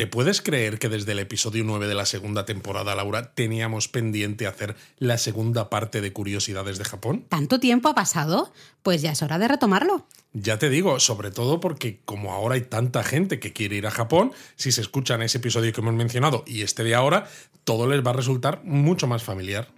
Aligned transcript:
¿Te 0.00 0.06
puedes 0.06 0.40
creer 0.40 0.78
que 0.78 0.88
desde 0.88 1.12
el 1.12 1.18
episodio 1.18 1.62
9 1.62 1.86
de 1.86 1.94
la 1.94 2.06
segunda 2.06 2.46
temporada, 2.46 2.94
Laura, 2.94 3.34
teníamos 3.34 3.86
pendiente 3.86 4.46
hacer 4.46 4.74
la 4.96 5.18
segunda 5.18 5.68
parte 5.68 6.00
de 6.00 6.10
Curiosidades 6.10 6.78
de 6.78 6.86
Japón? 6.86 7.26
¿Tanto 7.28 7.60
tiempo 7.60 7.90
ha 7.90 7.94
pasado? 7.94 8.50
Pues 8.82 9.02
ya 9.02 9.12
es 9.12 9.20
hora 9.20 9.38
de 9.38 9.48
retomarlo. 9.48 10.06
Ya 10.32 10.58
te 10.58 10.70
digo, 10.70 10.98
sobre 11.00 11.30
todo 11.30 11.60
porque 11.60 12.00
como 12.06 12.32
ahora 12.32 12.54
hay 12.54 12.62
tanta 12.62 13.04
gente 13.04 13.40
que 13.40 13.52
quiere 13.52 13.76
ir 13.76 13.86
a 13.86 13.90
Japón, 13.90 14.32
si 14.56 14.72
se 14.72 14.80
escuchan 14.80 15.20
ese 15.20 15.36
episodio 15.36 15.70
que 15.74 15.82
hemos 15.82 15.92
mencionado 15.92 16.44
y 16.46 16.62
este 16.62 16.82
de 16.82 16.94
ahora, 16.94 17.28
todo 17.64 17.86
les 17.86 18.02
va 18.02 18.12
a 18.12 18.14
resultar 18.14 18.62
mucho 18.64 19.06
más 19.06 19.22
familiar. 19.22 19.68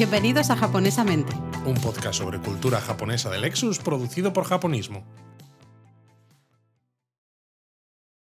Bienvenidos 0.00 0.48
a 0.48 0.56
Japonesamente. 0.56 1.30
Un 1.66 1.74
podcast 1.74 2.20
sobre 2.20 2.38
cultura 2.38 2.80
japonesa 2.80 3.28
de 3.28 3.38
Lexus 3.38 3.80
producido 3.80 4.32
por 4.32 4.44
Japonismo. 4.44 5.04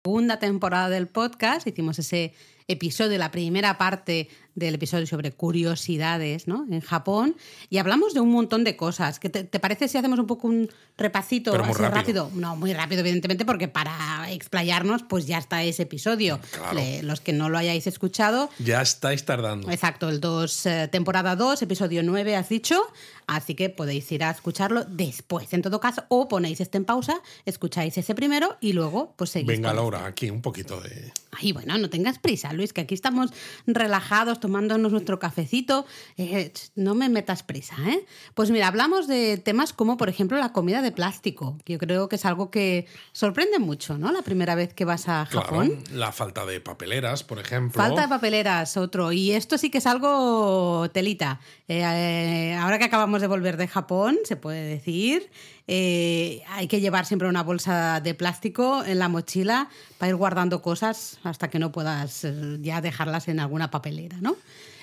Segunda 0.02 0.38
temporada 0.38 0.88
del 0.88 1.08
podcast, 1.08 1.66
hicimos 1.66 1.98
ese 1.98 2.32
episodio, 2.68 3.18
la 3.18 3.30
primera 3.30 3.76
parte 3.76 4.30
del 4.54 4.74
episodio 4.74 5.06
sobre 5.06 5.30
curiosidades 5.32 6.48
¿no? 6.48 6.66
en 6.70 6.80
Japón 6.80 7.36
y 7.70 7.78
hablamos 7.78 8.14
de 8.14 8.20
un 8.20 8.30
montón 8.30 8.64
de 8.64 8.76
cosas. 8.76 9.18
¿Qué 9.20 9.28
te, 9.28 9.44
te 9.44 9.60
parece 9.60 9.86
si 9.88 9.98
hacemos 9.98 10.18
un 10.18 10.26
poco 10.26 10.48
un 10.48 10.68
repasito 10.96 11.52
Pero 11.52 11.64
muy 11.64 11.72
así 11.74 11.82
rápido. 11.82 12.30
No, 12.34 12.56
muy 12.56 12.72
rápido, 12.74 13.00
evidentemente, 13.00 13.44
porque 13.44 13.68
para 13.68 14.30
explayarnos, 14.32 15.04
pues 15.04 15.26
ya 15.26 15.38
está 15.38 15.62
ese 15.62 15.82
episodio. 15.84 16.40
Claro. 16.52 16.74
Le- 16.74 17.02
los 17.04 17.20
que 17.20 17.32
no 17.32 17.48
lo 17.48 17.58
hayáis 17.58 17.86
escuchado, 17.86 18.50
Ya 18.58 18.82
estáis 18.82 19.24
tardando. 19.24 19.70
Exacto, 19.70 20.08
el 20.08 20.20
2, 20.20 20.68
temporada 20.90 21.36
2, 21.36 21.62
episodio 21.62 22.02
9, 22.02 22.34
has 22.36 22.48
dicho. 22.48 22.80
Así 23.28 23.54
que 23.54 23.68
podéis 23.68 24.10
ir 24.10 24.24
a 24.24 24.30
escucharlo 24.30 24.84
después, 24.86 25.52
en 25.52 25.60
todo 25.60 25.80
caso, 25.80 26.02
o 26.08 26.28
ponéis 26.28 26.62
este 26.62 26.78
en 26.78 26.86
pausa, 26.86 27.20
escucháis 27.44 27.96
ese 27.98 28.14
primero 28.14 28.56
y 28.60 28.72
luego 28.72 29.12
pues 29.16 29.28
seguís. 29.30 29.48
Venga, 29.48 29.74
Laura, 29.74 30.06
aquí 30.06 30.30
un 30.30 30.40
poquito 30.40 30.80
de... 30.80 31.12
Ay, 31.32 31.52
bueno, 31.52 31.76
no 31.76 31.90
tengas 31.90 32.18
prisa, 32.18 32.54
Luis, 32.54 32.72
que 32.72 32.80
aquí 32.80 32.94
estamos 32.94 33.30
relajados, 33.66 34.40
tomándonos 34.48 34.92
nuestro 34.92 35.18
cafecito. 35.18 35.84
Eh, 36.16 36.52
no 36.74 36.94
me 36.94 37.08
metas 37.10 37.42
prisa, 37.42 37.76
¿eh? 37.86 38.04
Pues 38.34 38.50
mira, 38.50 38.66
hablamos 38.68 39.06
de 39.06 39.36
temas 39.36 39.74
como, 39.74 39.98
por 39.98 40.08
ejemplo, 40.08 40.38
la 40.38 40.52
comida 40.52 40.80
de 40.80 40.90
plástico, 40.90 41.58
que 41.64 41.74
yo 41.74 41.78
creo 41.78 42.08
que 42.08 42.16
es 42.16 42.24
algo 42.24 42.50
que 42.50 42.86
sorprende 43.12 43.58
mucho, 43.58 43.98
¿no? 43.98 44.10
La 44.10 44.22
primera 44.22 44.54
vez 44.54 44.72
que 44.72 44.86
vas 44.86 45.06
a 45.08 45.26
Claro, 45.30 45.46
Japón. 45.48 45.78
la 45.92 46.12
falta 46.12 46.46
de 46.46 46.60
papeleras, 46.62 47.24
por 47.24 47.38
ejemplo. 47.38 47.80
Falta 47.82 48.02
de 48.02 48.08
papeleras, 48.08 48.76
otro. 48.78 49.12
Y 49.12 49.32
esto 49.32 49.58
sí 49.58 49.68
que 49.70 49.78
es 49.78 49.86
algo 49.86 50.88
telita. 50.92 51.40
Eh, 51.68 51.82
eh, 51.84 52.54
ahora 52.58 52.78
que 52.78 52.84
acabamos 52.84 53.20
de 53.20 53.26
volver 53.26 53.58
de 53.58 53.68
Japón, 53.68 54.16
se 54.24 54.36
puede 54.36 54.62
decir, 54.62 55.30
eh, 55.70 56.42
hay 56.48 56.66
que 56.66 56.80
llevar 56.80 57.04
siempre 57.04 57.28
una 57.28 57.42
bolsa 57.42 58.00
de 58.00 58.14
plástico 58.14 58.82
en 58.84 58.98
la 58.98 59.08
mochila 59.08 59.68
para 59.98 60.08
ir 60.08 60.16
guardando 60.16 60.62
cosas 60.62 61.18
hasta 61.24 61.50
que 61.50 61.58
no 61.58 61.72
puedas 61.72 62.24
eh, 62.24 62.58
ya 62.62 62.80
dejarlas 62.80 63.28
en 63.28 63.38
alguna 63.38 63.70
papelera, 63.70 64.16
¿no? 64.22 64.36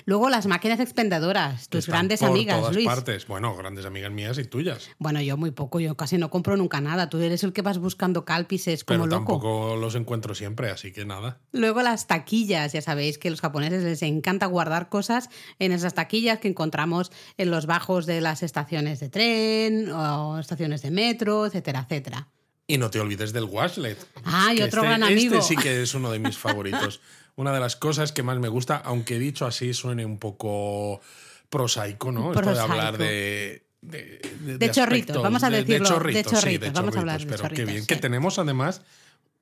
Luego 0.08 0.30
las 0.30 0.45
máquinas 0.45 0.80
expendedoras, 0.80 1.67
tus 1.67 1.88
grandes 1.88 2.20
por 2.20 2.30
amigas, 2.30 2.59
todas 2.59 2.75
Luis. 2.75 2.86
partes. 2.86 3.25
Bueno, 3.25 3.56
grandes 3.56 3.86
amigas 3.86 4.11
mías 4.11 4.38
y 4.38 4.44
tuyas. 4.44 4.89
Bueno, 5.00 5.20
yo 5.20 5.36
muy 5.36 5.50
poco, 5.50 5.80
yo 5.80 5.98
casi 5.98 6.20
no 6.20 6.30
compro 6.30 6.56
nunca 6.58 6.80
nada. 6.80 7.09
Tú 7.09 7.20
eres 7.20 7.44
el 7.44 7.53
que 7.53 7.64
vas 7.64 7.80
buscando 7.80 8.23
cálpices 8.23 8.83
como 8.83 9.06
Pero 9.06 9.20
loco. 9.20 9.33
tampoco 9.33 9.76
los 9.78 9.95
encuentro 9.95 10.36
siempre, 10.36 10.70
así 10.70 10.92
que 10.92 11.06
nada. 11.06 11.39
Luego 11.52 11.81
las 11.81 12.06
taquillas, 12.06 12.73
ya 12.73 12.83
sabéis 12.83 13.17
que 13.17 13.30
a 13.30 13.31
los 13.31 13.42
japoneses 13.42 13.83
les 13.83 14.03
encanta 14.03 14.45
guardar 14.45 14.89
cosas 14.89 15.30
en 15.58 15.72
esas 15.72 15.95
taquillas 15.95 16.38
que 16.38 16.50
encontramos 16.50 17.11
en 17.38 17.50
los 17.50 17.66
bajos 17.66 18.06
de 18.06 18.22
las 18.22 18.44
estaciones 18.44 19.00
de 19.00 19.09
tren 19.09 19.92
o 19.92 20.38
estaciones 20.38 20.83
de 20.83 20.92
metro, 20.92 21.48
etcétera, 21.48 21.88
etcétera. 21.89 22.28
Y 22.67 22.78
no 22.78 22.89
te 22.89 23.00
olvides 23.00 23.33
del 23.33 23.45
washlet. 23.45 23.98
Ah, 24.23 24.52
y 24.54 24.61
otro 24.61 24.82
este, 24.82 24.87
gran 24.87 25.04
amigo. 25.04 25.36
Este 25.36 25.55
sí 25.55 25.55
que 25.55 25.82
es 25.83 25.93
uno 25.93 26.11
de 26.11 26.20
mis 26.20 26.37
favoritos. 26.37 27.02
Una 27.38 27.54
de 27.54 27.60
las 27.60 27.76
cosas 27.76 28.12
que 28.12 28.23
más 28.23 28.40
me 28.40 28.48
gusta, 28.48 28.78
aunque 28.78 29.20
dicho 29.20 29.46
así 29.46 29.73
suene 29.73 30.06
un 30.06 30.18
poco 30.20 31.02
prosaico, 31.50 32.12
¿no? 32.12 32.34
Esto 32.34 32.54
de 32.54 32.60
hablar 32.60 32.98
de. 32.98 33.64
De, 33.82 34.20
de- 34.42 34.58
De 34.58 34.72
chorritos, 34.72 35.22
vamos 35.22 35.44
a 35.44 35.50
de- 35.52 35.58
decirlo, 35.64 35.76
De 35.76 35.84
de 35.84 35.90
chorritos, 35.96 36.32
sí, 36.32 36.36
chorritos, 36.40 36.68
de 36.70 36.72
vamos 36.72 36.96
a 36.96 37.00
hablar 37.02 37.20
de 37.20 37.26
chorritos, 37.26 37.42
Pero 37.42 37.50
qué 37.50 37.56
chorritos, 37.58 37.73
bien. 37.73 37.86
Que 37.86 37.96
sí. 37.96 38.02
tenemos 38.02 38.40
además 38.40 38.82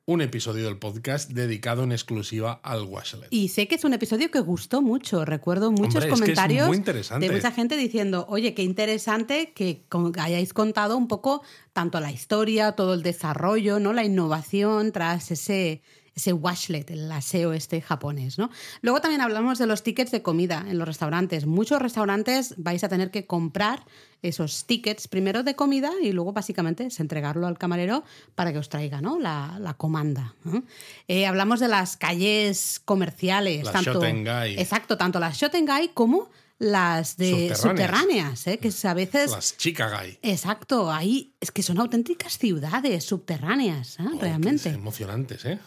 un 0.06 0.22
episodio 0.22 0.66
del 0.66 0.78
podcast 0.78 1.30
dedicado 1.30 1.84
en 1.84 1.94
exclusiva 1.94 2.60
al 2.62 2.82
washlet. 2.84 3.28
Y 3.30 3.48
sé 3.48 3.70
que 3.70 3.76
es 3.76 3.86
un 3.86 3.94
episodio 3.94 4.30
que 4.32 4.42
gustó 4.42 4.82
mucho. 4.82 5.24
Recuerdo 5.24 5.72
muchos 5.72 5.96
Hombre, 5.96 6.00
es 6.00 6.06
que 6.08 6.14
es 6.14 6.20
comentarios 6.20 6.70
de 7.22 7.32
mucha 7.32 7.52
gente 7.52 7.78
diciendo, 7.78 8.26
oye, 8.28 8.54
qué 8.54 8.64
interesante 8.64 9.54
que 9.56 9.86
hayáis 10.20 10.54
contado 10.54 10.98
un 10.98 11.08
poco 11.08 11.42
tanto 11.72 12.02
la 12.02 12.12
historia, 12.12 12.74
todo 12.74 12.96
el 12.96 13.02
desarrollo, 13.02 13.80
¿no? 13.80 13.94
La 13.94 14.04
innovación 14.04 14.92
tras 14.92 15.32
ese, 15.32 15.82
ese 16.16 16.34
washlet, 16.34 16.92
el 16.92 17.12
aseo 17.12 17.54
este 17.54 17.82
japonés, 17.82 18.38
¿no? 18.38 18.50
Luego 18.82 19.02
también 19.02 19.22
hablamos 19.22 19.58
de 19.58 19.66
los 19.66 19.84
tickets 19.84 20.12
de 20.12 20.22
comida 20.22 20.66
en 20.68 20.78
los 20.78 20.88
restaurantes. 20.88 21.46
Muchos 21.46 21.82
restaurantes 21.82 22.54
vais 22.58 22.84
a 22.84 22.90
tener 22.90 23.10
que 23.12 23.26
comprar 23.26 23.84
esos 24.22 24.66
tickets 24.66 25.08
primero 25.08 25.44
de 25.44 25.56
comida 25.56 25.92
y 26.02 26.12
luego 26.12 26.32
básicamente 26.32 26.86
es 26.86 27.00
entregarlo 27.00 27.48
al 27.48 27.58
camarero 27.58 28.04
para 28.36 28.54
que 28.54 28.60
os 28.60 28.70
traiga 28.70 29.02
¿no? 29.02 29.20
la, 29.20 29.58
la 29.60 29.74
comanda. 29.74 30.36
¿no? 30.44 30.64
Eh, 31.08 31.26
hablamos 31.26 31.60
de 31.60 31.68
las 31.68 31.98
calles 31.98 32.82
comerciales. 32.86 33.66
Las 33.66 33.74
tanto, 33.74 33.94
Shotengai. 33.94 34.60
Exacto, 34.60 34.98
tanto 34.98 35.20
las 35.20 35.38
Shotengai 35.38 35.94
como 35.94 36.30
las 36.60 37.18
de 37.18 37.54
Subterráneas. 37.56 37.60
subterráneas, 37.60 38.48
¿eh? 38.48 38.58
que 38.60 38.88
a 38.88 38.94
veces... 38.94 39.32
Las 39.32 39.58
Chikagai. 39.58 40.20
Exacto, 40.22 40.92
ahí 40.92 41.34
es 41.42 41.52
que 41.52 41.64
son 41.64 41.80
auténticas 41.80 42.38
ciudades 42.38 43.04
subterráneas, 43.04 44.00
¿eh? 44.00 44.06
Oh, 44.14 44.20
realmente. 44.20 44.70
emocionantes, 44.70 45.44
¿eh? 45.44 45.60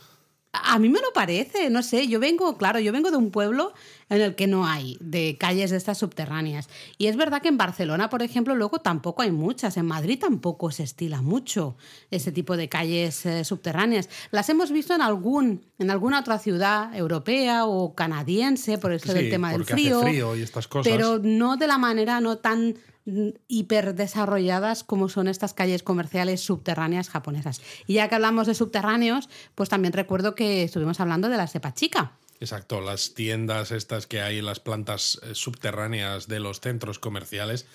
A 0.64 0.78
mí 0.78 0.88
me 0.88 1.00
lo 1.00 1.12
parece, 1.12 1.70
no 1.70 1.82
sé, 1.82 2.08
yo 2.08 2.20
vengo, 2.20 2.56
claro, 2.56 2.78
yo 2.78 2.92
vengo 2.92 3.10
de 3.10 3.16
un 3.16 3.30
pueblo 3.30 3.72
en 4.08 4.20
el 4.20 4.34
que 4.34 4.46
no 4.46 4.66
hay 4.66 4.96
de 5.00 5.36
calles 5.38 5.70
de 5.70 5.76
estas 5.76 5.98
subterráneas. 5.98 6.68
Y 6.98 7.06
es 7.06 7.16
verdad 7.16 7.42
que 7.42 7.48
en 7.48 7.58
Barcelona, 7.58 8.08
por 8.08 8.22
ejemplo, 8.22 8.54
luego 8.54 8.78
tampoco 8.78 9.22
hay 9.22 9.32
muchas, 9.32 9.76
en 9.76 9.86
Madrid 9.86 10.18
tampoco 10.20 10.70
se 10.70 10.84
estila 10.84 11.22
mucho 11.22 11.76
ese 12.10 12.32
tipo 12.32 12.56
de 12.56 12.68
calles 12.68 13.26
eh, 13.26 13.44
subterráneas. 13.44 14.08
Las 14.30 14.48
hemos 14.48 14.70
visto 14.70 14.94
en 14.94 15.02
algún 15.02 15.64
en 15.78 15.90
alguna 15.90 16.20
otra 16.20 16.38
ciudad 16.38 16.94
europea 16.94 17.66
o 17.66 17.94
canadiense 17.94 18.78
por 18.78 18.92
eso 18.92 19.12
Sí, 19.12 19.18
del 19.18 19.30
tema 19.30 19.52
del 19.52 19.64
frío 19.64 20.36
y 20.36 20.42
estas 20.42 20.68
cosas. 20.68 20.90
Pero 20.90 21.18
no 21.18 21.56
de 21.56 21.66
la 21.66 21.78
manera 21.78 22.20
no 22.20 22.38
tan 22.38 22.76
mm, 23.06 23.28
hiper 23.48 23.94
desarrolladas 23.94 24.84
como 24.84 25.08
son 25.08 25.28
estas 25.28 25.54
calles 25.54 25.82
comerciales 25.82 26.42
subterráneas 26.42 27.08
japonesas. 27.08 27.62
Y 27.86 27.94
ya 27.94 28.08
que 28.08 28.16
hablamos 28.16 28.46
de 28.46 28.54
subterráneos, 28.54 29.28
pues 29.54 29.68
también 29.68 29.94
recuerdo 29.94 30.34
que 30.34 30.62
estuvimos 30.64 31.00
hablando 31.00 31.28
de 31.28 31.38
la 31.38 31.46
cepa 31.46 31.72
chica. 31.72 32.12
Exacto, 32.38 32.82
las 32.82 33.14
tiendas 33.14 33.70
estas 33.70 34.06
que 34.06 34.20
hay 34.20 34.42
las 34.42 34.60
plantas 34.60 35.18
eh, 35.22 35.34
subterráneas 35.34 36.28
de 36.28 36.40
los 36.40 36.60
centros 36.60 36.98
comerciales 36.98 37.66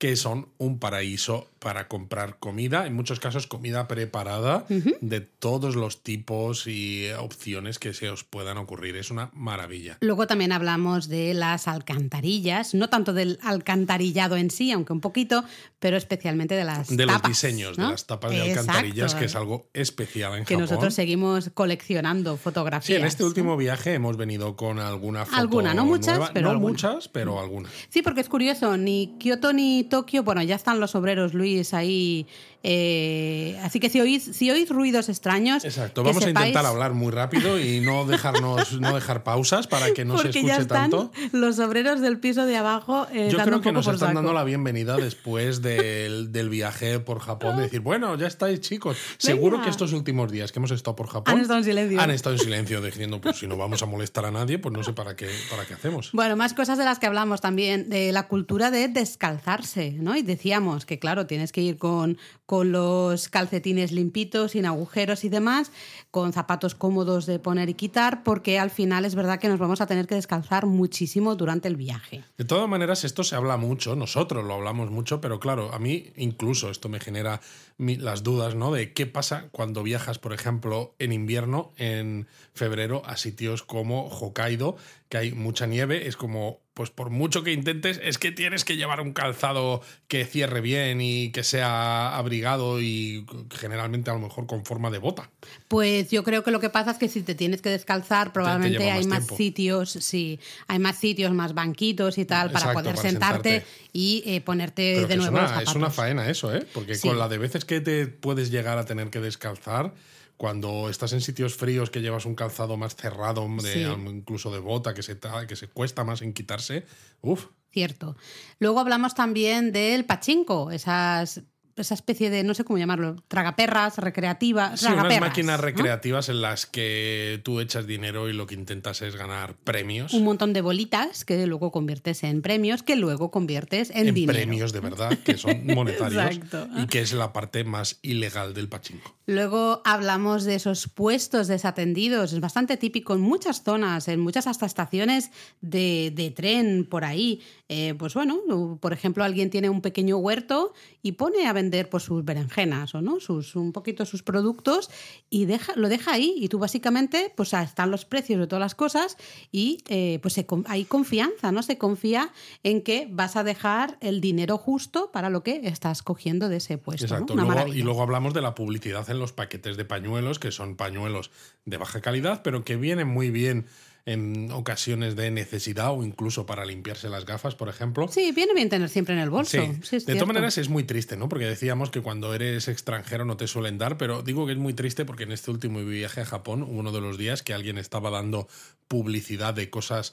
que 0.00 0.16
son 0.16 0.48
un 0.56 0.78
paraíso 0.78 1.46
para 1.58 1.86
comprar 1.86 2.38
comida, 2.38 2.86
en 2.86 2.94
muchos 2.94 3.20
casos 3.20 3.46
comida 3.46 3.86
preparada 3.86 4.64
de 5.02 5.20
todos 5.20 5.76
los 5.76 6.02
tipos 6.02 6.66
y 6.66 7.10
opciones 7.18 7.78
que 7.78 7.92
se 7.92 8.08
os 8.08 8.24
puedan 8.24 8.56
ocurrir. 8.56 8.96
Es 8.96 9.10
una 9.10 9.28
maravilla. 9.34 9.98
Luego 10.00 10.26
también 10.26 10.52
hablamos 10.52 11.08
de 11.08 11.34
las 11.34 11.68
alcantarillas, 11.68 12.72
no 12.74 12.88
tanto 12.88 13.12
del 13.12 13.38
alcantarillado 13.42 14.36
en 14.38 14.50
sí, 14.50 14.72
aunque 14.72 14.94
un 14.94 15.02
poquito, 15.02 15.44
pero 15.78 15.98
especialmente 15.98 16.54
de 16.54 16.64
las 16.64 16.88
De 16.96 17.04
los 17.04 17.20
diseños, 17.22 17.76
¿no? 17.76 17.86
de 17.86 17.90
las 17.92 18.06
tapas 18.06 18.30
de 18.30 18.40
alcantarillas, 18.40 19.14
que 19.14 19.26
es 19.26 19.36
algo 19.36 19.68
especial 19.74 20.32
en 20.38 20.44
que 20.46 20.54
Japón. 20.54 20.62
nosotros 20.62 20.94
seguimos 20.94 21.50
coleccionando 21.52 22.36
Sí, 22.36 22.42
fotografías. 22.42 23.00
en 23.00 23.06
este 23.06 23.22
último 23.24 23.58
viaje 23.58 23.92
hemos 23.92 24.16
venido 24.16 24.56
con 24.56 24.78
alguna 24.78 25.26
foto 25.26 25.36
Alguna, 25.36 25.74
no 25.74 25.84
muchas, 25.84 26.16
nueva. 26.16 26.30
pero 26.32 26.44
no 26.46 26.50
alguna. 26.52 26.70
muchas, 26.72 27.08
pero 27.08 27.38
alguna. 27.38 27.68
Sí, 27.90 28.00
porque 28.00 28.22
es 28.22 28.30
curioso, 28.30 28.78
ni 28.78 29.16
Kioto 29.18 29.52
ni 29.52 29.84
Tokio, 29.90 30.22
bueno, 30.22 30.42
ya 30.42 30.54
están 30.54 30.80
los 30.80 30.94
obreros, 30.94 31.34
Luis, 31.34 31.74
ahí. 31.74 32.26
Eh, 32.62 33.58
así 33.62 33.80
que 33.80 33.88
si 33.90 34.00
oís, 34.00 34.22
si 34.22 34.50
oís 34.50 34.68
ruidos 34.68 35.08
extraños. 35.08 35.64
Exacto, 35.64 36.02
vamos 36.04 36.24
a 36.24 36.28
intentar 36.30 36.66
hablar 36.66 36.92
muy 36.94 37.10
rápido 37.10 37.58
y 37.58 37.80
no 37.80 38.04
dejarnos, 38.06 38.80
no 38.80 38.94
dejar 38.94 39.22
pausas 39.22 39.66
para 39.66 39.92
que 39.92 40.04
no 40.04 40.18
se 40.18 40.24
ya 40.24 40.40
escuche 40.40 40.60
están 40.62 40.90
tanto. 40.90 41.10
los 41.32 41.58
obreros 41.58 42.00
del 42.00 42.18
piso 42.18 42.46
de 42.46 42.56
abajo. 42.56 43.06
eh, 43.12 43.28
Yo 43.32 43.38
creo 43.38 43.60
que 43.60 43.72
nos 43.72 43.86
están 43.86 43.98
saco. 44.10 44.12
dando 44.14 44.32
la 44.32 44.44
bienvenida 44.44 44.96
después 44.96 45.62
del, 45.62 46.32
del 46.32 46.48
viaje 46.50 47.00
por 47.00 47.20
Japón, 47.20 47.56
de 47.56 47.62
decir, 47.62 47.80
bueno, 47.80 48.16
ya 48.16 48.26
estáis 48.26 48.60
chicos. 48.60 48.96
Seguro 49.18 49.52
Venga. 49.56 49.64
que 49.64 49.70
estos 49.70 49.92
últimos 49.92 50.30
días 50.30 50.52
que 50.52 50.58
hemos 50.58 50.70
estado 50.70 50.96
por 50.96 51.08
Japón 51.08 51.34
Han 51.34 51.40
estado 51.40 51.58
en 51.58 51.64
silencio. 51.64 52.00
han 52.00 52.10
estado 52.10 52.36
en 52.36 52.42
silencio, 52.42 52.80
diciendo, 52.82 53.20
pues 53.20 53.38
si 53.38 53.46
no 53.46 53.56
vamos 53.56 53.82
a 53.82 53.86
molestar 53.86 54.24
a 54.26 54.30
nadie, 54.30 54.58
pues 54.58 54.72
no 54.72 54.82
sé 54.84 54.92
para 54.92 55.16
qué, 55.16 55.28
para 55.50 55.64
qué 55.64 55.74
hacemos. 55.74 56.10
Bueno, 56.12 56.36
más 56.36 56.54
cosas 56.54 56.76
de 56.78 56.84
las 56.84 56.98
que 56.98 57.06
hablamos 57.06 57.40
también, 57.40 57.88
de 57.88 58.12
la 58.12 58.28
cultura 58.28 58.70
de 58.70 58.88
descalzarse 58.88 59.92
¿no? 59.98 60.16
Y 60.16 60.22
decíamos 60.22 60.86
que, 60.86 60.98
claro, 60.98 61.26
tienes 61.26 61.52
que 61.52 61.60
ir 61.62 61.76
con, 61.78 62.18
con 62.50 62.72
los 62.72 63.28
calcetines 63.28 63.92
limpitos, 63.92 64.50
sin 64.50 64.66
agujeros 64.66 65.22
y 65.22 65.28
demás, 65.28 65.70
con 66.10 66.32
zapatos 66.32 66.74
cómodos 66.74 67.24
de 67.26 67.38
poner 67.38 67.68
y 67.68 67.74
quitar, 67.74 68.24
porque 68.24 68.58
al 68.58 68.70
final 68.70 69.04
es 69.04 69.14
verdad 69.14 69.38
que 69.38 69.46
nos 69.46 69.60
vamos 69.60 69.80
a 69.80 69.86
tener 69.86 70.08
que 70.08 70.16
descalzar 70.16 70.66
muchísimo 70.66 71.36
durante 71.36 71.68
el 71.68 71.76
viaje. 71.76 72.24
De 72.38 72.44
todas 72.44 72.68
maneras, 72.68 73.04
esto 73.04 73.22
se 73.22 73.36
habla 73.36 73.56
mucho, 73.56 73.94
nosotros 73.94 74.44
lo 74.44 74.54
hablamos 74.54 74.90
mucho, 74.90 75.20
pero 75.20 75.38
claro, 75.38 75.72
a 75.72 75.78
mí 75.78 76.12
incluso 76.16 76.70
esto 76.70 76.88
me 76.88 76.98
genera 76.98 77.40
las 77.78 78.24
dudas, 78.24 78.56
¿no? 78.56 78.72
De 78.72 78.92
qué 78.94 79.06
pasa 79.06 79.44
cuando 79.52 79.84
viajas, 79.84 80.18
por 80.18 80.32
ejemplo, 80.32 80.96
en 80.98 81.12
invierno, 81.12 81.70
en 81.76 82.26
febrero, 82.52 83.02
a 83.06 83.16
sitios 83.16 83.62
como 83.62 84.08
Hokkaido, 84.08 84.76
que 85.08 85.18
hay 85.18 85.32
mucha 85.32 85.68
nieve, 85.68 86.08
es 86.08 86.16
como, 86.16 86.58
pues 86.80 86.88
por 86.88 87.10
mucho 87.10 87.44
que 87.44 87.52
intentes, 87.52 88.00
es 88.02 88.16
que 88.16 88.32
tienes 88.32 88.64
que 88.64 88.78
llevar 88.78 89.02
un 89.02 89.12
calzado 89.12 89.82
que 90.08 90.24
cierre 90.24 90.62
bien 90.62 91.02
y 91.02 91.30
que 91.30 91.44
sea 91.44 92.16
abrigado 92.16 92.80
y 92.80 93.26
generalmente 93.50 94.10
a 94.10 94.14
lo 94.14 94.20
mejor 94.20 94.46
con 94.46 94.64
forma 94.64 94.90
de 94.90 94.96
bota. 94.96 95.28
Pues 95.68 96.10
yo 96.10 96.24
creo 96.24 96.42
que 96.42 96.50
lo 96.50 96.58
que 96.58 96.70
pasa 96.70 96.92
es 96.92 96.96
que 96.96 97.08
si 97.10 97.20
te 97.20 97.34
tienes 97.34 97.60
que 97.60 97.68
descalzar, 97.68 98.32
probablemente 98.32 98.90
hay 98.90 99.04
más 99.04 99.26
sitios, 99.26 99.90
sí, 99.90 100.40
hay 100.68 100.78
más 100.78 100.96
sitios, 100.96 101.32
más 101.32 101.52
banquitos 101.52 102.16
y 102.16 102.24
tal, 102.24 102.50
para 102.50 102.72
poder 102.72 102.96
sentarte, 102.96 103.62
y 103.92 104.22
eh, 104.24 104.40
ponerte 104.40 105.06
de 105.06 105.16
nuevo. 105.18 105.36
Es 105.36 105.50
una, 105.50 105.60
es 105.60 105.74
una 105.74 105.90
faena 105.90 106.30
eso, 106.30 106.50
¿eh? 106.56 106.66
Porque 106.72 106.98
con 106.98 107.18
la 107.18 107.28
de 107.28 107.36
veces 107.36 107.66
que 107.66 107.82
te 107.82 108.06
puedes 108.06 108.50
llegar 108.50 108.78
a 108.78 108.86
tener 108.86 109.10
que 109.10 109.20
descalzar, 109.20 109.92
cuando 110.40 110.88
estás 110.88 111.12
en 111.12 111.20
sitios 111.20 111.54
fríos 111.54 111.90
que 111.90 112.00
llevas 112.00 112.24
un 112.24 112.34
calzado 112.34 112.78
más 112.78 112.96
cerrado, 112.96 113.46
incluso 113.46 114.50
de 114.50 114.58
bota, 114.58 114.94
que 114.94 115.02
se, 115.02 115.20
que 115.46 115.54
se 115.54 115.68
cuesta 115.68 116.02
más 116.02 116.22
en 116.22 116.32
quitarse, 116.32 116.86
uff. 117.20 117.48
Cierto. 117.68 118.16
Luego 118.58 118.80
hablamos 118.80 119.14
también 119.14 119.70
del 119.70 120.06
pachinko, 120.06 120.70
esas 120.70 121.42
esa 121.80 121.94
especie 121.94 122.30
de, 122.30 122.42
no 122.44 122.54
sé 122.54 122.64
cómo 122.64 122.78
llamarlo, 122.78 123.16
tragaperras 123.28 123.98
recreativas. 123.98 124.80
Sí, 124.80 124.86
unas 124.86 125.20
máquinas 125.20 125.60
recreativas 125.60 126.28
en 126.28 126.42
las 126.42 126.66
que 126.66 127.40
tú 127.44 127.60
echas 127.60 127.86
dinero 127.86 128.28
y 128.28 128.32
lo 128.32 128.46
que 128.46 128.54
intentas 128.54 129.02
es 129.02 129.16
ganar 129.16 129.54
premios. 129.54 130.14
Un 130.14 130.24
montón 130.24 130.52
de 130.52 130.60
bolitas 130.60 131.24
que 131.24 131.46
luego 131.46 131.70
conviertes 131.70 132.22
en 132.22 132.42
premios, 132.42 132.82
que 132.82 132.96
luego 132.96 133.30
conviertes 133.30 133.90
en, 133.90 134.08
en 134.08 134.26
premios 134.26 134.72
de 134.72 134.80
verdad, 134.80 135.18
que 135.24 135.36
son 135.36 135.66
monetarios 135.74 136.40
y 136.76 136.86
que 136.86 137.00
es 137.00 137.12
la 137.12 137.32
parte 137.32 137.64
más 137.64 137.98
ilegal 138.02 138.54
del 138.54 138.68
pachinko. 138.68 139.16
Luego 139.26 139.80
hablamos 139.84 140.44
de 140.44 140.56
esos 140.56 140.88
puestos 140.88 141.46
desatendidos. 141.46 142.32
Es 142.32 142.40
bastante 142.40 142.76
típico 142.76 143.14
en 143.14 143.20
muchas 143.20 143.62
zonas, 143.62 144.08
en 144.08 144.20
muchas 144.20 144.46
hasta 144.46 144.66
estaciones 144.66 145.30
de, 145.60 146.12
de 146.14 146.30
tren 146.30 146.86
por 146.88 147.04
ahí. 147.04 147.40
Eh, 147.72 147.94
pues 147.96 148.14
bueno, 148.14 148.78
por 148.80 148.92
ejemplo, 148.92 149.22
alguien 149.22 149.48
tiene 149.48 149.70
un 149.70 149.80
pequeño 149.80 150.16
huerto 150.16 150.74
y 151.02 151.12
pone 151.12 151.46
a 151.46 151.52
vender 151.52 151.88
pues, 151.88 152.02
sus 152.02 152.24
berenjenas 152.24 152.96
o 152.96 153.00
no, 153.00 153.20
sus, 153.20 153.54
un 153.54 153.70
poquito 153.70 154.04
sus 154.04 154.24
productos 154.24 154.90
y 155.30 155.44
deja, 155.44 155.72
lo 155.76 155.88
deja 155.88 156.14
ahí. 156.14 156.34
Y 156.36 156.48
tú 156.48 156.58
básicamente, 156.58 157.32
pues 157.36 157.52
están 157.52 157.92
los 157.92 158.04
precios 158.04 158.40
de 158.40 158.48
todas 158.48 158.60
las 158.60 158.74
cosas 158.74 159.16
y 159.52 159.84
eh, 159.88 160.18
pues 160.20 160.34
hay 160.66 160.84
confianza, 160.84 161.52
¿no? 161.52 161.62
Se 161.62 161.78
confía 161.78 162.32
en 162.64 162.82
que 162.82 163.06
vas 163.08 163.36
a 163.36 163.44
dejar 163.44 163.98
el 164.00 164.20
dinero 164.20 164.58
justo 164.58 165.12
para 165.12 165.30
lo 165.30 165.44
que 165.44 165.60
estás 165.68 166.02
cogiendo 166.02 166.48
de 166.48 166.56
ese 166.56 166.76
puesto. 166.76 167.04
Exacto. 167.04 167.34
y 167.72 167.82
luego 167.82 168.02
hablamos 168.02 168.34
de 168.34 168.40
la 168.40 168.56
publicidad 168.56 169.08
en 169.10 169.20
los 169.20 169.32
paquetes 169.32 169.76
de 169.76 169.84
pañuelos, 169.84 170.40
que 170.40 170.50
son 170.50 170.74
pañuelos 170.74 171.30
de 171.66 171.76
baja 171.76 172.00
calidad, 172.00 172.42
pero 172.42 172.64
que 172.64 172.74
vienen 172.74 173.06
muy 173.06 173.30
bien 173.30 173.66
en 174.06 174.50
ocasiones 174.52 175.16
de 175.16 175.30
necesidad 175.30 175.92
o 175.92 176.02
incluso 176.02 176.46
para 176.46 176.64
limpiarse 176.64 177.08
las 177.08 177.24
gafas, 177.26 177.54
por 177.54 177.68
ejemplo. 177.68 178.08
Sí, 178.08 178.32
viene 178.32 178.54
bien 178.54 178.68
tener 178.68 178.88
siempre 178.88 179.14
en 179.14 179.20
el 179.20 179.30
bolso. 179.30 179.58
de 179.58 180.00
todas 180.00 180.26
maneras 180.26 180.58
es 180.58 180.68
muy 180.68 180.84
triste, 180.84 181.16
¿no? 181.16 181.28
Porque 181.28 181.46
decíamos 181.46 181.90
que 181.90 182.00
cuando 182.00 182.34
eres 182.34 182.68
extranjero 182.68 183.24
no 183.24 183.36
te 183.36 183.46
suelen 183.46 183.78
dar, 183.78 183.96
pero 183.96 184.22
digo 184.22 184.46
que 184.46 184.52
es 184.52 184.58
muy 184.58 184.74
triste 184.74 185.04
porque 185.04 185.24
en 185.24 185.32
este 185.32 185.50
último 185.50 185.80
viaje 185.80 186.20
a 186.20 186.24
Japón, 186.24 186.66
uno 186.68 186.92
de 186.92 187.00
los 187.00 187.18
días 187.18 187.42
que 187.42 187.54
alguien 187.54 187.78
estaba 187.78 188.10
dando 188.10 188.48
publicidad 188.88 189.54
de 189.54 189.70
cosas 189.70 190.12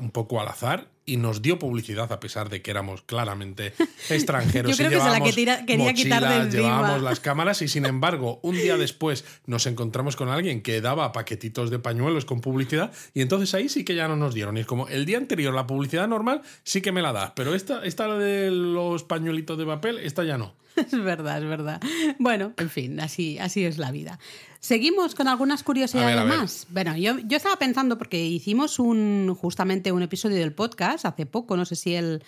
un 0.00 0.10
poco 0.10 0.40
al 0.40 0.48
azar 0.48 0.88
y 1.06 1.16
nos 1.18 1.42
dio 1.42 1.58
publicidad 1.58 2.10
a 2.12 2.20
pesar 2.20 2.48
de 2.48 2.62
que 2.62 2.70
éramos 2.70 3.02
claramente 3.02 3.74
extranjeros. 4.08 4.70
Yo 4.76 4.76
creo 4.76 4.90
que 4.90 5.04
se 5.04 5.10
la 5.10 5.20
quería 5.66 5.92
quitar 5.94 6.50
de 6.50 6.56
Llevábamos 6.56 7.02
las 7.02 7.20
cámaras 7.20 7.60
y 7.62 7.68
sin 7.68 7.84
embargo 7.86 8.40
un 8.42 8.56
día 8.56 8.76
después 8.76 9.24
nos 9.46 9.66
encontramos 9.66 10.16
con 10.16 10.28
alguien 10.28 10.62
que 10.62 10.80
daba 10.80 11.12
paquetitos 11.12 11.70
de 11.70 11.78
pañuelos 11.78 12.24
con 12.24 12.40
publicidad 12.40 12.92
y 13.12 13.20
entonces 13.20 13.54
ahí 13.54 13.68
sí 13.68 13.84
que 13.84 13.94
ya 13.94 14.08
no 14.08 14.16
nos 14.16 14.34
dieron. 14.34 14.56
Y 14.56 14.60
es 14.60 14.66
como 14.66 14.88
el 14.88 15.04
día 15.04 15.18
anterior 15.18 15.52
la 15.54 15.66
publicidad 15.66 16.08
normal 16.08 16.42
sí 16.62 16.80
que 16.80 16.92
me 16.92 17.02
la 17.02 17.12
da, 17.12 17.34
pero 17.34 17.54
esta, 17.54 17.84
esta 17.84 18.08
de 18.16 18.50
los 18.50 19.04
pañuelitos 19.04 19.58
de 19.58 19.66
papel, 19.66 19.98
esta 19.98 20.24
ya 20.24 20.38
no. 20.38 20.54
Es 20.90 21.04
verdad, 21.04 21.42
es 21.42 21.48
verdad. 21.48 21.80
Bueno, 22.18 22.52
en 22.56 22.70
fin, 22.70 23.00
así, 23.00 23.38
así 23.38 23.64
es 23.64 23.78
la 23.78 23.90
vida. 23.90 24.18
Seguimos 24.60 25.14
con 25.14 25.28
algunas 25.28 25.62
curiosidades 25.62 26.24
más. 26.26 26.66
Bueno, 26.70 26.96
yo, 26.96 27.18
yo 27.18 27.36
estaba 27.36 27.56
pensando, 27.56 27.98
porque 27.98 28.24
hicimos 28.24 28.78
un 28.78 29.36
justamente 29.38 29.92
un 29.92 30.02
episodio 30.02 30.38
del 30.38 30.52
podcast 30.52 31.04
hace 31.04 31.26
poco, 31.26 31.56
no 31.56 31.64
sé 31.64 31.76
si 31.76 31.94
el 31.94 32.22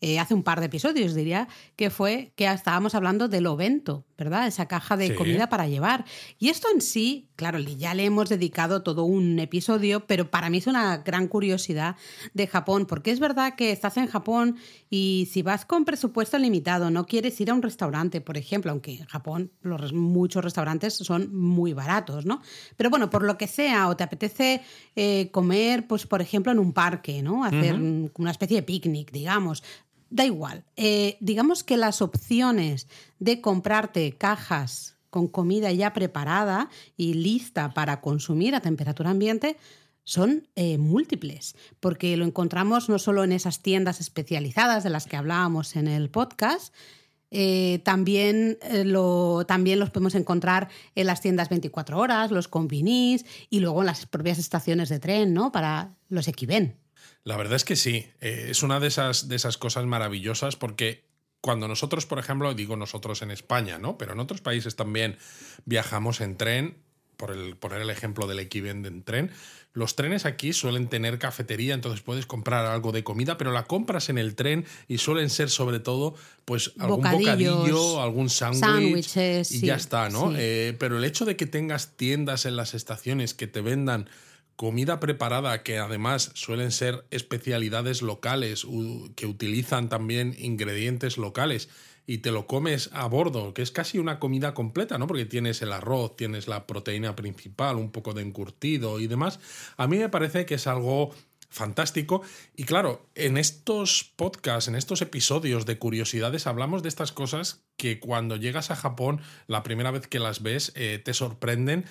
eh, 0.00 0.18
hace 0.18 0.32
un 0.32 0.42
par 0.42 0.60
de 0.60 0.66
episodios, 0.66 1.14
diría, 1.14 1.48
que 1.76 1.90
fue 1.90 2.32
que 2.34 2.46
estábamos 2.46 2.94
hablando 2.94 3.28
del 3.28 3.46
ovento, 3.46 4.06
¿verdad? 4.20 4.46
Esa 4.46 4.68
caja 4.68 4.98
de 4.98 5.14
comida 5.14 5.48
para 5.48 5.66
llevar. 5.66 6.04
Y 6.38 6.50
esto 6.50 6.68
en 6.72 6.82
sí, 6.82 7.30
claro, 7.36 7.58
ya 7.58 7.94
le 7.94 8.04
hemos 8.04 8.28
dedicado 8.28 8.82
todo 8.82 9.04
un 9.04 9.38
episodio, 9.38 10.06
pero 10.06 10.30
para 10.30 10.50
mí 10.50 10.58
es 10.58 10.66
una 10.66 10.98
gran 10.98 11.26
curiosidad 11.26 11.96
de 12.34 12.46
Japón, 12.46 12.84
porque 12.84 13.12
es 13.12 13.18
verdad 13.18 13.54
que 13.54 13.72
estás 13.72 13.96
en 13.96 14.06
Japón 14.06 14.56
y 14.90 15.28
si 15.32 15.40
vas 15.40 15.64
con 15.64 15.86
presupuesto 15.86 16.38
limitado, 16.38 16.90
no 16.90 17.06
quieres 17.06 17.40
ir 17.40 17.50
a 17.50 17.54
un 17.54 17.62
restaurante, 17.62 18.20
por 18.20 18.36
ejemplo, 18.36 18.70
aunque 18.70 18.98
en 18.98 19.06
Japón 19.06 19.52
los, 19.62 19.94
muchos 19.94 20.44
restaurantes 20.44 20.94
son 20.94 21.34
muy 21.34 21.72
baratos, 21.72 22.26
¿no? 22.26 22.42
Pero 22.76 22.90
bueno, 22.90 23.08
por 23.08 23.24
lo 23.24 23.38
que 23.38 23.46
sea, 23.46 23.88
o 23.88 23.96
te 23.96 24.04
apetece 24.04 24.60
eh, 24.96 25.30
comer, 25.30 25.86
pues 25.86 26.06
por 26.06 26.20
ejemplo, 26.20 26.52
en 26.52 26.58
un 26.58 26.74
parque, 26.74 27.22
¿no? 27.22 27.42
Hacer 27.42 27.74
una 27.74 28.30
especie 28.30 28.58
de 28.58 28.62
picnic, 28.62 29.12
digamos 29.12 29.62
Da 30.10 30.26
igual. 30.26 30.64
Eh, 30.76 31.16
digamos 31.20 31.62
que 31.62 31.76
las 31.76 32.02
opciones 32.02 32.88
de 33.20 33.40
comprarte 33.40 34.12
cajas 34.12 34.96
con 35.08 35.28
comida 35.28 35.72
ya 35.72 35.92
preparada 35.92 36.68
y 36.96 37.14
lista 37.14 37.72
para 37.74 38.00
consumir 38.00 38.54
a 38.54 38.60
temperatura 38.60 39.10
ambiente 39.10 39.56
son 40.02 40.48
eh, 40.56 40.78
múltiples, 40.78 41.54
porque 41.78 42.16
lo 42.16 42.24
encontramos 42.24 42.88
no 42.88 42.98
solo 42.98 43.22
en 43.22 43.30
esas 43.30 43.60
tiendas 43.60 44.00
especializadas 44.00 44.82
de 44.82 44.90
las 44.90 45.06
que 45.06 45.16
hablábamos 45.16 45.76
en 45.76 45.86
el 45.86 46.10
podcast, 46.10 46.74
eh, 47.32 47.80
también, 47.84 48.58
lo, 48.84 49.44
también 49.46 49.78
los 49.78 49.90
podemos 49.90 50.16
encontrar 50.16 50.68
en 50.96 51.06
las 51.06 51.20
tiendas 51.20 51.48
24 51.48 51.96
horas, 51.96 52.32
los 52.32 52.48
convinis 52.48 53.24
y 53.50 53.60
luego 53.60 53.80
en 53.80 53.86
las 53.86 54.06
propias 54.06 54.38
estaciones 54.38 54.88
de 54.88 54.98
tren, 54.98 55.32
¿no? 55.32 55.52
Para 55.52 55.94
los 56.08 56.26
equiven. 56.26 56.76
La 57.24 57.36
verdad 57.36 57.56
es 57.56 57.64
que 57.64 57.76
sí, 57.76 58.06
eh, 58.20 58.48
es 58.50 58.62
una 58.62 58.80
de 58.80 58.88
esas, 58.88 59.28
de 59.28 59.36
esas 59.36 59.58
cosas 59.58 59.84
maravillosas 59.84 60.56
porque 60.56 61.04
cuando 61.40 61.68
nosotros, 61.68 62.06
por 62.06 62.18
ejemplo, 62.18 62.52
digo 62.54 62.76
nosotros 62.76 63.22
en 63.22 63.30
España, 63.30 63.78
¿no? 63.78 63.98
Pero 63.98 64.12
en 64.12 64.20
otros 64.20 64.40
países 64.40 64.76
también 64.76 65.18
viajamos 65.64 66.20
en 66.20 66.36
tren, 66.36 66.76
por 67.16 67.30
el, 67.32 67.56
poner 67.56 67.82
el 67.82 67.90
ejemplo 67.90 68.26
del 68.26 68.38
equivalente 68.38 68.88
en 68.88 69.02
tren, 69.02 69.30
los 69.72 69.94
trenes 69.94 70.26
aquí 70.26 70.52
suelen 70.52 70.88
tener 70.88 71.18
cafetería, 71.18 71.74
entonces 71.74 72.00
puedes 72.00 72.26
comprar 72.26 72.66
algo 72.66 72.90
de 72.90 73.04
comida, 73.04 73.38
pero 73.38 73.52
la 73.52 73.64
compras 73.64 74.08
en 74.08 74.18
el 74.18 74.34
tren 74.34 74.64
y 74.88 74.98
suelen 74.98 75.30
ser 75.30 75.48
sobre 75.48 75.78
todo 75.78 76.14
pues 76.44 76.72
algún 76.78 77.08
bocadillo, 77.08 78.00
algún 78.00 78.28
sándwich 78.30 79.16
y 79.50 79.60
ya 79.60 79.76
está, 79.76 80.08
¿no? 80.08 80.32
Eh, 80.36 80.74
pero 80.78 80.98
el 80.98 81.04
hecho 81.04 81.24
de 81.24 81.36
que 81.36 81.46
tengas 81.46 81.96
tiendas 81.96 82.46
en 82.46 82.56
las 82.56 82.74
estaciones 82.74 83.32
que 83.32 83.46
te 83.46 83.60
vendan 83.60 84.08
comida 84.60 85.00
preparada 85.00 85.62
que 85.62 85.78
además 85.78 86.32
suelen 86.34 86.70
ser 86.70 87.06
especialidades 87.10 88.02
locales 88.02 88.66
que 89.16 89.24
utilizan 89.24 89.88
también 89.88 90.36
ingredientes 90.38 91.16
locales 91.16 91.70
y 92.06 92.18
te 92.18 92.30
lo 92.30 92.46
comes 92.46 92.90
a 92.92 93.06
bordo, 93.06 93.54
que 93.54 93.62
es 93.62 93.70
casi 93.70 93.98
una 93.98 94.18
comida 94.18 94.52
completa, 94.52 94.98
¿no? 94.98 95.06
Porque 95.06 95.24
tienes 95.24 95.62
el 95.62 95.72
arroz, 95.72 96.14
tienes 96.14 96.46
la 96.46 96.66
proteína 96.66 97.16
principal, 97.16 97.76
un 97.76 97.90
poco 97.90 98.12
de 98.12 98.20
encurtido 98.20 99.00
y 99.00 99.06
demás. 99.06 99.40
A 99.78 99.86
mí 99.86 99.96
me 99.96 100.10
parece 100.10 100.44
que 100.44 100.56
es 100.56 100.66
algo 100.66 101.14
fantástico. 101.48 102.20
Y 102.54 102.64
claro, 102.64 103.08
en 103.14 103.38
estos 103.38 104.12
podcasts, 104.14 104.68
en 104.68 104.74
estos 104.74 105.00
episodios 105.00 105.64
de 105.64 105.78
curiosidades, 105.78 106.46
hablamos 106.46 106.82
de 106.82 106.90
estas 106.90 107.12
cosas 107.12 107.64
que 107.78 107.98
cuando 107.98 108.36
llegas 108.36 108.70
a 108.70 108.76
Japón, 108.76 109.22
la 109.46 109.62
primera 109.62 109.90
vez 109.90 110.06
que 110.06 110.18
las 110.18 110.42
ves, 110.42 110.72
eh, 110.74 111.00
te 111.02 111.14
sorprenden 111.14 111.86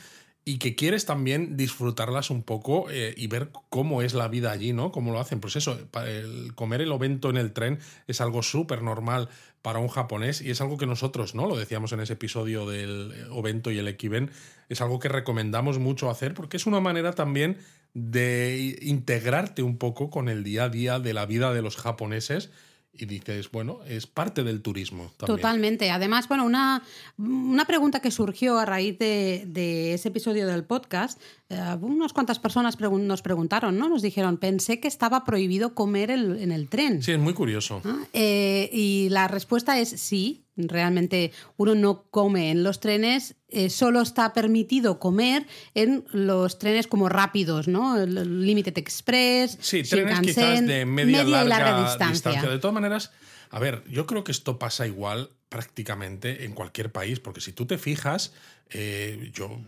y 0.45 0.57
que 0.57 0.75
quieres 0.75 1.05
también 1.05 1.57
disfrutarlas 1.57 2.29
un 2.29 2.43
poco 2.43 2.89
eh, 2.89 3.13
y 3.15 3.27
ver 3.27 3.51
cómo 3.69 4.01
es 4.01 4.13
la 4.13 4.27
vida 4.27 4.51
allí, 4.51 4.73
¿no? 4.73 4.91
Cómo 4.91 5.11
lo 5.11 5.19
hacen. 5.19 5.39
Pues 5.39 5.55
eso, 5.55 5.79
el 6.05 6.55
comer 6.55 6.81
el 6.81 6.91
ovento 6.91 7.29
en 7.29 7.37
el 7.37 7.53
tren 7.53 7.79
es 8.07 8.21
algo 8.21 8.41
súper 8.41 8.81
normal 8.81 9.29
para 9.61 9.79
un 9.79 9.89
japonés 9.89 10.41
y 10.41 10.49
es 10.49 10.61
algo 10.61 10.77
que 10.77 10.85
nosotros, 10.85 11.35
¿no? 11.35 11.47
Lo 11.47 11.57
decíamos 11.57 11.91
en 11.91 11.99
ese 11.99 12.13
episodio 12.13 12.65
del 12.67 13.13
ovento 13.29 13.71
y 13.71 13.77
el 13.77 13.87
equiven, 13.87 14.31
es 14.69 14.81
algo 14.81 14.99
que 14.99 15.09
recomendamos 15.09 15.79
mucho 15.79 16.09
hacer 16.09 16.33
porque 16.33 16.57
es 16.57 16.65
una 16.65 16.79
manera 16.79 17.13
también 17.13 17.57
de 17.93 18.77
integrarte 18.81 19.61
un 19.63 19.77
poco 19.77 20.09
con 20.09 20.29
el 20.29 20.43
día 20.43 20.65
a 20.65 20.69
día 20.69 20.99
de 20.99 21.13
la 21.13 21.25
vida 21.25 21.53
de 21.53 21.61
los 21.61 21.75
japoneses 21.75 22.51
y 22.91 23.05
dices, 23.05 23.49
bueno, 23.51 23.79
es 23.87 24.07
parte 24.07 24.43
del 24.43 24.61
turismo. 24.61 25.11
También. 25.17 25.37
Totalmente. 25.37 25.91
Además, 25.91 26.27
bueno, 26.27 26.45
una, 26.45 26.83
una 27.17 27.65
pregunta 27.65 28.01
que 28.01 28.11
surgió 28.11 28.59
a 28.59 28.65
raíz 28.65 28.97
de, 28.99 29.45
de 29.47 29.93
ese 29.93 30.09
episodio 30.09 30.47
del 30.47 30.63
podcast, 30.65 31.21
eh, 31.49 31.59
unas 31.81 32.13
cuantas 32.13 32.39
personas 32.39 32.75
pregun 32.75 33.07
nos 33.07 33.21
preguntaron, 33.21 33.77
¿no? 33.77 33.87
Nos 33.89 34.01
dijeron, 34.01 34.37
pensé 34.37 34.79
que 34.79 34.87
estaba 34.87 35.23
prohibido 35.23 35.73
comer 35.73 36.11
el, 36.11 36.39
en 36.39 36.51
el 36.51 36.67
tren. 36.67 37.01
Sí, 37.01 37.11
es 37.11 37.19
muy 37.19 37.33
curioso. 37.33 37.81
¿Ah? 37.85 37.99
Eh, 38.13 38.69
y 38.73 39.07
la 39.09 39.27
respuesta 39.27 39.79
es 39.79 39.89
sí, 39.89 40.45
realmente 40.67 41.31
uno 41.57 41.75
no 41.75 42.03
come 42.09 42.51
en 42.51 42.63
los 42.63 42.79
trenes, 42.79 43.35
eh, 43.47 43.69
solo 43.69 44.01
está 44.01 44.33
permitido 44.33 44.99
comer 44.99 45.45
en 45.73 46.05
los 46.11 46.59
trenes 46.59 46.87
como 46.87 47.09
rápidos, 47.09 47.67
¿no? 47.67 47.97
El 48.01 48.45
Limited 48.45 48.77
Express, 48.77 49.57
Sí, 49.61 49.83
trenes 49.83 50.19
quizás 50.19 50.65
de 50.65 50.85
media, 50.85 51.23
larga, 51.23 51.83
distancia. 51.83 52.41
De 52.41 52.59
todas 52.59 52.73
maneras, 52.73 53.11
a 53.49 53.59
ver, 53.59 53.83
yo 53.89 54.05
creo 54.05 54.23
que 54.23 54.31
esto 54.31 54.59
pasa 54.59 54.85
igual 54.85 55.31
prácticamente 55.49 56.45
en 56.45 56.53
cualquier 56.53 56.91
país, 56.91 57.19
porque 57.19 57.41
si 57.41 57.53
tú 57.53 57.65
te 57.65 57.77
fijas, 57.77 58.33
eh, 58.69 59.31
yo 59.33 59.59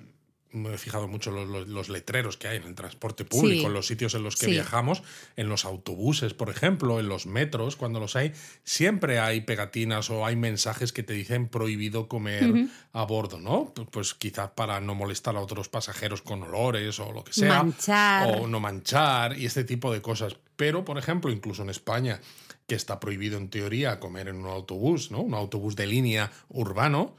me 0.54 0.74
he 0.74 0.78
fijado 0.78 1.08
mucho 1.08 1.32
los, 1.32 1.48
los- 1.48 1.68
los 1.68 1.90
letreros 1.90 2.38
que 2.38 2.48
hay 2.48 2.58
en 2.58 2.64
el 2.64 2.76
transporte 2.76 3.26
público, 3.26 3.62
Sí. 3.62 3.66
en 3.66 3.74
los 3.74 3.88
sitios 3.88 4.14
en 4.16 4.24
los 4.24 4.36
que 4.36 4.48
Sí. 4.48 4.52
viajamos, 4.52 5.02
en 5.36 5.48
los 5.50 5.66
autobuses, 5.66 6.34
por 6.34 6.50
ejemplo, 6.50 7.00
en 7.00 7.08
los 7.08 7.26
metros, 7.26 7.76
cuando 7.76 8.00
los 8.00 8.16
hay, 8.16 8.34
siempre 8.64 9.20
hay 9.20 9.42
pegatinas 9.42 10.10
o 10.10 10.26
hay 10.26 10.36
mensajes 10.36 10.92
que 10.94 11.04
te 11.04 11.14
dicen 11.14 11.48
prohibido 11.48 12.08
comer 12.08 12.68
a 12.94 13.04
bordo, 13.04 13.40
¿no? 13.40 13.74
Pu- 13.74 13.88
Pues 13.90 14.14
quizás 14.14 14.52
para 14.52 14.80
no 14.82 14.96
molestar 14.96 15.36
a 15.36 15.40
otros 15.42 15.70
pasajeros 15.70 16.22
con 16.22 16.44
olores 16.44 17.00
o 17.00 17.12
lo 17.12 17.24
que 17.24 17.34
sea. 17.34 17.64
Manchar. 17.64 18.40
O 18.42 18.48
no 18.48 18.60
manchar 18.60 19.38
y 19.38 19.46
este 19.46 19.64
tipo 19.64 19.92
de 19.94 20.02
cosas. 20.02 20.36
Pero, 20.56 20.86
por 20.86 20.98
ejemplo, 20.98 21.32
incluso 21.32 21.64
en 21.64 21.70
España, 21.70 22.20
que 22.68 22.76
está 22.76 23.00
prohibido 23.00 23.38
en 23.38 23.50
teoría 23.50 24.00
comer 24.00 24.28
en 24.28 24.36
un 24.38 24.46
autobús, 24.48 25.12
¿no? 25.12 25.22
Un 25.22 25.34
autobús 25.34 25.76
de 25.76 25.88
línea 25.88 26.32
urbano, 26.50 27.16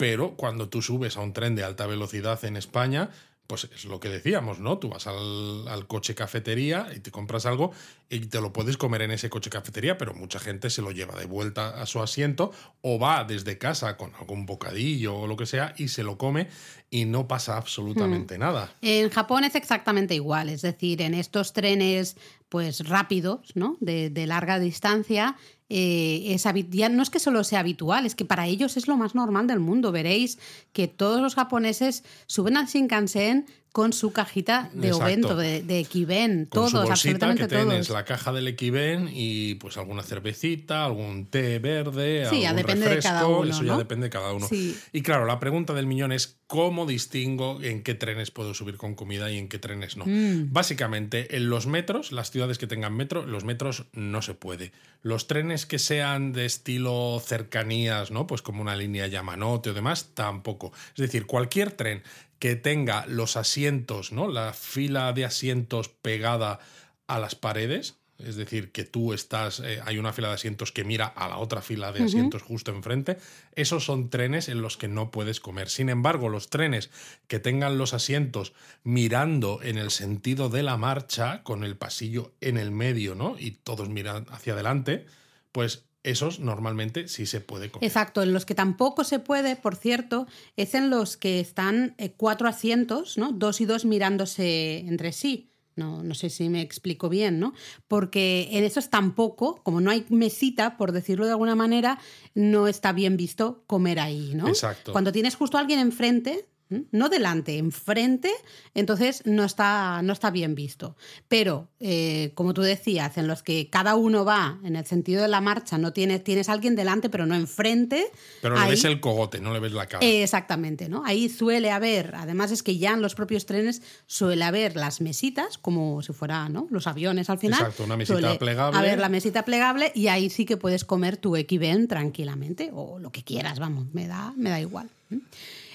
pero 0.00 0.34
cuando 0.34 0.70
tú 0.70 0.80
subes 0.80 1.18
a 1.18 1.20
un 1.20 1.34
tren 1.34 1.54
de 1.54 1.62
alta 1.62 1.86
velocidad 1.86 2.42
en 2.46 2.56
España, 2.56 3.10
pues 3.46 3.64
es 3.64 3.84
lo 3.84 4.00
que 4.00 4.08
decíamos, 4.08 4.58
¿no? 4.58 4.78
Tú 4.78 4.88
vas 4.88 5.06
al, 5.06 5.68
al 5.68 5.86
coche 5.86 6.14
cafetería 6.14 6.86
y 6.96 7.00
te 7.00 7.10
compras 7.10 7.44
algo 7.44 7.72
y 8.08 8.20
te 8.20 8.40
lo 8.40 8.50
puedes 8.50 8.78
comer 8.78 9.02
en 9.02 9.10
ese 9.10 9.28
coche 9.28 9.50
cafetería, 9.50 9.98
pero 9.98 10.14
mucha 10.14 10.38
gente 10.38 10.70
se 10.70 10.80
lo 10.80 10.90
lleva 10.90 11.18
de 11.18 11.26
vuelta 11.26 11.82
a 11.82 11.84
su 11.84 12.00
asiento 12.00 12.50
o 12.80 12.98
va 12.98 13.24
desde 13.24 13.58
casa 13.58 13.98
con 13.98 14.14
algún 14.14 14.46
bocadillo 14.46 15.14
o 15.14 15.26
lo 15.26 15.36
que 15.36 15.44
sea 15.44 15.74
y 15.76 15.88
se 15.88 16.02
lo 16.02 16.16
come 16.16 16.48
y 16.88 17.04
no 17.04 17.28
pasa 17.28 17.58
absolutamente 17.58 18.38
nada. 18.38 18.72
En 18.80 19.10
Japón 19.10 19.44
es 19.44 19.54
exactamente 19.54 20.14
igual, 20.14 20.48
es 20.48 20.62
decir, 20.62 21.02
en 21.02 21.12
estos 21.12 21.52
trenes 21.52 22.16
pues 22.48 22.88
rápidos, 22.88 23.52
¿no? 23.54 23.76
De, 23.80 24.08
de 24.08 24.26
larga 24.26 24.58
distancia, 24.58 25.36
eh, 25.70 26.34
es 26.34 26.44
ya 26.70 26.88
no 26.88 27.02
es 27.02 27.10
que 27.10 27.20
solo 27.20 27.44
sea 27.44 27.60
habitual, 27.60 28.04
es 28.04 28.16
que 28.16 28.24
para 28.24 28.46
ellos 28.46 28.76
es 28.76 28.88
lo 28.88 28.96
más 28.96 29.14
normal 29.14 29.46
del 29.46 29.60
mundo. 29.60 29.92
Veréis 29.92 30.38
que 30.72 30.88
todos 30.88 31.22
los 31.22 31.36
japoneses 31.36 32.02
suben 32.26 32.56
al 32.56 32.66
Shinkansen 32.66 33.46
con 33.72 33.92
su 33.92 34.12
cajita 34.12 34.68
de 34.72 34.92
ovento, 34.92 35.36
de, 35.36 35.62
de 35.62 35.84
Con 35.84 36.46
todos, 36.46 36.70
su 36.70 36.76
bolsita 36.76 36.92
absolutamente 36.92 37.42
que 37.42 37.48
tienes 37.48 37.86
todos. 37.86 37.98
la 37.98 38.04
caja 38.04 38.32
del 38.32 38.48
Equiven 38.48 39.08
y 39.12 39.54
pues 39.56 39.76
alguna 39.76 40.02
cervecita, 40.02 40.84
algún 40.84 41.26
té 41.26 41.60
verde, 41.60 42.26
Sí, 42.28 42.40
ya 42.40 42.50
algún 42.50 42.66
de 42.66 42.74
refresco, 42.74 43.10
cada 43.10 43.26
uno, 43.26 43.50
eso 43.50 43.62
ya 43.62 43.76
depende 43.76 44.06
de 44.06 44.10
cada 44.10 44.32
uno. 44.32 44.46
Sí. 44.48 44.76
Y 44.92 45.02
claro, 45.02 45.24
la 45.24 45.38
pregunta 45.38 45.72
del 45.72 45.86
millón 45.86 46.10
es 46.10 46.40
cómo 46.48 46.84
distingo 46.84 47.60
en 47.62 47.84
qué 47.84 47.94
trenes 47.94 48.32
puedo 48.32 48.54
subir 48.54 48.76
con 48.76 48.96
comida 48.96 49.30
y 49.30 49.38
en 49.38 49.48
qué 49.48 49.60
trenes 49.60 49.96
no. 49.96 50.04
Mm. 50.04 50.52
Básicamente, 50.52 51.36
en 51.36 51.48
los 51.48 51.68
metros, 51.68 52.10
las 52.10 52.32
ciudades 52.32 52.58
que 52.58 52.66
tengan 52.66 52.96
metro, 52.96 53.24
los 53.24 53.44
metros 53.44 53.84
no 53.92 54.20
se 54.20 54.34
puede. 54.34 54.72
Los 55.02 55.28
trenes 55.28 55.64
que 55.64 55.78
sean 55.78 56.32
de 56.32 56.44
estilo 56.44 57.22
cercanías, 57.24 58.10
¿no? 58.10 58.26
Pues 58.26 58.42
como 58.42 58.62
una 58.62 58.74
línea 58.74 59.06
Yamanote 59.06 59.70
o 59.70 59.74
demás, 59.74 60.10
tampoco. 60.14 60.72
Es 60.96 61.00
decir, 61.00 61.26
cualquier 61.26 61.70
tren 61.70 62.02
que 62.40 62.56
tenga 62.56 63.06
los 63.06 63.36
asientos, 63.36 64.10
¿no? 64.10 64.26
La 64.26 64.52
fila 64.52 65.12
de 65.12 65.26
asientos 65.26 65.88
pegada 65.88 66.58
a 67.06 67.20
las 67.20 67.34
paredes, 67.34 67.98
es 68.18 68.36
decir, 68.36 68.72
que 68.72 68.84
tú 68.84 69.12
estás, 69.12 69.60
eh, 69.60 69.80
hay 69.84 69.98
una 69.98 70.12
fila 70.12 70.28
de 70.28 70.34
asientos 70.34 70.72
que 70.72 70.82
mira 70.82 71.06
a 71.06 71.28
la 71.28 71.36
otra 71.36 71.60
fila 71.60 71.92
de 71.92 72.04
asientos 72.04 72.42
justo 72.42 72.70
enfrente, 72.70 73.18
esos 73.54 73.84
son 73.84 74.08
trenes 74.08 74.48
en 74.48 74.62
los 74.62 74.78
que 74.78 74.88
no 74.88 75.10
puedes 75.10 75.38
comer. 75.38 75.68
Sin 75.68 75.90
embargo, 75.90 76.30
los 76.30 76.48
trenes 76.48 76.90
que 77.28 77.40
tengan 77.40 77.78
los 77.78 77.92
asientos 77.92 78.54
mirando 78.84 79.60
en 79.62 79.76
el 79.76 79.90
sentido 79.90 80.48
de 80.48 80.62
la 80.62 80.78
marcha, 80.78 81.42
con 81.42 81.62
el 81.62 81.76
pasillo 81.76 82.32
en 82.40 82.56
el 82.56 82.70
medio, 82.70 83.14
¿no? 83.14 83.36
Y 83.38 83.52
todos 83.52 83.90
miran 83.90 84.26
hacia 84.30 84.54
adelante, 84.54 85.04
pues 85.52 85.84
esos 86.02 86.40
normalmente 86.40 87.08
sí 87.08 87.26
se 87.26 87.40
puede 87.40 87.70
comer. 87.70 87.86
Exacto, 87.86 88.22
en 88.22 88.32
los 88.32 88.46
que 88.46 88.54
tampoco 88.54 89.04
se 89.04 89.18
puede, 89.18 89.56
por 89.56 89.76
cierto, 89.76 90.26
es 90.56 90.74
en 90.74 90.90
los 90.90 91.16
que 91.16 91.40
están 91.40 91.94
eh, 91.98 92.12
cuatro 92.16 92.48
asientos, 92.48 93.18
¿no? 93.18 93.32
Dos 93.32 93.60
y 93.60 93.66
dos 93.66 93.84
mirándose 93.84 94.78
entre 94.78 95.12
sí. 95.12 95.50
No, 95.76 96.02
no 96.02 96.14
sé 96.14 96.28
si 96.30 96.48
me 96.48 96.60
explico 96.60 97.08
bien, 97.08 97.38
¿no? 97.38 97.54
Porque 97.88 98.48
en 98.52 98.64
esos 98.64 98.90
tampoco, 98.90 99.62
como 99.62 99.80
no 99.80 99.90
hay 99.90 100.04
mesita, 100.10 100.76
por 100.76 100.92
decirlo 100.92 101.26
de 101.26 101.32
alguna 101.32 101.54
manera, 101.54 101.98
no 102.34 102.66
está 102.66 102.92
bien 102.92 103.16
visto 103.16 103.64
comer 103.66 104.00
ahí, 104.00 104.32
¿no? 104.34 104.48
Exacto. 104.48 104.92
Cuando 104.92 105.12
tienes 105.12 105.36
justo 105.36 105.56
a 105.56 105.60
alguien 105.60 105.78
enfrente. 105.78 106.46
No 106.90 107.08
delante, 107.08 107.58
enfrente, 107.58 108.30
entonces 108.74 109.22
no 109.26 109.44
está, 109.44 110.00
no 110.02 110.12
está 110.12 110.30
bien 110.30 110.54
visto. 110.54 110.96
Pero, 111.28 111.68
eh, 111.80 112.32
como 112.34 112.54
tú 112.54 112.62
decías, 112.62 113.16
en 113.18 113.26
los 113.26 113.42
que 113.42 113.68
cada 113.70 113.96
uno 113.96 114.24
va 114.24 114.58
en 114.64 114.76
el 114.76 114.86
sentido 114.86 115.22
de 115.22 115.28
la 115.28 115.40
marcha, 115.40 115.78
no 115.78 115.92
tienes, 115.92 116.22
tienes 116.22 116.48
a 116.48 116.52
alguien 116.52 116.76
delante, 116.76 117.10
pero 117.10 117.26
no 117.26 117.34
enfrente. 117.34 118.10
Pero 118.40 118.58
le 118.58 118.70
ves 118.70 118.84
el 118.84 119.00
cogote, 119.00 119.40
no 119.40 119.52
le 119.52 119.58
ves 119.60 119.72
la 119.72 119.86
cara. 119.86 120.04
eh, 120.06 120.22
Exactamente, 120.22 120.88
¿no? 120.88 121.02
Ahí 121.04 121.28
suele 121.28 121.70
haber, 121.72 122.14
además 122.14 122.50
es 122.52 122.62
que 122.62 122.78
ya 122.78 122.92
en 122.92 123.02
los 123.02 123.14
propios 123.14 123.46
trenes 123.46 123.82
suele 124.06 124.44
haber 124.44 124.76
las 124.76 125.00
mesitas, 125.00 125.58
como 125.58 126.02
si 126.02 126.12
fuera, 126.12 126.48
¿no? 126.48 126.68
Los 126.70 126.86
aviones 126.86 127.30
al 127.30 127.38
final. 127.38 127.58
Exacto, 127.60 127.84
una 127.84 127.96
mesita 127.96 128.20
Suele 128.20 128.38
plegable. 128.38 128.78
Haber 128.78 128.98
la 129.00 129.08
mesita 129.08 129.44
plegable 129.44 129.90
y 129.94 130.06
ahí 130.08 130.30
sí 130.30 130.44
que 130.44 130.56
puedes 130.56 130.84
comer 130.84 131.16
tu 131.16 131.34
equiven 131.36 131.88
tranquilamente 131.88 132.70
o 132.72 132.98
lo 132.98 133.10
que 133.10 133.24
quieras, 133.24 133.58
vamos, 133.58 133.86
me 133.92 134.06
da, 134.06 134.32
me 134.36 134.50
da 134.50 134.60
igual. 134.60 134.88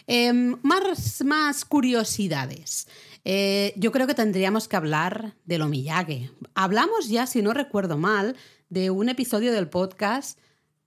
Em, 0.08 0.58
más, 0.62 1.24
más 1.24 1.66
curiosidades. 1.66 2.88
Eh, 3.24 3.74
yo 3.76 3.92
creo 3.92 4.06
que 4.06 4.14
tendríamos 4.14 4.68
que 4.68 4.76
hablar 4.76 5.34
del 5.46 5.64
omiyage. 5.64 6.30
Hablamos 6.54 7.10
ya, 7.10 7.26
si 7.26 7.42
no 7.42 7.54
recuerdo 7.54 7.98
mal, 7.98 8.36
de 8.70 8.92
un 8.92 9.10
episodio 9.10 9.52
del 9.52 9.68
podcast 9.68 10.40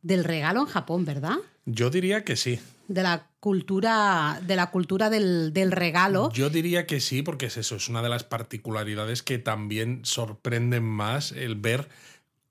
del 0.02 0.25
regalo 0.25 0.60
en 0.60 0.66
Japón, 0.66 1.04
¿verdad? 1.04 1.37
Yo 1.64 1.90
diría 1.90 2.25
que 2.25 2.37
sí. 2.37 2.60
de 2.87 3.02
la 3.02 3.26
cultura 3.40 4.40
de 4.46 4.56
la 4.56 4.70
cultura 4.70 5.10
del, 5.10 5.52
del 5.52 5.72
regalo. 5.72 6.30
Yo 6.32 6.48
diría 6.48 6.87
que 6.87 7.00
sí, 7.00 7.22
porque 7.22 7.46
es 7.46 7.56
eso, 7.56 7.76
es 7.76 7.88
una 7.88 8.02
de 8.02 8.08
las 8.08 8.25
particularidades 8.25 9.22
que 9.22 9.38
también 9.38 10.00
sorprenden 10.04 10.84
más 10.84 11.32
el 11.32 11.56
ver 11.56 11.88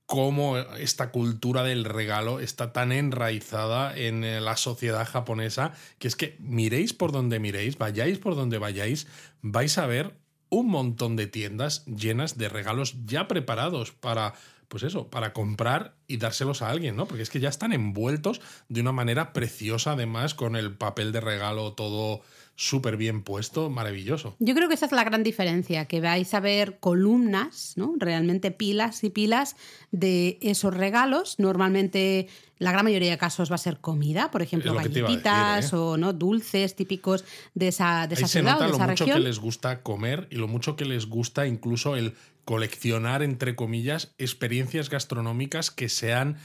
cómo 0.08 0.58
esta 0.58 1.12
cultura 1.12 1.64
del 1.64 1.84
regalo 1.84 2.40
está 2.40 2.72
tan 2.72 2.94
enraizada 2.94 3.96
en 3.96 4.24
eh, 4.24 4.40
la 4.40 4.56
sociedad 4.56 5.06
japonesa, 5.06 5.74
que 6.00 6.08
es 6.08 6.16
que 6.16 6.38
miréis 6.40 6.94
por 6.94 7.12
donde 7.12 7.40
miréis, 7.40 7.78
vayáis 7.78 8.18
por 8.18 8.36
donde 8.36 8.58
vayáis, 8.58 9.06
vais 9.42 9.78
a 9.78 9.86
ver 9.86 10.18
un 10.50 10.68
montón 10.68 11.18
de 11.18 11.28
tiendas 11.28 11.86
llenas 11.86 12.38
de 12.38 12.48
regalos 12.48 12.96
ya 13.06 13.28
preparados 13.28 13.92
para, 13.92 14.34
pues 14.70 14.84
eso, 14.84 15.10
para 15.10 15.34
comprar 15.34 15.98
y 16.08 16.16
dárselos 16.16 16.62
a 16.62 16.70
alguien, 16.70 16.96
¿no? 16.96 17.06
Porque 17.06 17.24
es 17.24 17.30
que 17.30 17.42
ya 17.42 17.50
están 17.50 17.74
envueltos 17.74 18.40
de 18.70 18.80
una 18.80 18.94
manera 18.94 19.34
preciosa, 19.34 19.92
además, 19.92 20.34
con 20.34 20.56
el 20.56 20.74
papel 20.78 21.12
de 21.12 21.20
regalo 21.20 21.74
todo 21.74 22.22
súper 22.58 22.98
bien 22.98 23.22
puesto, 23.22 23.70
maravilloso. 23.70 24.36
Yo 24.40 24.56
creo 24.56 24.68
que 24.68 24.74
esa 24.74 24.88
es 24.88 24.92
la 24.92 25.04
gran 25.04 25.24
diferencia, 25.24 25.86
que 25.86 26.02
vais 26.02 26.34
a 26.34 26.40
ver 26.40 26.80
columnas, 26.80 27.74
¿no? 27.76 27.94
Realmente 27.98 28.50
pilas 28.50 29.04
y 29.04 29.12
pilas 29.12 29.56
de 29.92 30.40
esos 30.42 30.74
regalos. 30.74 31.38
Normalmente, 31.38 32.28
la 32.58 32.72
gran 32.72 32.84
mayoría 32.84 33.12
de 33.12 33.18
casos 33.20 33.52
va 33.52 33.56
a 33.56 33.60
ser 33.60 33.78
comida, 33.78 34.32
por 34.32 34.42
ejemplo, 34.42 34.74
lo 34.74 34.80
decir, 34.80 35.04
galletitas 35.04 35.72
¿eh? 35.72 35.76
o 35.76 35.98
¿no? 35.98 36.14
dulces 36.14 36.76
típicos 36.76 37.26
de 37.54 37.68
esa, 37.68 38.08
de 38.08 38.16
Ahí 38.16 38.24
esa 38.24 38.28
se 38.28 38.40
ciudad 38.40 38.56
o 38.56 38.56
nota 38.56 38.66
de 38.66 38.72
lo 38.72 38.76
esa 38.78 38.88
mucho 38.88 39.06
región. 39.06 39.20
que 39.20 39.28
les 39.28 39.40
gusta 39.40 39.84
comer 39.84 40.28
y 40.32 40.38
lo 40.38 40.48
mucho 40.48 40.76
que 40.76 40.86
les 40.86 41.06
gusta 41.06 41.46
incluso 41.46 41.96
el 41.96 42.16
coleccionar, 42.44 43.22
entre 43.22 43.56
comillas, 43.56 44.16
experiencias 44.18 44.90
gastronómicas 44.90 45.70
que 45.70 45.90
sean 45.90 46.38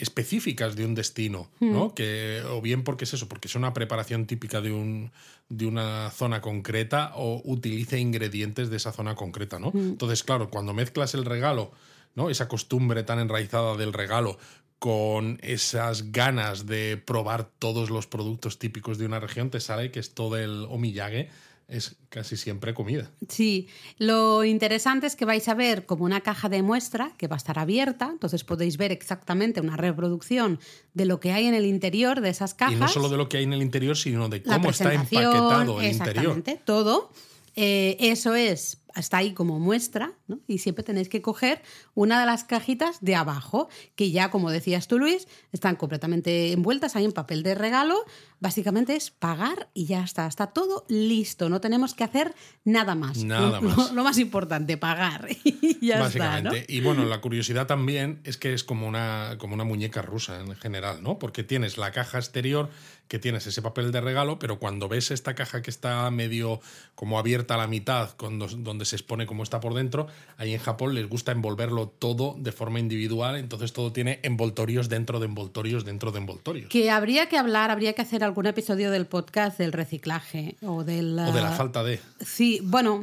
específicas 0.00 0.76
de 0.76 0.84
un 0.84 0.94
destino, 0.94 1.50
Hmm. 1.60 1.72
¿no? 1.72 1.94
Que, 1.94 2.42
o 2.48 2.60
bien 2.60 2.82
porque 2.82 3.04
es 3.04 3.14
eso, 3.14 3.28
porque 3.28 3.48
es 3.48 3.54
una 3.54 3.72
preparación 3.72 4.26
típica 4.26 4.60
de, 4.60 4.72
un, 4.72 5.12
de 5.48 5.66
una 5.66 6.10
zona 6.10 6.40
concreta 6.40 7.12
o 7.14 7.40
utilice 7.44 7.98
ingredientes 7.98 8.70
de 8.70 8.76
esa 8.76 8.92
zona 8.92 9.14
concreta, 9.14 9.58
¿no? 9.58 9.70
Hmm. 9.72 9.90
Entonces, 9.90 10.22
claro, 10.24 10.50
cuando 10.50 10.72
mezclas 10.74 11.14
el 11.14 11.24
regalo, 11.24 11.72
¿no? 12.14 12.30
Esa 12.30 12.48
costumbre 12.48 13.02
tan 13.02 13.18
enraizada 13.18 13.76
del 13.76 13.92
regalo 13.92 14.38
con 14.78 15.38
esas 15.42 16.10
ganas 16.10 16.66
de 16.66 16.96
probar 16.96 17.50
todos 17.58 17.90
los 17.90 18.06
productos 18.06 18.58
típicos 18.58 18.96
de 18.96 19.04
una 19.04 19.20
región, 19.20 19.50
te 19.50 19.60
sale 19.60 19.90
que 19.90 20.00
es 20.00 20.14
todo 20.14 20.38
el 20.38 20.66
omiyage 20.70 21.28
es 21.70 21.96
casi 22.08 22.36
siempre 22.36 22.74
comida. 22.74 23.10
Sí, 23.28 23.68
lo 23.98 24.44
interesante 24.44 25.06
es 25.06 25.16
que 25.16 25.24
vais 25.24 25.48
a 25.48 25.54
ver 25.54 25.86
como 25.86 26.04
una 26.04 26.20
caja 26.20 26.48
de 26.48 26.62
muestra 26.62 27.12
que 27.16 27.28
va 27.28 27.36
a 27.36 27.38
estar 27.38 27.58
abierta, 27.58 28.08
entonces 28.10 28.44
podéis 28.44 28.76
ver 28.76 28.92
exactamente 28.92 29.60
una 29.60 29.76
reproducción 29.76 30.58
de 30.94 31.04
lo 31.04 31.20
que 31.20 31.32
hay 31.32 31.46
en 31.46 31.54
el 31.54 31.64
interior 31.64 32.20
de 32.20 32.30
esas 32.30 32.54
cajas. 32.54 32.74
Y 32.74 32.80
no 32.80 32.88
solo 32.88 33.08
de 33.08 33.16
lo 33.16 33.28
que 33.28 33.38
hay 33.38 33.44
en 33.44 33.52
el 33.52 33.62
interior, 33.62 33.96
sino 33.96 34.28
de 34.28 34.42
cómo 34.42 34.70
está 34.70 34.92
empaquetado 34.92 35.80
el 35.80 35.92
interior. 35.92 36.38
Exactamente, 36.38 36.60
todo. 36.64 37.12
Eh, 37.56 37.96
eso 38.00 38.34
es 38.34 38.80
está 38.96 39.18
ahí 39.18 39.32
como 39.32 39.58
muestra, 39.58 40.12
¿no? 40.30 40.40
Y 40.46 40.58
siempre 40.58 40.84
tenéis 40.84 41.08
que 41.08 41.20
coger 41.20 41.62
una 41.94 42.20
de 42.20 42.26
las 42.26 42.44
cajitas 42.44 43.00
de 43.02 43.14
abajo, 43.14 43.68
que 43.96 44.10
ya, 44.10 44.30
como 44.30 44.50
decías 44.50 44.88
tú, 44.88 44.98
Luis, 44.98 45.28
están 45.52 45.76
completamente 45.76 46.52
envueltas 46.52 46.96
ahí 46.96 47.04
en 47.04 47.12
papel 47.12 47.42
de 47.42 47.54
regalo. 47.54 47.96
Básicamente 48.38 48.96
es 48.96 49.10
pagar 49.10 49.68
y 49.74 49.84
ya 49.84 50.02
está, 50.02 50.26
está 50.26 50.46
todo 50.46 50.86
listo, 50.88 51.50
no 51.50 51.60
tenemos 51.60 51.94
que 51.94 52.04
hacer 52.04 52.34
nada 52.64 52.94
más. 52.94 53.22
Nada 53.22 53.60
más. 53.60 53.92
Lo, 53.92 54.02
más 54.02 54.18
importante, 54.18 54.78
pagar 54.78 55.28
y 55.44 55.86
ya 55.86 56.00
Básicamente. 56.00 56.60
Está, 56.60 56.72
Y 56.72 56.80
bueno, 56.80 57.04
la 57.04 57.20
curiosidad 57.20 57.66
también 57.66 58.20
es 58.24 58.38
que 58.38 58.54
es 58.54 58.64
como 58.64 58.86
una, 58.86 59.36
como 59.38 59.54
una 59.54 59.64
muñeca 59.64 60.00
rusa 60.00 60.40
en 60.40 60.54
general, 60.56 61.02
¿no? 61.02 61.18
Porque 61.18 61.44
tienes 61.44 61.76
la 61.76 61.90
caja 61.90 62.18
exterior 62.18 62.70
que 63.10 63.18
tienes 63.18 63.44
ese 63.48 63.60
papel 63.60 63.90
de 63.90 64.00
regalo, 64.00 64.38
pero 64.38 64.60
cuando 64.60 64.88
ves 64.88 65.10
esta 65.10 65.34
caja 65.34 65.62
que 65.62 65.70
está 65.70 66.08
medio 66.12 66.60
como 66.94 67.18
abierta 67.18 67.54
a 67.54 67.56
la 67.56 67.66
mitad, 67.66 68.16
donde 68.16 68.84
se 68.84 68.94
expone 68.94 69.26
cómo 69.26 69.42
está 69.42 69.58
por 69.58 69.74
dentro, 69.74 70.06
ahí 70.36 70.54
en 70.54 70.60
Japón 70.60 70.94
les 70.94 71.08
gusta 71.08 71.32
envolverlo 71.32 71.88
todo 71.88 72.34
de 72.38 72.50
forma 72.50 72.80
individual, 72.80 73.36
entonces 73.36 73.72
todo 73.72 73.92
tiene 73.92 74.20
envoltorios 74.22 74.88
dentro 74.88 75.20
de 75.20 75.26
envoltorios 75.26 75.84
dentro 75.84 76.12
de 76.12 76.18
envoltorios. 76.18 76.70
Que 76.70 76.90
habría 76.90 77.28
que 77.28 77.36
hablar, 77.36 77.70
habría 77.70 77.92
que 77.92 78.02
hacer 78.02 78.24
algún 78.24 78.46
episodio 78.46 78.90
del 78.90 79.06
podcast 79.06 79.58
del 79.58 79.72
reciclaje 79.72 80.56
o 80.62 80.82
del... 80.82 81.18
O 81.18 81.32
de 81.32 81.40
la 81.42 81.50
falta 81.50 81.84
de... 81.84 82.00
Sí, 82.20 82.60
bueno, 82.62 83.00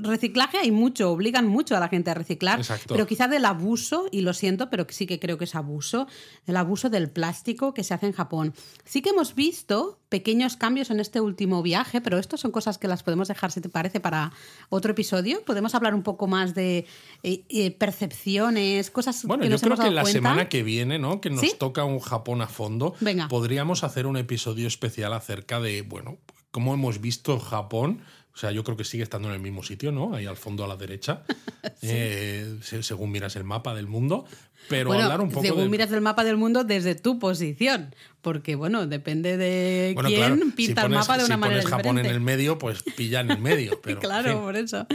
reciclaje 0.00 0.58
hay 0.58 0.70
mucho, 0.70 1.10
obligan 1.10 1.46
mucho 1.46 1.76
a 1.76 1.80
la 1.80 1.88
gente 1.88 2.10
a 2.10 2.14
reciclar, 2.14 2.58
Exacto. 2.58 2.94
pero 2.94 3.06
quizá 3.06 3.28
del 3.28 3.44
abuso, 3.44 4.06
y 4.10 4.22
lo 4.22 4.32
siento, 4.32 4.70
pero 4.70 4.86
sí 4.88 5.06
que 5.06 5.18
creo 5.18 5.38
que 5.38 5.44
es 5.44 5.54
abuso, 5.54 6.06
el 6.46 6.56
abuso 6.56 6.88
del 6.88 7.10
plástico 7.10 7.74
que 7.74 7.84
se 7.84 7.94
hace 7.94 8.06
en 8.06 8.12
Japón. 8.12 8.54
Sí 8.84 9.02
que 9.02 9.10
hemos 9.10 9.34
visto 9.34 9.98
pequeños 10.12 10.58
cambios 10.58 10.90
en 10.90 11.00
este 11.00 11.22
último 11.22 11.62
viaje, 11.62 12.02
pero 12.02 12.18
esto 12.18 12.36
son 12.36 12.50
cosas 12.50 12.76
que 12.76 12.86
las 12.86 13.02
podemos 13.02 13.28
dejar, 13.28 13.50
si 13.50 13.62
te 13.62 13.70
parece, 13.70 13.98
para 13.98 14.30
otro 14.68 14.92
episodio. 14.92 15.42
Podemos 15.42 15.74
hablar 15.74 15.94
un 15.94 16.02
poco 16.02 16.26
más 16.26 16.54
de 16.54 16.84
eh, 17.22 17.44
eh, 17.48 17.70
percepciones, 17.70 18.90
cosas 18.90 19.24
bueno, 19.24 19.44
que 19.44 19.48
yo 19.48 19.58
creo 19.58 19.78
que 19.78 19.90
la 19.90 20.04
semana 20.04 20.50
que 20.50 20.62
viene, 20.62 20.98
¿no? 20.98 21.22
Que 21.22 21.30
nos 21.30 21.56
toca 21.56 21.84
un 21.84 21.98
Japón 21.98 22.42
a 22.42 22.46
fondo, 22.46 22.94
Venga. 23.00 23.26
podríamos 23.28 23.84
hacer 23.84 24.06
un 24.06 24.18
episodio 24.18 24.68
especial 24.68 25.14
acerca 25.14 25.60
de, 25.60 25.80
bueno, 25.80 26.18
cómo 26.50 26.74
hemos 26.74 27.00
visto 27.00 27.40
Japón 27.40 28.02
o 28.34 28.38
sea, 28.38 28.50
yo 28.50 28.64
creo 28.64 28.76
que 28.78 28.84
sigue 28.84 29.02
estando 29.02 29.28
en 29.28 29.34
el 29.34 29.40
mismo 29.40 29.62
sitio, 29.62 29.92
¿no? 29.92 30.14
Ahí 30.14 30.24
al 30.24 30.38
fondo 30.38 30.64
a 30.64 30.66
la 30.66 30.76
derecha, 30.76 31.22
eh, 31.82 32.58
según 32.62 33.10
miras 33.10 33.36
el 33.36 33.44
mapa 33.44 33.74
del 33.74 33.86
mundo. 33.86 34.24
Pero 34.68 34.92
hablar 34.92 35.20
un 35.20 35.30
poco. 35.30 35.42
Según 35.42 35.70
miras 35.70 35.90
el 35.92 36.00
mapa 36.00 36.24
del 36.24 36.36
mundo 36.36 36.64
desde 36.64 36.94
tu 36.94 37.18
posición. 37.18 37.94
Porque, 38.20 38.54
bueno, 38.54 38.86
depende 38.86 39.36
de 39.36 39.96
quién 40.06 40.52
pinta 40.52 40.82
el 40.82 40.90
mapa 40.90 41.18
de 41.18 41.24
una 41.24 41.36
manera 41.36 41.62
pones 41.62 41.70
Japón 41.70 41.98
en 41.98 42.06
el 42.06 42.20
medio, 42.20 42.56
pues 42.56 42.82
pilla 42.82 43.20
en 43.20 43.32
el 43.32 43.40
medio. 43.40 43.80
Pero, 43.82 43.98
claro, 43.98 44.42
por 44.42 44.56
eso. 44.56 44.86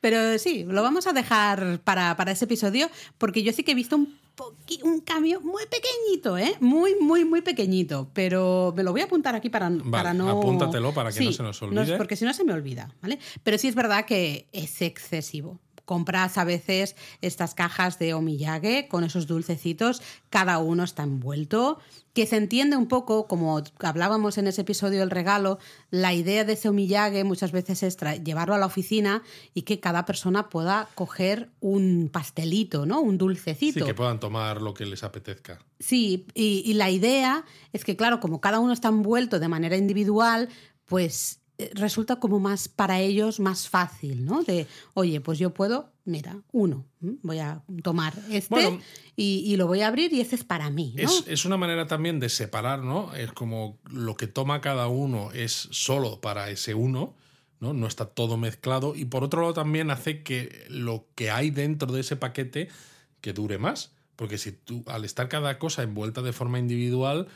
Pero 0.00 0.38
sí, 0.38 0.64
lo 0.66 0.82
vamos 0.82 1.06
a 1.06 1.12
dejar 1.12 1.80
para, 1.84 2.16
para 2.16 2.32
ese 2.32 2.46
episodio, 2.46 2.88
porque 3.18 3.42
yo 3.42 3.52
sí 3.52 3.64
que 3.64 3.72
he 3.72 3.74
visto 3.74 3.96
un 3.96 4.20
un 4.82 5.00
cambio 5.00 5.40
muy 5.40 5.64
pequeñito, 5.66 6.38
¿eh? 6.38 6.56
Muy, 6.60 6.94
muy, 7.00 7.24
muy 7.24 7.42
pequeñito. 7.42 8.08
Pero 8.14 8.72
me 8.76 8.82
lo 8.82 8.92
voy 8.92 9.02
a 9.02 9.04
apuntar 9.04 9.34
aquí 9.34 9.50
para, 9.50 9.70
para 9.90 10.14
no. 10.14 10.30
Apúntatelo 10.30 10.92
para 10.92 11.12
que 11.12 11.24
no 11.24 11.32
se 11.32 11.42
nos 11.42 11.60
olvide. 11.62 11.96
porque 11.96 12.16
si 12.16 12.24
no 12.24 12.32
se 12.32 12.44
me 12.44 12.52
olvida, 12.52 12.94
¿vale? 13.02 13.18
Pero 13.42 13.58
sí 13.58 13.68
es 13.68 13.74
verdad 13.74 14.04
que 14.04 14.46
es 14.52 14.82
excesivo 14.82 15.60
compras 15.90 16.38
a 16.38 16.44
veces 16.44 16.94
estas 17.20 17.56
cajas 17.56 17.98
de 17.98 18.14
omiyage 18.14 18.86
con 18.86 19.02
esos 19.02 19.26
dulcecitos, 19.26 20.00
cada 20.28 20.60
uno 20.60 20.84
está 20.84 21.02
envuelto, 21.02 21.80
que 22.12 22.26
se 22.26 22.36
entiende 22.36 22.76
un 22.76 22.86
poco, 22.86 23.26
como 23.26 23.60
hablábamos 23.80 24.38
en 24.38 24.46
ese 24.46 24.60
episodio 24.60 25.00
del 25.00 25.10
regalo, 25.10 25.58
la 25.90 26.14
idea 26.14 26.44
de 26.44 26.52
ese 26.52 26.68
omiyage 26.68 27.24
muchas 27.24 27.50
veces 27.50 27.82
es 27.82 27.96
llevarlo 28.22 28.54
a 28.54 28.58
la 28.58 28.66
oficina 28.66 29.24
y 29.52 29.62
que 29.62 29.80
cada 29.80 30.04
persona 30.04 30.48
pueda 30.48 30.88
coger 30.94 31.50
un 31.58 32.08
pastelito, 32.12 32.86
¿no? 32.86 33.00
Un 33.00 33.18
dulcecito. 33.18 33.80
Sí, 33.80 33.84
que 33.84 33.94
puedan 33.94 34.20
tomar 34.20 34.62
lo 34.62 34.74
que 34.74 34.86
les 34.86 35.02
apetezca. 35.02 35.58
Sí, 35.80 36.24
y, 36.34 36.62
y 36.64 36.74
la 36.74 36.90
idea 36.90 37.44
es 37.72 37.84
que, 37.84 37.96
claro, 37.96 38.20
como 38.20 38.40
cada 38.40 38.60
uno 38.60 38.72
está 38.72 38.86
envuelto 38.86 39.40
de 39.40 39.48
manera 39.48 39.76
individual, 39.76 40.50
pues 40.84 41.39
resulta 41.74 42.16
como 42.16 42.38
más 42.38 42.68
para 42.68 43.00
ellos 43.00 43.40
más 43.40 43.68
fácil, 43.68 44.24
¿no? 44.24 44.42
De, 44.42 44.66
oye, 44.94 45.20
pues 45.20 45.38
yo 45.38 45.52
puedo, 45.52 45.92
mira, 46.04 46.42
uno, 46.52 46.86
voy 47.00 47.38
a 47.38 47.62
tomar 47.82 48.14
este 48.30 48.80
y, 49.16 49.56
lo 49.56 49.66
voy 49.66 49.82
a 49.82 49.88
abrir 49.88 50.12
y 50.12 50.20
ese 50.20 50.36
es 50.36 50.44
para 50.44 50.70
mí. 50.70 50.94
¿no? 50.96 51.10
Es, 51.26 51.44
una 51.44 51.56
manera 51.56 51.86
también 51.86 52.20
de 52.20 52.28
separar, 52.28 52.82
¿no? 52.82 53.14
Es 53.14 53.32
como 53.32 53.78
lo 53.90 54.16
que 54.16 54.26
toma 54.26 54.60
cada 54.60 54.88
uno 54.88 55.30
es 55.32 55.68
solo 55.70 56.20
para 56.20 56.50
ese 56.50 56.74
uno, 56.74 57.16
¿no? 57.58 57.74
No 57.74 57.86
está 57.86 58.06
todo 58.06 58.36
mezclado 58.36 58.94
y 58.96 59.04
por 59.04 59.24
otro 59.24 59.42
lado 59.42 59.54
también 59.54 59.90
hace 59.90 60.22
que 60.22 60.66
lo 60.68 61.06
que 61.14 61.30
hay 61.30 61.50
dentro 61.50 61.92
de 61.92 62.00
ese 62.00 62.16
paquete 62.16 62.68
que 63.20 63.32
dure 63.32 63.58
más. 63.58 63.92
Porque 64.16 64.36
si 64.36 64.52
tú, 64.52 64.84
al 64.86 65.04
estar 65.04 65.28
cada 65.28 65.58
cosa 65.58 65.82
envuelta 65.82 66.20
de 66.20 66.34
forma 66.34 66.58
individual, 66.58 67.28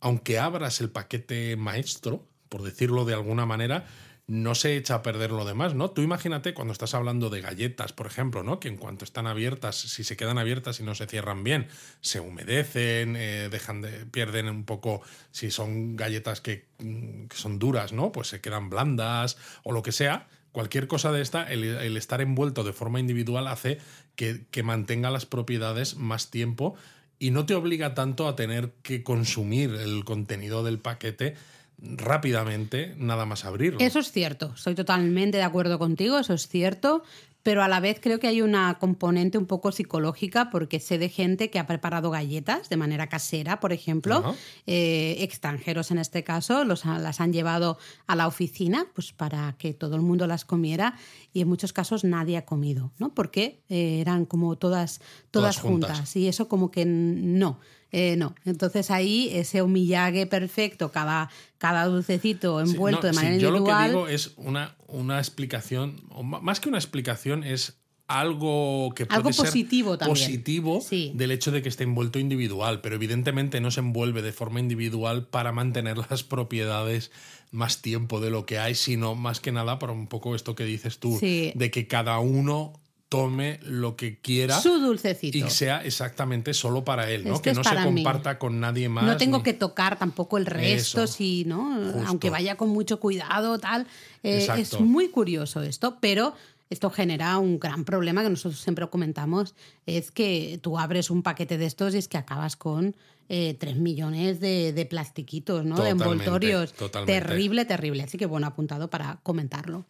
aunque 0.00 0.38
abras 0.38 0.80
el 0.80 0.90
paquete 0.90 1.56
maestro, 1.56 2.29
por 2.50 2.62
decirlo 2.62 3.06
de 3.06 3.14
alguna 3.14 3.46
manera, 3.46 3.86
no 4.26 4.54
se 4.54 4.76
echa 4.76 4.94
a 4.96 5.02
perder 5.02 5.32
lo 5.32 5.44
demás, 5.44 5.74
¿no? 5.74 5.90
Tú 5.90 6.02
imagínate 6.02 6.54
cuando 6.54 6.72
estás 6.72 6.94
hablando 6.94 7.30
de 7.30 7.40
galletas, 7.40 7.92
por 7.92 8.06
ejemplo, 8.06 8.44
¿no? 8.44 8.60
Que 8.60 8.68
en 8.68 8.76
cuanto 8.76 9.04
están 9.04 9.26
abiertas, 9.26 9.76
si 9.76 10.04
se 10.04 10.16
quedan 10.16 10.38
abiertas 10.38 10.78
y 10.78 10.84
no 10.84 10.94
se 10.94 11.06
cierran 11.06 11.42
bien, 11.42 11.66
se 12.00 12.20
humedecen, 12.20 13.16
eh, 13.16 13.48
dejan 13.50 13.80
de, 13.80 14.06
pierden 14.06 14.48
un 14.48 14.64
poco, 14.64 15.00
si 15.32 15.50
son 15.50 15.96
galletas 15.96 16.40
que, 16.40 16.68
mm, 16.78 17.26
que, 17.26 17.36
son 17.36 17.58
duras, 17.58 17.92
¿no? 17.92 18.12
Pues 18.12 18.28
se 18.28 18.40
quedan 18.40 18.70
blandas 18.70 19.36
o 19.64 19.72
lo 19.72 19.82
que 19.82 19.90
sea. 19.90 20.28
Cualquier 20.52 20.86
cosa 20.86 21.10
de 21.10 21.22
esta, 21.22 21.50
el, 21.50 21.96
estar 21.96 22.20
envuelto 22.20 22.62
de 22.62 22.72
forma 22.72 23.00
individual 23.00 23.48
hace 23.48 23.78
que 24.14 24.62
mantenga 24.62 25.10
las 25.10 25.24
propiedades 25.24 25.96
más 25.96 26.30
tiempo 26.30 26.76
y 27.20 27.30
no 27.30 27.46
te 27.46 27.54
obliga 27.54 27.94
tanto 27.94 28.26
a 28.26 28.34
tener 28.34 28.72
que 28.82 29.04
consumir 29.04 29.74
el 29.74 30.04
contenido 30.04 30.64
del 30.64 30.78
paquete 30.80 31.34
rápidamente 31.82 32.94
nada 32.98 33.26
más 33.26 33.44
abrirlo. 33.44 33.80
Eso 33.80 33.98
es 33.98 34.12
cierto, 34.12 34.52
estoy 34.54 34.74
totalmente 34.74 35.38
de 35.38 35.44
acuerdo 35.44 35.78
contigo, 35.78 36.18
eso 36.18 36.34
es 36.34 36.48
cierto, 36.48 37.02
pero 37.42 37.62
a 37.62 37.68
la 37.68 37.80
vez 37.80 38.00
creo 38.00 38.20
que 38.20 38.26
hay 38.26 38.42
una 38.42 38.78
componente 38.78 39.38
un 39.38 39.46
poco 39.46 39.72
psicológica 39.72 40.50
porque 40.50 40.78
sé 40.78 40.98
de 40.98 41.08
gente 41.08 41.48
que 41.50 41.58
ha 41.58 41.66
preparado 41.66 42.10
galletas 42.10 42.68
de 42.68 42.76
manera 42.76 43.08
casera, 43.08 43.60
por 43.60 43.72
ejemplo, 43.72 44.34
eh, 44.66 45.16
extranjeros 45.20 45.90
en 45.90 45.98
este 45.98 46.22
caso, 46.22 46.64
los, 46.64 46.84
las 46.84 47.20
han 47.20 47.32
llevado 47.32 47.78
a 48.06 48.16
la 48.16 48.26
oficina 48.26 48.86
pues 48.94 49.12
para 49.12 49.54
que 49.58 49.72
todo 49.72 49.96
el 49.96 50.02
mundo 50.02 50.26
las 50.26 50.44
comiera 50.44 50.96
y 51.32 51.40
en 51.40 51.48
muchos 51.48 51.72
casos 51.72 52.04
nadie 52.04 52.36
ha 52.36 52.44
comido, 52.44 52.92
¿no? 52.98 53.14
Porque 53.14 53.62
eh, 53.70 54.00
eran 54.00 54.26
como 54.26 54.56
todas, 54.56 55.00
todas, 55.30 55.58
juntas 55.58 56.14
y 56.16 56.28
eso 56.28 56.48
como 56.48 56.70
que 56.70 56.84
no. 56.84 57.58
Eh, 57.92 58.16
no, 58.16 58.34
entonces 58.44 58.90
ahí 58.90 59.30
ese 59.32 59.62
humillague 59.62 60.26
perfecto, 60.26 60.92
cada, 60.92 61.30
cada 61.58 61.86
dulcecito 61.86 62.60
envuelto 62.60 63.06
de 63.06 63.12
manera 63.12 63.34
individual. 63.34 63.64
Yo 63.64 63.68
lo 63.68 63.76
que 63.76 63.88
digo 63.88 64.08
es 64.08 64.32
una, 64.36 64.76
una 64.86 65.18
explicación, 65.18 66.00
o 66.10 66.22
más 66.22 66.60
que 66.60 66.68
una 66.68 66.78
explicación, 66.78 67.42
es 67.42 67.80
algo 68.10 68.92
que 68.96 69.06
puede 69.06 69.16
algo 69.18 69.30
positivo 69.30 69.96
ser 69.96 70.08
positivo 70.08 70.84
del 71.14 71.30
hecho 71.30 71.52
de 71.52 71.62
que 71.62 71.68
esté 71.68 71.84
envuelto 71.84 72.18
individual, 72.18 72.80
pero 72.80 72.96
evidentemente 72.96 73.60
no 73.60 73.70
se 73.70 73.80
envuelve 73.80 74.20
de 74.20 74.32
forma 74.32 74.58
individual 74.58 75.28
para 75.28 75.52
mantener 75.52 75.96
las 76.10 76.24
propiedades 76.24 77.12
más 77.52 77.82
tiempo 77.82 78.20
de 78.20 78.30
lo 78.30 78.46
que 78.46 78.58
hay, 78.58 78.74
sino 78.74 79.14
más 79.14 79.38
que 79.38 79.52
nada 79.52 79.78
para 79.78 79.92
un 79.92 80.08
poco 80.08 80.34
esto 80.34 80.56
que 80.56 80.64
dices 80.64 80.98
tú, 80.98 81.18
de 81.20 81.70
que 81.70 81.86
cada 81.86 82.18
uno 82.18 82.79
tome 83.10 83.58
lo 83.64 83.96
que 83.96 84.18
quiera. 84.18 84.58
Su 84.60 84.78
dulcecito. 84.78 85.36
Y 85.36 85.50
sea 85.50 85.84
exactamente 85.84 86.54
solo 86.54 86.84
para 86.84 87.10
él, 87.10 87.24
¿no? 87.24 87.42
que 87.42 87.52
no 87.52 87.64
se 87.64 87.74
comparta 87.74 88.38
con 88.38 88.60
nadie 88.60 88.88
más. 88.88 89.04
No 89.04 89.16
tengo 89.16 89.42
que 89.42 89.52
tocar 89.52 89.98
tampoco 89.98 90.38
el 90.38 90.46
resto, 90.46 91.06
si, 91.06 91.44
¿no? 91.44 91.76
Aunque 92.06 92.30
vaya 92.30 92.56
con 92.56 92.70
mucho 92.70 93.00
cuidado, 93.00 93.58
tal. 93.58 93.86
Eh, 94.22 94.46
es 94.56 94.80
muy 94.80 95.08
curioso 95.08 95.60
esto, 95.60 95.98
pero 96.00 96.34
esto 96.70 96.88
genera 96.88 97.36
un 97.38 97.58
gran 97.58 97.84
problema 97.84 98.22
que 98.22 98.30
nosotros 98.30 98.60
siempre 98.60 98.88
comentamos, 98.88 99.56
es 99.86 100.12
que 100.12 100.60
tú 100.62 100.78
abres 100.78 101.10
un 101.10 101.24
paquete 101.24 101.58
de 101.58 101.66
estos 101.66 101.96
y 101.96 101.98
es 101.98 102.06
que 102.06 102.16
acabas 102.16 102.54
con 102.54 102.94
eh, 103.28 103.56
3 103.58 103.76
millones 103.76 104.38
de, 104.38 104.72
de 104.72 104.86
plastiquitos, 104.86 105.64
¿no? 105.64 105.82
de 105.82 105.90
envoltorios. 105.90 106.72
Terrible, 107.06 107.64
terrible. 107.64 108.04
Así 108.04 108.18
que 108.18 108.26
bueno, 108.26 108.46
apuntado 108.46 108.88
para 108.88 109.18
comentarlo. 109.24 109.84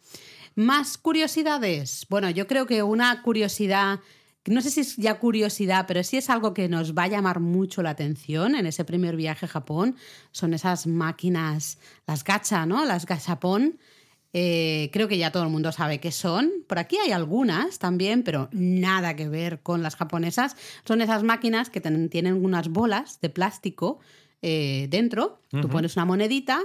Más 0.55 0.97
curiosidades. 0.97 2.05
Bueno, 2.09 2.29
yo 2.29 2.45
creo 2.47 2.65
que 2.65 2.83
una 2.83 3.21
curiosidad, 3.21 3.99
no 4.45 4.61
sé 4.61 4.69
si 4.69 4.81
es 4.81 4.97
ya 4.97 5.19
curiosidad, 5.19 5.85
pero 5.87 6.03
sí 6.03 6.17
es 6.17 6.29
algo 6.29 6.53
que 6.53 6.67
nos 6.67 6.93
va 6.93 7.03
a 7.03 7.07
llamar 7.07 7.39
mucho 7.39 7.81
la 7.81 7.91
atención 7.91 8.55
en 8.55 8.65
ese 8.65 8.83
primer 8.83 9.15
viaje 9.15 9.45
a 9.45 9.49
Japón, 9.49 9.95
son 10.31 10.53
esas 10.53 10.87
máquinas, 10.87 11.77
las 12.05 12.23
gacha, 12.23 12.65
¿no? 12.65 12.85
Las 12.85 13.05
gachapón, 13.05 13.79
Eh, 14.33 14.89
creo 14.93 15.09
que 15.09 15.17
ya 15.17 15.31
todo 15.31 15.43
el 15.43 15.49
mundo 15.49 15.73
sabe 15.73 15.99
qué 15.99 16.11
son. 16.11 16.51
Por 16.67 16.79
aquí 16.79 16.97
hay 16.97 17.11
algunas 17.11 17.79
también, 17.79 18.23
pero 18.23 18.47
nada 18.53 19.13
que 19.17 19.27
ver 19.27 19.59
con 19.61 19.83
las 19.83 19.97
japonesas. 19.97 20.55
Son 20.85 21.01
esas 21.01 21.23
máquinas 21.23 21.69
que 21.69 21.81
tienen 21.81 22.45
unas 22.45 22.69
bolas 22.69 23.19
de 23.19 23.29
plástico 23.29 23.99
eh, 24.41 24.87
dentro. 24.89 25.39
Tú 25.49 25.67
pones 25.67 25.97
una 25.97 26.05
monedita, 26.05 26.61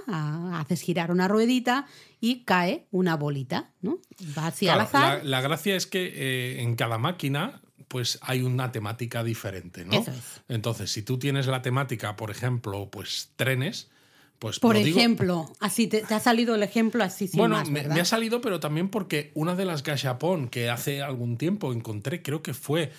haces 0.54 0.80
girar 0.80 1.10
una 1.10 1.26
ruedita 1.26 1.86
y 2.20 2.44
cae 2.44 2.86
una 2.92 3.16
bolita, 3.16 3.72
¿no? 3.82 3.98
Va 4.38 4.46
hacia 4.46 4.74
al 4.74 4.80
azar. 4.80 5.24
La, 5.24 5.40
gracia 5.40 5.74
es 5.74 5.86
que 5.86 6.06
eh, 6.06 6.62
en 6.62 6.76
cada 6.76 6.98
máquina 6.98 7.60
pues 7.88 8.18
hay 8.22 8.42
una 8.42 8.72
temática 8.72 9.22
diferente, 9.24 9.84
¿no? 9.84 10.04
Entonces, 10.48 10.90
si 10.90 11.02
tú 11.02 11.18
tienes 11.18 11.46
la 11.46 11.62
temática, 11.62 12.16
por 12.16 12.30
ejemplo, 12.30 12.88
pues 12.90 13.32
trenes, 13.36 13.90
pues 14.38 14.58
por 14.58 14.76
ejemplo, 14.76 15.50
así 15.60 15.86
te, 15.86 16.02
ha 16.02 16.20
salido 16.20 16.54
el 16.54 16.62
ejemplo 16.62 17.02
así 17.02 17.26
sin 17.28 17.38
Bueno, 17.38 17.56
más, 17.56 17.70
me, 17.70 17.84
me, 17.88 18.00
ha 18.00 18.04
salido, 18.04 18.40
pero 18.40 18.60
también 18.60 18.88
porque 18.88 19.30
una 19.34 19.54
de 19.54 19.64
las 19.64 19.82
gachapón 19.82 20.48
que 20.48 20.68
hace 20.68 21.02
algún 21.02 21.38
tiempo 21.38 21.72
encontré, 21.72 22.22
creo 22.22 22.42
que 22.42 22.54
fue 22.54 22.92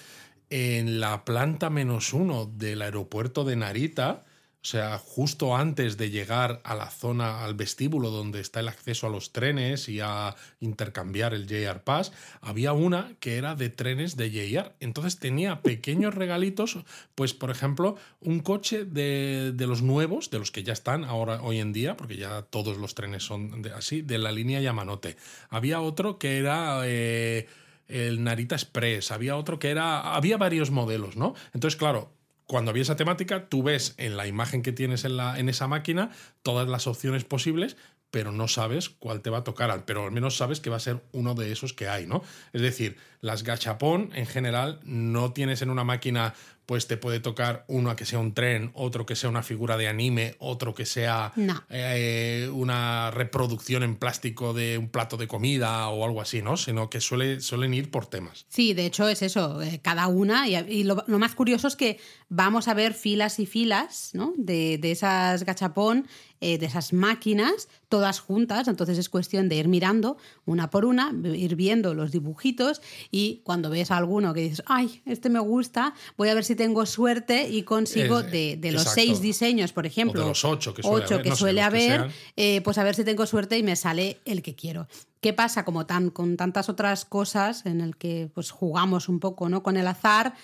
en 0.49 0.99
la 0.99 1.25
planta 1.25 1.69
menos 1.69 2.13
uno 2.13 2.45
del 2.45 2.81
aeropuerto 2.81 3.43
de 3.43 3.55
Narita, 3.55 4.25
sea, 4.67 4.97
justo 4.97 5.55
antes 5.55 5.97
de 5.97 6.09
llegar 6.09 6.59
a 6.63 6.75
la 6.75 6.89
zona, 6.89 7.45
al 7.45 7.55
vestíbulo 7.55 8.09
donde 8.09 8.41
está 8.41 8.59
el 8.59 8.67
acceso 8.67 9.07
a 9.07 9.09
los 9.09 9.31
trenes 9.31 9.87
y 9.87 10.01
a 10.01 10.35
intercambiar 10.59 11.33
el 11.33 11.47
JR 11.47 11.81
Pass, 11.83 12.11
había 12.41 12.73
una 12.73 13.13
que 13.19 13.37
era 13.37 13.55
de 13.55 13.69
trenes 13.69 14.17
de 14.17 14.29
JR. 14.29 14.73
Entonces 14.81 15.19
tenía 15.19 15.61
pequeños 15.61 16.15
regalitos, 16.15 16.79
pues 17.15 17.33
por 17.33 17.49
ejemplo, 17.49 17.95
un 18.19 18.41
coche 18.41 18.83
de, 18.83 19.53
los 19.57 19.81
nuevos, 19.81 20.29
de 20.31 20.39
los 20.39 20.51
que 20.51 20.63
ya 20.63 20.73
están 20.73 21.05
ahora 21.05 21.41
hoy 21.41 21.59
en 21.59 21.71
día, 21.71 21.95
porque 21.95 22.17
ya 22.17 22.41
todos 22.41 22.77
los 22.77 22.93
trenes 22.93 23.23
son 23.23 23.65
así, 23.73 24.01
de 24.01 24.17
la 24.17 24.33
línea 24.33 24.59
Yamanote. 24.59 25.15
Había 25.49 25.79
otro 25.79 26.19
que 26.19 26.37
era... 26.37 26.81
Eh, 26.83 27.47
el 27.87 28.21
Narita 28.21 28.55
Express, 28.55 29.11
había 29.11 29.37
otro 29.37 29.59
que 29.59 29.69
era, 29.69 30.13
había 30.13 30.35
varios 30.35 30.71
modelos, 30.71 31.15
¿no? 31.15 31.35
Entonces, 31.53 31.77
claro, 31.77 32.11
cuando 32.47 32.73
vi 32.73 32.81
esa 32.81 32.95
temática, 32.95 33.49
tú 33.49 33.61
ves 33.61 33.93
en 33.97 34.17
la 34.17 34.25
imagen 34.25 34.63
que 34.63 34.71
tienes 34.71 35.05
en, 35.05 35.17
la, 35.17 35.37
en 35.37 35.49
esa 35.49 35.67
máquina 35.67 36.11
todas 36.41 36.67
las 36.67 36.87
opciones 36.87 37.25
posibles, 37.25 37.75
pero 38.09 38.31
no 38.31 38.47
sabes 38.47 38.89
cuál 38.89 39.21
te 39.21 39.29
va 39.29 39.39
a 39.39 39.43
tocar, 39.43 39.83
pero 39.85 40.05
al 40.05 40.11
menos 40.11 40.37
sabes 40.37 40.61
que 40.61 40.69
va 40.69 40.77
a 40.77 40.81
ser 40.81 41.03
uno 41.11 41.35
de 41.35 41.51
esos 41.51 41.73
que 41.73 41.89
hay, 41.89 42.07
¿no? 42.07 42.23
Es 42.53 42.61
decir, 42.61 42.97
las 43.19 43.43
gachapón 43.43 44.11
en 44.15 44.25
general 44.25 44.79
no 44.83 45.33
tienes 45.33 45.61
en 45.61 45.69
una 45.69 45.83
máquina 45.83 46.33
pues 46.67 46.85
te 46.85 46.97
puede 46.97 47.21
tocar 47.21 47.63
uno 47.69 47.95
que 47.95 48.05
sea 48.05 48.19
un 48.19 48.33
tren, 48.33 48.71
otro 48.73 49.05
que 49.05 49.15
sea 49.15 49.29
una 49.29 49.41
figura 49.41 49.77
de 49.77 49.87
anime, 49.87 50.35
otro 50.37 50.75
que 50.75 50.85
sea 50.85 51.31
eh, 51.69 52.49
una 52.53 53.09
reproducción 53.09 53.83
en 53.83 53.95
plástico 53.95 54.53
de 54.53 54.77
un 54.77 54.89
plato 54.89 55.15
de 55.15 55.29
comida 55.29 55.87
o 55.87 56.03
algo 56.03 56.21
así, 56.21 56.41
¿no? 56.41 56.57
Sino 56.57 56.89
que 56.89 56.99
suele, 56.99 57.39
suelen 57.39 57.73
ir 57.73 57.89
por 57.89 58.05
temas. 58.05 58.45
Sí, 58.49 58.73
de 58.73 58.85
hecho 58.85 59.07
es 59.07 59.21
eso, 59.21 59.61
eh, 59.61 59.79
cada 59.81 60.07
una. 60.07 60.45
Y, 60.47 60.83
lo, 60.83 61.05
más 61.07 61.35
curioso 61.35 61.69
es 61.69 61.77
que 61.77 61.99
vamos 62.27 62.67
a 62.67 62.73
ver 62.73 62.93
filas 62.93 63.39
y 63.39 63.45
filas 63.45 64.11
¿no? 64.13 64.33
de, 64.35 64.77
de 64.77 64.91
esas 64.91 65.45
gachapón 65.45 66.05
eh, 66.39 66.57
de 66.57 66.65
esas 66.65 66.93
máquinas, 66.93 67.67
todas 67.89 68.19
juntas. 68.19 68.67
Entonces 68.67 68.97
es 68.97 69.09
cuestión 69.09 69.49
de 69.49 69.55
ir 69.55 69.67
mirando 69.67 70.17
una 70.45 70.69
por 70.69 70.85
una, 70.85 71.13
ir 71.23 71.55
viendo 71.55 71.93
los 71.93 72.11
dibujitos 72.11 72.81
y 73.11 73.41
cuando 73.43 73.69
ves 73.69 73.91
a 73.91 73.97
alguno 73.97 74.33
que 74.33 74.41
dices, 74.41 74.63
ay, 74.67 75.01
este 75.05 75.29
me 75.29 75.39
gusta, 75.39 75.93
voy 76.17 76.29
a 76.29 76.33
ver 76.33 76.43
si 76.43 76.55
tengo 76.55 76.85
suerte 76.85 77.49
y 77.49 77.63
consigo 77.63 78.23
de, 78.23 78.59
los 78.71 78.83
seis 78.83 79.21
diseños, 79.21 79.73
por 79.73 79.85
ejemplo, 79.85 80.21
de 80.21 80.27
los 80.27 80.45
ocho 80.45 80.73
que 80.73 80.83
suele 80.83 81.03
ocho 81.03 81.15
haber, 81.15 81.23
que 81.23 81.35
suele 81.35 81.61
haber 81.61 82.11
eh, 82.35 82.61
pues 82.61 82.77
a 82.77 82.83
ver 82.83 82.95
si 82.95 83.03
tengo 83.03 83.25
suerte 83.25 83.57
y 83.57 83.63
me 83.63 83.75
sale 83.75 84.19
el 84.25 84.41
que 84.41 84.55
quiero. 84.55 84.87
¿Qué 85.21 85.33
pasa? 85.33 85.65
Como 85.65 85.85
tan, 85.85 86.09
con 86.11 86.37
tantas 86.37 86.69
otras 86.69 87.05
cosas 87.05 87.65
en 87.65 87.81
el 87.81 87.97
que 87.97 88.29
pues, 88.33 88.51
jugamos 88.51 89.09
un 89.09 89.19
poco 89.19 89.49
¿no? 89.49 89.63
con 89.63 89.77
el 89.77 89.87
azar, 89.87 90.35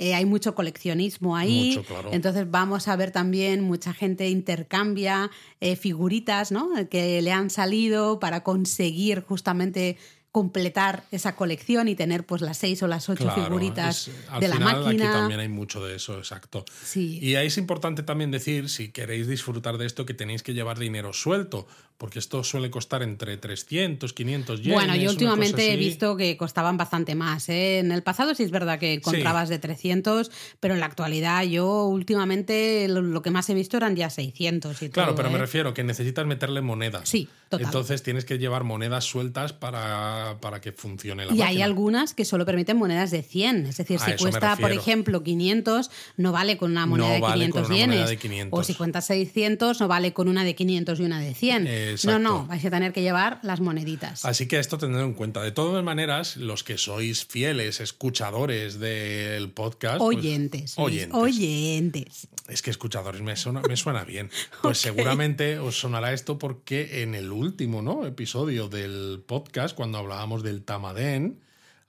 eh, 0.00 0.14
hay 0.14 0.24
mucho 0.24 0.54
coleccionismo 0.54 1.36
ahí. 1.36 1.78
Entonces 2.10 2.50
vamos 2.50 2.88
a 2.88 2.96
ver 2.96 3.10
también 3.10 3.60
mucha 3.60 3.92
gente 3.92 4.30
intercambia 4.30 5.30
eh, 5.60 5.76
figuritas 5.76 6.50
¿no? 6.52 6.70
que 6.88 7.20
le 7.20 7.32
han 7.32 7.50
salido 7.50 8.18
para 8.18 8.42
conseguir 8.42 9.20
justamente 9.20 9.98
completar 10.32 11.04
esa 11.10 11.36
colección 11.36 11.88
y 11.88 11.96
tener 11.96 12.24
pues 12.24 12.40
las 12.40 12.56
seis 12.56 12.82
o 12.82 12.86
las 12.86 13.10
ocho 13.10 13.30
figuritas 13.34 14.10
de 14.40 14.48
la 14.48 14.58
máquina. 14.58 15.10
Aquí 15.10 15.18
también 15.18 15.40
hay 15.40 15.48
mucho 15.48 15.84
de 15.84 15.96
eso, 15.96 16.16
exacto. 16.16 16.64
Sí. 16.82 17.18
Y 17.20 17.34
ahí 17.34 17.48
es 17.48 17.58
importante 17.58 18.02
también 18.02 18.30
decir, 18.30 18.70
si 18.70 18.90
queréis 18.92 19.26
disfrutar 19.26 19.76
de 19.76 19.84
esto, 19.84 20.06
que 20.06 20.14
tenéis 20.14 20.42
que 20.42 20.54
llevar 20.54 20.78
dinero 20.78 21.12
suelto, 21.12 21.66
porque 22.00 22.18
esto 22.18 22.42
suele 22.42 22.70
costar 22.70 23.02
entre 23.02 23.36
300, 23.36 24.14
500 24.14 24.62
yenes. 24.62 24.74
Bueno, 24.74 24.96
yo 24.96 25.10
últimamente 25.10 25.70
he 25.70 25.76
visto 25.76 26.16
que 26.16 26.34
costaban 26.38 26.78
bastante 26.78 27.14
más. 27.14 27.50
¿eh? 27.50 27.78
En 27.78 27.92
el 27.92 28.02
pasado 28.02 28.34
sí 28.34 28.42
es 28.42 28.50
verdad 28.50 28.78
que 28.78 28.94
encontrabas 28.94 29.50
de 29.50 29.58
300, 29.58 30.30
pero 30.60 30.72
en 30.72 30.80
la 30.80 30.86
actualidad 30.86 31.42
yo 31.42 31.84
últimamente 31.84 32.88
lo, 32.88 33.20
que 33.20 33.30
más 33.30 33.50
he 33.50 33.54
visto 33.54 33.76
eran 33.76 33.96
ya 33.96 34.08
600. 34.08 34.80
Y 34.80 34.88
claro, 34.88 35.14
pero 35.14 35.28
me 35.28 35.36
¿eh? 35.36 35.40
refiero 35.40 35.74
que 35.74 35.84
necesitas 35.84 36.24
meterle 36.24 36.62
monedas. 36.62 37.06
Sí, 37.06 37.28
total. 37.50 37.66
Entonces 37.66 38.02
tienes 38.02 38.24
que 38.24 38.38
llevar 38.38 38.64
monedas 38.64 39.04
sueltas 39.04 39.52
para 39.52 40.38
para, 40.40 40.62
que 40.62 40.72
funcione 40.72 41.26
la 41.26 41.34
y 41.34 41.38
Y 41.38 41.42
hay 41.42 41.60
algunas 41.60 42.14
que 42.14 42.24
solo 42.24 42.46
permiten 42.46 42.78
monedas 42.78 43.10
de 43.10 43.22
100. 43.22 43.66
Es 43.66 43.76
decir, 43.76 43.98
si 43.98 44.12
cuesta, 44.12 44.56
por 44.56 44.72
ejemplo, 44.72 45.22
500, 45.22 45.90
no 46.16 46.32
vale 46.32 46.56
con 46.56 46.70
una 46.70 46.86
moneda, 46.86 47.14
de, 47.14 47.20
500 47.20 47.68
yenes. 47.68 48.18
O 48.50 48.64
si 48.64 48.72
cuenta 48.74 49.02
600, 49.02 49.80
no 49.80 49.88
vale 49.88 50.14
con 50.14 50.28
una 50.28 50.44
de 50.44 50.54
500 50.54 50.98
y 50.98 51.02
una 51.02 51.20
de 51.20 51.34
100. 51.34 51.66
No, 52.04 52.18
no, 52.18 52.46
vais 52.46 52.64
a 52.64 52.70
tener 52.70 52.92
que 52.92 53.02
llevar 53.02 53.38
las 53.42 53.60
moneditas. 53.60 54.24
Así 54.24 54.46
que 54.46 54.58
esto 54.58 54.78
tenedlo 54.78 55.04
en 55.04 55.14
cuenta. 55.14 55.42
De 55.42 55.52
todas 55.52 55.82
maneras, 55.84 56.36
los 56.36 56.64
que 56.64 56.78
sois 56.78 57.24
fieles 57.24 57.80
escuchadores 57.80 58.78
del 58.78 59.50
podcast. 59.50 59.98
Pues, 59.98 60.18
oyentes. 60.18 60.74
oyentes. 60.76 61.14
oyentes. 61.14 62.28
Es 62.48 62.62
que 62.62 62.70
escuchadores 62.70 63.22
me 63.22 63.36
suena, 63.36 63.62
me 63.62 63.76
suena 63.76 64.04
bien. 64.04 64.30
Pues 64.62 64.78
seguramente 64.78 65.58
os 65.58 65.78
sonará 65.78 66.12
esto 66.12 66.38
porque 66.38 67.02
en 67.02 67.14
el 67.14 67.32
último 67.32 67.82
¿no? 67.82 68.06
episodio 68.06 68.68
del 68.68 69.22
podcast, 69.26 69.74
cuando 69.74 69.98
hablábamos 69.98 70.42
del 70.42 70.62
Tamadén, 70.62 71.40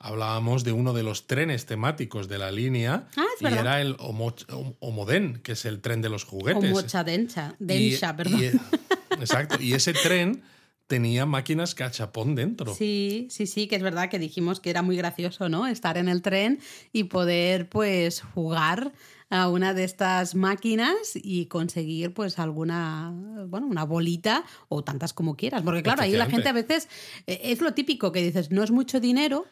hablábamos 0.02 0.64
de 0.64 0.72
uno 0.72 0.94
de 0.94 1.04
los 1.04 1.28
trenes 1.28 1.66
temáticos 1.66 2.28
de 2.28 2.38
la 2.38 2.52
línea 2.52 3.08
ah, 3.16 3.26
y 3.40 3.46
era 3.46 3.82
el 3.82 3.96
Homoden, 4.00 5.42
que 5.44 5.54
es 5.54 5.66
el 5.66 5.80
tren 5.80 6.02
de 6.02 6.10
los 6.10 6.24
juguetes. 6.24 6.72
Homocha 6.72 7.04
dencha, 7.04 7.56
dencha, 7.60 8.16
perdón. 8.16 8.42
exacto, 9.12 9.62
y 9.62 9.74
ese 9.74 9.94
tren 9.94 10.42
tenía 10.88 11.26
máquinas 11.26 11.76
cachapón 11.76 12.36
dentro. 12.36 12.74
Sí, 12.76 13.28
sí, 13.30 13.48
sí, 13.48 13.68
que 13.68 13.78
es 13.78 13.84
verdad 13.84 14.10
que 14.10 14.20
dijimos 14.20 14.60
que 14.60 14.72
era 14.72 14.82
muy 14.82 14.98
gracioso, 14.98 15.48
¿no? 15.48 15.68
Estar 15.68 15.98
en 15.98 16.10
el 16.10 16.22
tren 16.22 16.60
y 16.92 17.06
poder 17.06 17.70
pues 17.70 18.22
jugar 18.22 18.92
a 19.30 19.48
una 19.48 19.74
de 19.74 19.86
estas 19.86 20.36
máquinas 20.36 21.14
y 21.16 21.46
conseguir 21.46 22.14
pues 22.14 22.40
alguna, 22.40 23.14
bueno, 23.48 23.68
una 23.68 23.86
bolita 23.86 24.44
o 24.68 24.84
tantas 24.84 25.14
como 25.14 25.38
quieras. 25.38 25.62
Porque 25.62 25.84
claro, 25.84 26.02
ahí 26.02 26.12
la 26.12 26.26
gente 26.26 26.50
a 26.50 26.54
veces 26.54 26.90
eh, 27.28 27.40
es 27.46 27.62
lo 27.62 27.74
típico 27.74 28.12
que 28.12 28.22
dices, 28.22 28.52
no 28.52 28.62
es 28.62 28.72
mucho 28.72 29.00
dinero. 29.00 29.46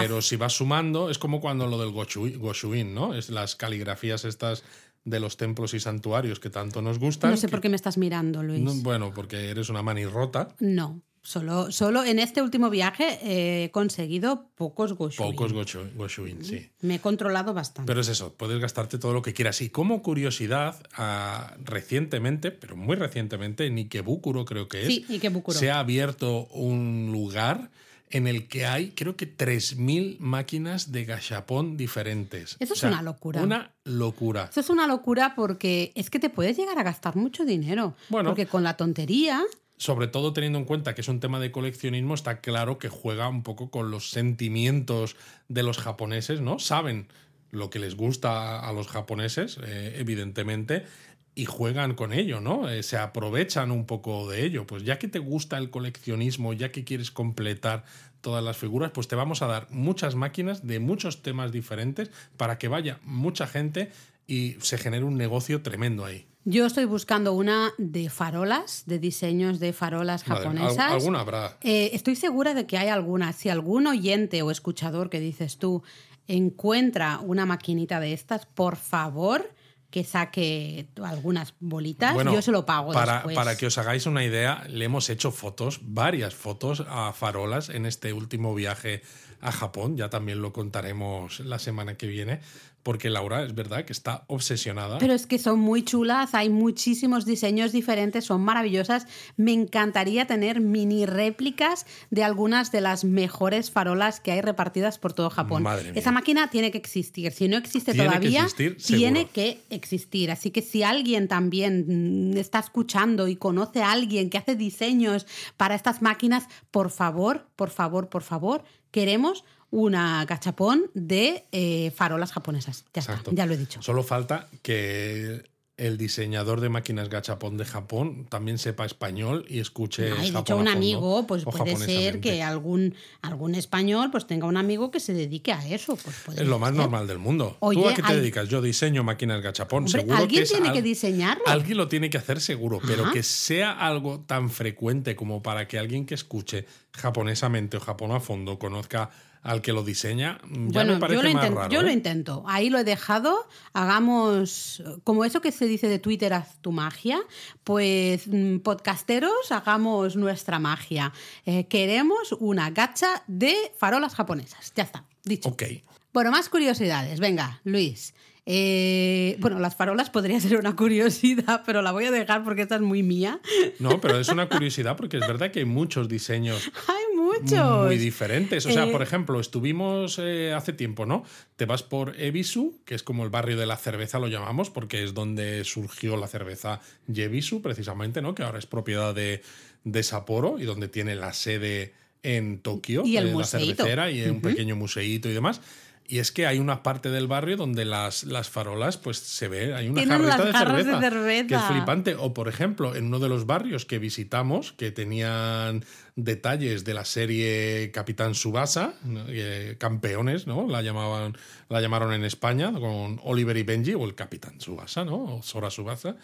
Pero 0.00 0.22
si 0.22 0.36
vas 0.36 0.54
sumando, 0.54 1.10
es 1.10 1.18
como 1.18 1.40
cuando 1.40 1.66
lo 1.66 1.78
del 1.78 1.90
Goshuin, 1.90 2.94
¿no? 2.94 3.14
Es 3.14 3.30
las 3.30 3.56
caligrafías 3.56 4.24
estas 4.24 4.64
de 5.04 5.20
los 5.20 5.36
templos 5.36 5.74
y 5.74 5.80
santuarios 5.80 6.38
que 6.40 6.50
tanto 6.50 6.80
nos 6.82 6.98
gustan. 6.98 7.30
No 7.30 7.36
sé 7.36 7.48
por 7.48 7.60
qué 7.60 7.68
me 7.68 7.76
estás 7.76 7.98
mirando, 7.98 8.42
Luis. 8.42 8.82
bueno, 8.82 9.12
porque 9.14 9.50
eres 9.50 9.68
una 9.68 9.82
manirrota. 9.82 10.48
No. 10.60 11.02
Solo, 11.24 11.70
solo 11.70 12.02
en 12.04 12.18
este 12.18 12.42
último 12.42 12.68
viaje 12.68 13.20
he 13.22 13.70
conseguido 13.70 14.50
pocos 14.56 14.94
Goshuin. 14.94 15.30
Pocos 15.30 15.52
Goshuin, 15.52 16.44
sí. 16.44 16.68
Me 16.80 16.96
he 16.96 16.98
controlado 16.98 17.54
bastante. 17.54 17.86
Pero 17.86 18.00
es 18.00 18.08
eso, 18.08 18.34
puedes 18.34 18.60
gastarte 18.60 18.98
todo 18.98 19.12
lo 19.12 19.22
que 19.22 19.32
quieras. 19.32 19.60
Y 19.60 19.70
como 19.70 20.02
curiosidad, 20.02 20.82
ah, 20.96 21.54
recientemente, 21.62 22.50
pero 22.50 22.74
muy 22.74 22.96
recientemente, 22.96 23.66
en 23.66 23.78
Ikebukuro 23.78 24.44
creo 24.44 24.66
que 24.66 24.82
es, 24.82 24.86
sí, 24.88 25.06
Ikebukuro. 25.08 25.56
se 25.56 25.70
ha 25.70 25.78
abierto 25.78 26.46
un 26.48 27.10
lugar 27.12 27.70
en 28.12 28.26
el 28.26 28.48
que 28.48 28.66
hay, 28.66 28.90
creo 28.90 29.16
que 29.16 29.26
3.000 29.36 30.18
máquinas 30.18 30.92
de 30.92 31.04
gachapón 31.04 31.76
diferentes. 31.76 32.56
Eso 32.60 32.74
es 32.74 32.82
una 32.82 33.02
locura. 33.02 33.42
Una 33.42 33.72
locura. 33.84 34.48
Eso 34.50 34.60
es 34.60 34.70
una 34.70 34.86
locura 34.86 35.34
porque 35.34 35.92
es 35.94 36.10
que 36.10 36.18
te 36.18 36.30
puedes 36.30 36.56
llegar 36.56 36.78
a 36.78 36.82
gastar 36.82 37.16
mucho 37.16 37.44
dinero. 37.44 37.94
Bueno. 38.08 38.30
Porque 38.30 38.46
con 38.46 38.62
la 38.62 38.76
tontería 38.76 39.42
sobre 39.78 40.06
todo 40.06 40.32
teniendo 40.32 40.60
en 40.60 40.64
cuenta 40.64 40.94
que 40.94 41.00
es 41.00 41.08
un 41.08 41.18
tema 41.18 41.40
de 41.40 41.50
coleccionismo, 41.50 42.14
está 42.14 42.40
claro 42.40 42.78
que 42.78 42.88
juega 42.88 43.28
un 43.28 43.42
poco 43.42 43.68
con 43.68 43.90
los 43.90 44.10
sentimientos 44.10 45.16
de 45.48 45.64
los 45.64 45.78
japoneses, 45.78 46.40
¿no? 46.40 46.60
Saben 46.60 47.08
lo 47.50 47.68
que 47.68 47.80
les 47.80 47.96
gusta 47.96 48.60
a 48.60 48.72
los 48.72 48.86
japoneses, 48.86 49.58
eh, 49.64 49.96
evidentemente, 49.98 50.84
y 51.34 51.46
juegan 51.46 51.94
con 51.94 52.12
ello, 52.12 52.40
¿no? 52.40 52.68
Eh, 52.68 52.82
se 52.82 52.96
aprovechan 52.98 53.70
un 53.70 53.86
poco 53.86 54.28
de 54.28 54.44
ello. 54.44 54.66
Pues 54.66 54.82
ya 54.84 54.98
que 54.98 55.08
te 55.08 55.18
gusta 55.18 55.56
el 55.58 55.70
coleccionismo, 55.70 56.52
ya 56.52 56.70
que 56.72 56.84
quieres 56.84 57.10
completar 57.10 57.84
todas 58.20 58.44
las 58.44 58.56
figuras, 58.56 58.90
pues 58.92 59.08
te 59.08 59.16
vamos 59.16 59.42
a 59.42 59.46
dar 59.46 59.66
muchas 59.70 60.14
máquinas 60.14 60.66
de 60.66 60.78
muchos 60.78 61.22
temas 61.22 61.50
diferentes 61.50 62.10
para 62.36 62.58
que 62.58 62.68
vaya 62.68 63.00
mucha 63.02 63.46
gente 63.46 63.90
y 64.26 64.56
se 64.60 64.76
genere 64.78 65.04
un 65.04 65.16
negocio 65.16 65.62
tremendo 65.62 66.04
ahí. 66.04 66.26
Yo 66.44 66.66
estoy 66.66 66.84
buscando 66.86 67.32
una 67.34 67.70
de 67.78 68.10
farolas, 68.10 68.82
de 68.86 68.98
diseños 68.98 69.58
de 69.60 69.72
farolas 69.72 70.26
Madre, 70.28 70.42
japonesas. 70.44 70.78
al- 70.78 70.92
alguna 70.94 71.20
habrá. 71.20 71.56
Eh, 71.62 71.90
estoy 71.94 72.16
segura 72.16 72.52
de 72.52 72.66
que 72.66 72.78
hay 72.78 72.88
alguna. 72.88 73.32
Si 73.32 73.48
algún 73.48 73.86
oyente 73.86 74.42
o 74.42 74.50
escuchador 74.50 75.08
que 75.08 75.20
dices 75.20 75.56
tú 75.58 75.82
encuentra 76.26 77.20
una 77.20 77.46
maquinita 77.46 78.00
de 78.00 78.12
estas, 78.12 78.46
por 78.46 78.76
favor 78.76 79.50
que 79.92 80.02
saque 80.04 80.88
algunas 81.04 81.54
bolitas. 81.60 82.14
Bueno, 82.14 82.32
Yo 82.32 82.40
se 82.42 82.50
lo 82.50 82.64
pago 82.64 82.92
para, 82.92 83.16
después. 83.16 83.36
para 83.36 83.56
que 83.56 83.66
os 83.66 83.76
hagáis 83.76 84.06
una 84.06 84.24
idea, 84.24 84.64
le 84.68 84.86
hemos 84.86 85.10
hecho 85.10 85.30
fotos, 85.30 85.80
varias 85.82 86.34
fotos 86.34 86.82
a 86.88 87.12
farolas 87.12 87.68
en 87.68 87.84
este 87.84 88.14
último 88.14 88.54
viaje 88.54 89.02
a 89.42 89.52
Japón. 89.52 89.98
Ya 89.98 90.08
también 90.08 90.40
lo 90.40 90.52
contaremos 90.52 91.40
la 91.40 91.58
semana 91.58 91.96
que 91.96 92.06
viene, 92.06 92.40
porque 92.82 93.10
Laura 93.10 93.44
es 93.44 93.54
verdad 93.54 93.84
que 93.84 93.92
está 93.92 94.24
obsesionada. 94.26 94.98
Pero 94.98 95.14
es 95.14 95.26
que 95.26 95.38
son 95.38 95.60
muy 95.60 95.82
chulas, 95.84 96.34
hay 96.34 96.50
muchísimos 96.50 97.24
diseños 97.24 97.72
diferentes, 97.72 98.24
son 98.24 98.42
maravillosas. 98.42 99.06
Me 99.36 99.52
encantaría 99.52 100.26
tener 100.26 100.60
mini 100.60 101.06
réplicas 101.06 101.86
de 102.10 102.24
algunas 102.24 102.72
de 102.72 102.80
las 102.80 103.04
mejores 103.04 103.70
farolas 103.70 104.20
que 104.20 104.32
hay 104.32 104.40
repartidas 104.40 104.98
por 104.98 105.12
todo 105.12 105.30
Japón. 105.30 105.62
Madre 105.62 105.92
mía. 105.92 106.00
Esa 106.00 106.10
máquina 106.12 106.50
tiene 106.50 106.70
que 106.70 106.78
existir. 106.78 107.32
Si 107.32 107.48
no 107.48 107.56
existe 107.56 107.92
Tiene 107.92 108.08
que 108.08 108.16
todavía, 108.16 108.42
existir, 108.42 108.76
tiene 108.76 109.20
seguro. 109.20 109.32
que 109.34 109.60
existir. 109.70 110.30
Así 110.30 110.50
que 110.50 110.62
si 110.62 110.82
alguien 110.82 111.28
también 111.28 112.32
mm, 112.32 112.36
está 112.36 112.58
escuchando 112.58 113.28
y 113.28 113.36
conoce 113.36 113.82
a 113.82 113.92
alguien 113.92 114.28
que 114.28 114.38
hace 114.38 114.56
diseños 114.56 115.26
para 115.56 115.74
estas 115.74 116.02
máquinas, 116.02 116.48
por 116.70 116.90
favor, 116.90 117.46
por 117.56 117.70
favor, 117.70 118.08
por 118.08 118.22
favor, 118.22 118.64
queremos 118.90 119.44
una 119.72 120.24
gachapón 120.26 120.84
de 120.94 121.46
eh, 121.50 121.90
farolas 121.96 122.30
japonesas. 122.32 122.84
Ya 122.94 123.00
Exacto. 123.00 123.30
está, 123.30 123.42
ya 123.42 123.46
lo 123.46 123.54
he 123.54 123.56
dicho. 123.56 123.82
Solo 123.82 124.02
falta 124.04 124.48
que 124.62 125.50
el 125.78 125.96
diseñador 125.96 126.60
de 126.60 126.68
máquinas 126.68 127.08
gachapón 127.08 127.56
de 127.56 127.64
Japón 127.64 128.26
también 128.28 128.58
sepa 128.58 128.84
español 128.84 129.46
y 129.48 129.58
escuche 129.58 130.12
Ay, 130.12 130.30
de 130.30 130.38
hecho, 130.38 130.52
a 130.52 130.56
un 130.56 130.68
amigo, 130.68 131.26
pues 131.26 131.44
puede 131.44 131.76
ser 131.78 132.20
que 132.20 132.42
algún, 132.42 132.94
algún 133.22 133.54
español 133.54 134.10
pues 134.12 134.26
tenga 134.26 134.46
un 134.46 134.58
amigo 134.58 134.90
que 134.90 135.00
se 135.00 135.14
dedique 135.14 135.50
a 135.52 135.66
eso. 135.66 135.96
Pues 135.96 136.14
puede 136.26 136.42
Es 136.42 136.46
lo 136.46 136.58
más 136.58 136.70
ser. 136.72 136.78
normal 136.78 137.06
del 137.06 137.18
mundo. 137.18 137.56
¿Tú 137.58 137.88
a 137.88 137.94
qué 137.94 138.02
te 138.02 138.08
hay- 138.08 138.16
dedicas? 138.16 138.48
Yo 138.50 138.60
diseño 138.60 139.02
máquinas 139.02 139.40
gachapón. 139.42 139.84
Hombre, 139.86 140.02
seguro 140.02 140.18
alguien 140.18 140.40
que 140.40 140.44
es 140.44 140.50
tiene 140.50 140.68
al- 140.68 140.74
que 140.74 140.82
diseñarlo. 140.82 141.42
Alguien 141.46 141.78
lo 141.78 141.88
tiene 141.88 142.10
que 142.10 142.18
hacer 142.18 142.40
seguro, 142.42 142.78
pero 142.86 143.10
que 143.10 143.22
sea 143.22 143.72
algo 143.72 144.20
tan 144.20 144.50
frecuente 144.50 145.16
como 145.16 145.42
para 145.42 145.66
que 145.66 145.78
alguien 145.78 146.04
que 146.04 146.14
escuche 146.14 146.66
japonesamente 146.92 147.78
o 147.78 147.80
Japón 147.80 148.12
a 148.12 148.20
fondo 148.20 148.58
conozca 148.58 149.08
al 149.42 149.60
que 149.60 149.72
lo 149.72 149.82
diseña, 149.82 150.40
ya 150.42 150.48
bueno, 150.72 150.94
me 150.94 151.00
parece 151.00 151.16
yo, 151.16 151.22
lo 151.22 151.34
más 151.34 151.42
intento, 151.42 151.60
raro. 151.60 151.72
yo 151.72 151.82
lo 151.82 151.88
¿eh? 151.88 151.92
intento. 151.92 152.44
Ahí 152.46 152.70
lo 152.70 152.78
he 152.78 152.84
dejado. 152.84 153.48
Hagamos, 153.72 154.82
como 155.02 155.24
eso 155.24 155.40
que 155.40 155.50
se 155.50 155.66
dice 155.66 155.88
de 155.88 155.98
Twitter, 155.98 156.32
haz 156.32 156.58
tu 156.60 156.70
magia. 156.70 157.20
Pues 157.64 158.28
mm, 158.28 158.58
podcasteros, 158.58 159.50
hagamos 159.50 160.14
nuestra 160.16 160.60
magia. 160.60 161.12
Eh, 161.44 161.66
queremos 161.66 162.32
una 162.38 162.70
gacha 162.70 163.24
de 163.26 163.54
farolas 163.76 164.14
japonesas. 164.14 164.72
Ya 164.76 164.84
está, 164.84 165.04
dicho. 165.24 165.48
Ok. 165.48 165.64
Bueno, 166.12 166.30
más 166.30 166.48
curiosidades. 166.48 167.18
Venga, 167.18 167.60
Luis. 167.64 168.14
Eh, 168.44 169.36
bueno, 169.38 169.60
las 169.60 169.76
farolas 169.76 170.10
podría 170.10 170.40
ser 170.40 170.56
una 170.56 170.74
curiosidad, 170.74 171.62
pero 171.64 171.80
la 171.80 171.92
voy 171.92 172.06
a 172.06 172.10
dejar 172.10 172.42
porque 172.42 172.62
esta 172.62 172.74
es 172.74 172.80
muy 172.80 173.02
mía. 173.02 173.40
No, 173.78 174.00
pero 174.00 174.18
es 174.18 174.28
una 174.28 174.48
curiosidad 174.48 174.96
porque 174.96 175.18
es 175.18 175.26
verdad 175.26 175.52
que 175.52 175.60
hay 175.60 175.64
muchos 175.64 176.08
diseños 176.08 176.70
Hay 176.88 177.16
muchos. 177.16 177.86
muy 177.86 177.98
diferentes. 177.98 178.66
O 178.66 178.70
sea, 178.72 178.86
Eh, 178.86 178.92
por 178.92 179.02
ejemplo, 179.02 179.38
estuvimos 179.38 180.18
eh, 180.20 180.52
hace 180.52 180.72
tiempo, 180.72 181.06
¿no? 181.06 181.24
Te 181.56 181.66
vas 181.66 181.84
por 181.84 182.18
Ebisu, 182.20 182.80
que 182.84 182.96
es 182.96 183.04
como 183.04 183.22
el 183.22 183.30
barrio 183.30 183.56
de 183.56 183.66
la 183.66 183.76
cerveza, 183.76 184.18
lo 184.18 184.26
llamamos, 184.26 184.70
porque 184.70 185.04
es 185.04 185.14
donde 185.14 185.62
surgió 185.64 186.16
la 186.16 186.26
cerveza 186.26 186.80
Yebisu, 187.06 187.62
precisamente, 187.62 188.22
¿no? 188.22 188.34
Que 188.34 188.42
ahora 188.42 188.58
es 188.58 188.66
propiedad 188.66 189.14
de, 189.14 189.42
de 189.84 190.02
Sapporo 190.02 190.58
y 190.58 190.64
donde 190.64 190.88
tiene 190.88 191.14
la 191.14 191.32
sede 191.32 191.94
en 192.24 192.58
Tokio, 192.60 193.02
Y 193.04 193.16
el 193.16 193.36
la 193.36 193.44
cervecera, 193.44 194.10
y 194.10 194.22
un 194.22 194.40
pequeño 194.40 194.76
museíto 194.76 195.28
y 195.28 195.32
demás. 195.32 195.60
Y 196.06 196.18
es 196.18 196.32
que 196.32 196.46
hay 196.46 196.58
una 196.58 196.82
parte 196.82 197.10
del 197.10 197.26
barrio 197.26 197.56
donde 197.56 197.84
las, 197.84 198.24
las 198.24 198.50
farolas, 198.50 198.96
pues 198.98 199.18
se 199.18 199.48
ve, 199.48 199.74
hay 199.74 199.88
una 199.88 200.04
jarrita 200.04 200.44
de 200.44 200.52
cerveza, 200.52 201.00
que 201.46 201.54
es 201.54 201.62
flipante. 201.62 202.14
O, 202.16 202.34
por 202.34 202.48
ejemplo, 202.48 202.94
en 202.94 203.06
uno 203.06 203.18
de 203.18 203.28
los 203.28 203.46
barrios 203.46 203.86
que 203.86 203.98
visitamos, 203.98 204.72
que 204.72 204.90
tenían 204.90 205.84
detalles 206.16 206.84
de 206.84 206.94
la 206.94 207.04
serie 207.04 207.90
Capitán 207.92 208.34
Subasa. 208.34 208.94
Eh, 209.28 209.76
campeones, 209.78 210.46
¿no? 210.46 210.68
La 210.68 210.82
llamaban, 210.82 211.36
la 211.68 211.80
llamaron 211.80 212.12
en 212.12 212.24
España 212.24 212.72
con 212.72 213.20
Oliver 213.22 213.56
y 213.56 213.62
Benji, 213.62 213.94
o 213.94 214.04
el 214.04 214.14
Capitán 214.14 214.60
Subasa, 214.60 215.04
¿no? 215.04 215.36
O 215.36 215.42
Sora 215.42 215.70
Subasa. 215.70 216.16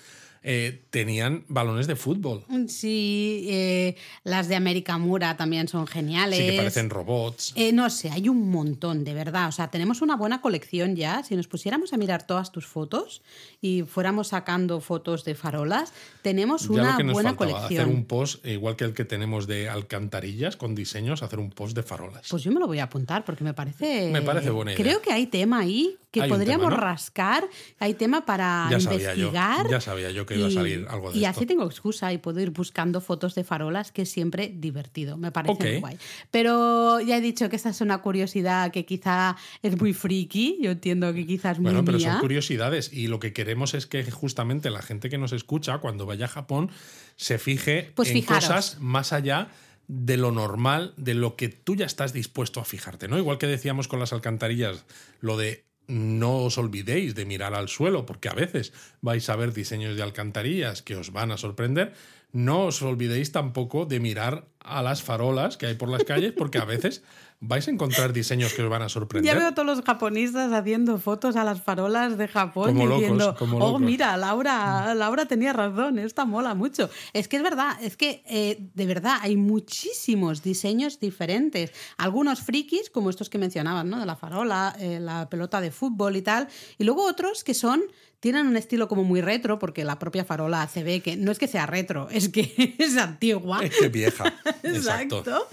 Eh, 0.51 0.83
tenían 0.89 1.45
balones 1.49 1.87
de 1.87 1.95
fútbol. 1.95 2.43
Sí, 2.69 3.45
eh, 3.51 3.97
las 4.25 4.49
de 4.49 4.57
América 4.57 4.97
Mura 4.97 5.37
también 5.37 5.69
son 5.69 5.87
geniales. 5.87 6.39
Sí, 6.39 6.47
que 6.47 6.57
parecen 6.57 6.89
robots. 6.89 7.53
Eh, 7.55 7.71
no 7.75 7.91
sé, 7.91 8.09
hay 8.11 8.31
un 8.31 8.49
montón, 8.51 9.05
de 9.05 9.13
verdad. 9.13 9.49
O 9.49 9.53
sea, 9.53 9.69
tenemos 9.69 10.01
una 10.01 10.17
buena 10.17 10.41
colección 10.41 10.97
ya. 10.97 11.23
Si 11.23 11.37
nos 11.37 11.49
pusiéramos 11.49 11.93
a 11.93 11.99
mirar 11.99 12.27
todas 12.27 12.51
tus 12.51 12.65
fotos 12.67 13.21
y 13.61 13.83
fuéramos 13.83 14.29
sacando 14.29 14.81
fotos 14.81 15.23
de 15.27 15.35
farolas, 15.35 15.93
tenemos 16.23 16.63
Ya 16.63 16.73
una 16.73 16.91
lo 16.93 16.97
que 16.97 17.05
nos 17.05 17.13
buena 17.13 17.35
faltaba, 17.35 17.53
colección. 17.61 17.83
hacer 17.83 17.95
un 17.95 18.05
post, 18.07 18.47
igual 18.47 18.77
que 18.77 18.85
el 18.85 18.95
que 18.95 19.05
tenemos 19.05 19.47
de 19.47 19.69
alcantarillas 19.69 20.57
con 20.57 20.75
diseños, 20.75 21.23
hacer 21.23 21.41
un 21.41 21.51
post 21.51 21.77
de 21.77 21.83
farolas. 21.83 22.27
Pues 22.31 22.43
yo 22.43 22.53
me 22.53 22.59
lo 22.59 22.67
voy 22.67 22.79
a 22.79 22.85
apuntar 22.85 23.23
porque 23.27 23.45
me 23.45 23.53
parece. 23.53 24.11
Me 24.11 24.23
parece 24.23 24.49
buena 24.49 24.73
idea. 24.73 24.83
Creo 24.83 25.03
que 25.03 25.13
hay 25.13 25.27
tema 25.27 25.59
ahí 25.59 25.99
que 26.19 26.25
Hay 26.25 26.31
podríamos 26.31 26.67
tema, 26.69 26.77
¿no? 26.77 26.83
rascar. 26.87 27.49
Hay 27.79 27.95
tema 27.95 28.25
para 28.27 28.69
Ya 28.71 28.81
sabía 28.81 29.15
yo, 29.15 29.27
investigar. 29.29 29.69
ya 29.71 29.81
sabía 29.81 30.11
yo 30.11 30.27
que 30.27 30.37
iba 30.37 30.47
a 30.47 30.51
y- 30.51 30.55
salir 30.55 30.87
algo 30.89 31.11
de 31.13 31.19
Y 31.19 31.25
esto. 31.25 31.39
así 31.39 31.47
tengo 31.47 31.65
excusa 31.67 32.13
y 32.13 32.19
puedo 32.19 32.41
ir 32.41 32.51
buscando 32.51 33.01
fotos 33.01 33.35
de 33.35 33.45
farolas, 33.45 33.93
que 33.93 34.03
es 34.03 34.11
siempre 34.11 34.53
divertido. 34.55 35.17
Me 35.17 35.31
parece 35.33 35.55
muy 35.73 35.81
guay. 35.81 35.99
Pero 36.31 37.01
ya 37.01 37.17
he 37.17 37.21
dicho 37.21 37.49
que 37.49 37.57
esta 37.57 37.71
es 37.71 37.81
una 37.81 37.99
curiosidad 37.99 38.71
que 38.71 38.85
quizá 38.85 39.37
es 39.63 39.81
muy 39.81 39.93
friki. 39.93 40.59
Yo 40.61 40.71
entiendo 40.73 41.13
que 41.15 41.27
quizás 41.27 41.53
es 41.53 41.59
muy 41.59 41.71
Bueno, 41.73 41.85
pero 41.85 41.99
mía. 41.99 42.13
son 42.13 42.21
curiosidades 42.21 42.93
y 42.93 43.07
lo 43.09 43.19
que 43.21 43.33
queremos 43.33 43.75
es 43.75 43.87
que 43.87 44.09
justamente 44.11 44.71
la 44.71 44.83
gente 44.83 45.09
que 45.11 45.19
nos 45.19 45.33
escucha 45.33 45.79
cuando 45.79 46.07
vaya 46.07 46.27
a 46.27 46.29
Japón 46.29 46.71
se 47.17 47.39
fije 47.39 47.93
Pues 47.95 48.09
en 48.11 48.15
fijaros. 48.17 48.45
cosas 48.45 48.77
más 48.81 49.13
allá 49.13 49.49
de 49.89 50.17
lo 50.19 50.33
normal, 50.33 50.93
de 50.99 51.15
lo 51.15 51.35
que 51.35 51.49
tú 51.49 51.75
ya 51.75 51.87
estás 51.87 52.13
dispuesto 52.13 52.61
a 52.61 52.65
fijarte, 52.65 53.09
¿no? 53.09 53.17
Igual 53.17 53.39
que 53.39 53.47
decíamos 53.47 53.89
con 53.89 53.99
las 53.99 54.13
alcantarillas, 54.13 54.85
lo 55.21 55.37
de 55.39 55.65
no 55.89 56.45
os 56.45 56.59
olvidéis 56.59 57.15
de 57.15 57.25
mirar 57.25 57.55
al 57.55 57.69
suelo, 57.69 58.07
porque 58.07 58.29
a 58.29 58.35
veces 58.35 58.73
vais 59.01 59.29
a 59.29 59.37
ver 59.37 59.53
diseños 59.53 59.97
de 59.97 60.03
alcantarillas 60.03 60.83
que 60.83 60.97
os 60.97 61.11
van 61.11 61.33
a 61.33 61.41
sorprender. 61.41 61.95
No 62.33 62.67
os 62.67 62.83
olvidéis 62.83 63.33
tampoco 63.33 63.87
de 63.87 64.01
mirar 64.01 64.45
a 64.61 64.83
las 64.83 65.03
farolas 65.03 65.57
que 65.57 65.67
hay 65.67 65.75
por 65.75 65.89
las 65.89 66.05
calles, 66.05 66.33
porque 66.37 66.59
a 66.59 66.65
veces 66.65 67.03
vais 67.41 67.67
a 67.69 67.71
encontrar 67.71 68.13
diseños 68.13 68.53
que 68.53 68.63
os 68.63 68.69
van 68.69 68.83
a 68.83 68.89
sorprender. 68.89 69.33
Ya 69.33 69.39
veo 69.39 69.49
a 69.49 69.55
todos 69.55 69.67
los 69.67 69.83
japonistas 69.83 70.53
haciendo 70.53 70.99
fotos 70.99 71.37
a 71.37 71.45
las 71.45 71.63
farolas 71.63 72.19
de 72.19 72.27
Japón 72.27 72.75
Como 72.75 72.87
locos, 72.87 73.01
diciendo, 73.01 73.37
oh, 73.39 73.47
locos". 73.47 73.81
mira, 73.81 74.17
Laura, 74.17 74.95
Laura 74.95 75.27
tenía 75.27 75.53
razón, 75.53 75.99
esta 75.99 76.25
mola 76.25 76.55
mucho. 76.55 76.91
Es 77.13 77.29
que 77.29 77.37
es 77.37 77.43
verdad, 77.43 77.77
es 77.81 77.97
que 77.97 78.23
eh, 78.27 78.59
de 78.75 78.87
verdad 78.87 79.19
hay 79.21 79.37
muchísimos 79.37 80.43
diseños 80.43 80.99
diferentes. 81.01 81.73
Algunos 81.97 82.41
frikis, 82.41 82.91
como 82.91 83.09
estos 83.09 83.31
que 83.31 83.39
mencionaban, 83.39 83.89
¿no? 83.89 84.01
De 84.01 84.07
la 84.07 84.17
farola, 84.17 84.75
eh, 84.79 84.99
la 85.01 85.29
pelota 85.31 85.61
de 85.61 85.71
fútbol 85.71 86.17
y 86.17 86.23
tal. 86.23 86.49
Y 86.77 86.85
luego 86.85 87.07
otros 87.07 87.45
que 87.45 87.55
son 87.55 87.83
tienen 88.21 88.47
un 88.49 88.57
estilo 88.57 88.89
como 88.89 89.05
muy 89.05 89.21
retro, 89.21 89.59
porque 89.59 89.85
la 89.85 89.99
propia 89.99 90.25
farola 90.25 90.67
se 90.69 90.83
ve 90.83 91.01
que 91.01 91.17
no 91.17 91.31
es 91.31 91.39
que 91.39 91.47
sea 91.47 91.67
retro, 91.67 92.09
es 92.11 92.29
que 92.29 92.75
es 92.79 92.97
antigua. 92.97 93.61
Es 93.63 93.77
que 93.77 93.89
vieja. 93.89 94.25
Exacto. 94.65 95.19
Exacto. 95.19 95.49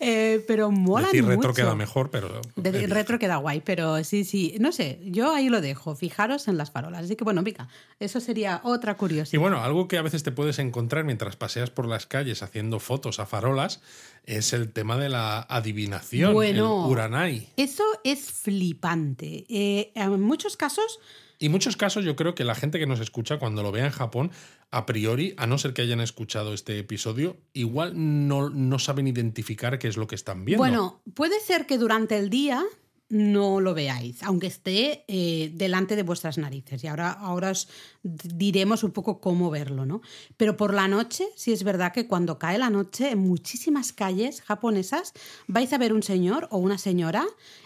Eh, 0.00 0.44
pero 0.48 0.70
mola 0.70 1.06
Decir 1.06 1.24
retro 1.24 1.50
mucho. 1.50 1.54
queda 1.62 1.74
mejor, 1.74 2.10
pero. 2.10 2.40
De- 2.56 2.86
retro 2.88 3.18
queda 3.18 3.36
guay, 3.36 3.60
pero 3.64 4.02
sí, 4.04 4.24
sí, 4.24 4.56
no 4.60 4.72
sé, 4.72 4.98
yo 5.04 5.32
ahí 5.32 5.48
lo 5.48 5.60
dejo, 5.60 5.94
fijaros 5.94 6.48
en 6.48 6.56
las 6.56 6.70
farolas. 6.70 7.04
Así 7.04 7.14
que 7.16 7.24
bueno, 7.24 7.44
pica, 7.44 7.68
eso 8.00 8.20
sería 8.20 8.60
otra 8.64 8.92
Y 8.92 8.96
curiosidad. 8.96 9.40
bueno, 9.40 9.62
algo 9.62 9.86
que 9.88 9.98
a 9.98 10.02
veces 10.02 10.22
te 10.22 10.32
puedes 10.32 10.58
encontrar 10.58 11.04
mientras 11.04 11.36
paseas 11.36 11.70
por 11.70 11.86
las 11.86 12.06
calles 12.06 12.42
haciendo 12.42 12.80
fotos 12.80 13.20
a 13.20 13.26
farolas 13.26 13.80
es 14.24 14.52
el 14.52 14.70
tema 14.72 14.96
de 14.98 15.08
la 15.08 15.40
adivinación, 15.48 16.34
Bueno. 16.34 16.84
el 16.86 16.90
uranai. 16.92 17.48
Eso 17.56 17.84
es 18.04 18.30
flipante. 18.32 19.46
Eh, 19.48 19.92
en 19.94 20.20
muchos 20.20 20.56
casos, 20.56 20.98
Y 21.38 21.48
muchos 21.48 21.76
casos 21.76 22.04
yo 22.04 22.16
creo 22.16 22.34
que 22.34 22.44
la 22.44 22.54
gente 22.54 22.78
que 22.78 22.86
nos 22.86 23.00
escucha 23.00 23.38
cuando 23.38 23.62
lo 23.62 23.70
vea 23.70 23.86
en 23.86 23.92
Japón, 23.92 24.32
a 24.70 24.86
priori, 24.86 25.34
a 25.36 25.46
no 25.46 25.56
ser 25.56 25.72
que 25.72 25.82
hayan 25.82 26.00
escuchado 26.00 26.52
este 26.52 26.78
episodio, 26.78 27.36
igual 27.52 27.92
no, 27.94 28.50
no 28.50 28.78
saben 28.78 29.06
identificar 29.06 29.78
qué 29.78 29.86
es 29.86 29.96
lo 29.96 30.08
que 30.08 30.16
están 30.16 30.44
viendo. 30.44 30.60
bueno, 30.60 31.00
puede 31.14 31.38
ser 31.40 31.66
que 31.66 31.78
durante 31.78 32.18
el 32.18 32.28
día 32.28 32.64
no 33.10 33.60
lo 33.60 33.72
veáis, 33.72 34.22
aunque 34.22 34.48
esté 34.48 35.04
eh, 35.08 35.50
delante 35.54 35.96
de 35.96 36.02
vuestras 36.02 36.36
narices. 36.36 36.84
Y 36.84 36.88
ahora, 36.88 37.10
ahora 37.12 37.50
os 37.52 37.68
diremos 38.02 38.84
un 38.84 38.90
poco 38.90 39.18
cómo 39.20 39.48
verlo, 39.50 39.86
¿no? 39.86 40.02
Pero 40.36 40.58
por 40.58 40.74
la 40.74 40.88
noche, 40.88 41.24
sí 41.34 41.52
es 41.52 41.64
verdad 41.64 41.92
que 41.92 42.06
cuando 42.06 42.38
cae 42.38 42.58
la 42.58 42.68
noche, 42.68 43.10
en 43.10 43.20
muchísimas 43.20 43.92
calles 43.94 44.42
japonesas 44.42 45.14
vais 45.46 45.72
a 45.72 45.78
ver 45.78 45.94
un 45.94 46.02
señor 46.02 46.48
o 46.50 46.58
una 46.58 46.76
señora 46.76 47.24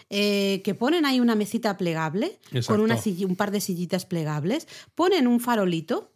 eh, 0.09 0.61
que 0.63 0.75
ponen 0.75 1.05
ahí 1.05 1.19
una 1.19 1.35
mesita 1.35 1.75
plegable 1.77 2.39
Exacto. 2.51 2.67
con 2.75 2.81
una 2.81 2.97
silli- 2.97 3.25
un 3.25 3.35
par 3.35 3.51
de 3.51 3.59
sillitas 3.59 4.05
plegables, 4.05 4.67
ponen 4.95 5.27
un 5.27 5.39
farolito. 5.41 6.09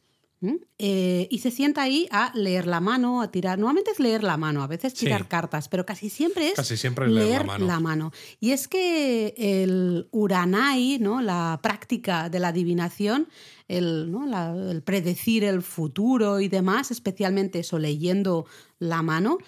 Eh, 0.78 1.28
y 1.32 1.40
se 1.40 1.50
sienta 1.50 1.82
ahí 1.82 2.08
a 2.12 2.32
leer 2.36 2.68
la 2.68 2.80
mano, 2.80 3.22
a 3.24 3.32
tirar. 3.32 3.58
Normalmente 3.58 3.90
es 3.92 4.00
leer 4.00 4.24
la 4.24 4.38
mano, 4.38 4.62
a 4.62 4.68
veces 4.68 4.94
tirar 4.94 5.22
Sí. 5.24 5.28
cartas, 5.28 5.68
pero 5.68 5.86
casi 5.86 6.10
siempre 6.12 6.50
es, 6.50 6.54
Casi 6.54 6.78
siempre 6.78 7.08
leer 7.08 7.48
la 7.60 7.80
mano. 7.80 8.12
Y 8.40 8.52
es 8.52 8.68
que 8.68 9.34
el 9.38 10.08
Uranai, 10.12 11.00
¿no? 11.00 11.22
la 11.22 11.60
práctica 11.64 12.30
de 12.30 12.40
la 12.40 12.50
adivinación, 12.50 13.28
el, 13.68 14.12
¿no? 14.12 14.26
la- 14.28 14.54
el 14.56 14.84
predecir 14.84 15.44
el 15.44 15.62
futuro 15.64 16.40
y 16.40 16.48
demás, 16.50 16.92
especialmente 16.92 17.60
eso, 17.60 17.80
leyendo 17.80 18.46
la 18.80 19.02
mano. 19.02 19.40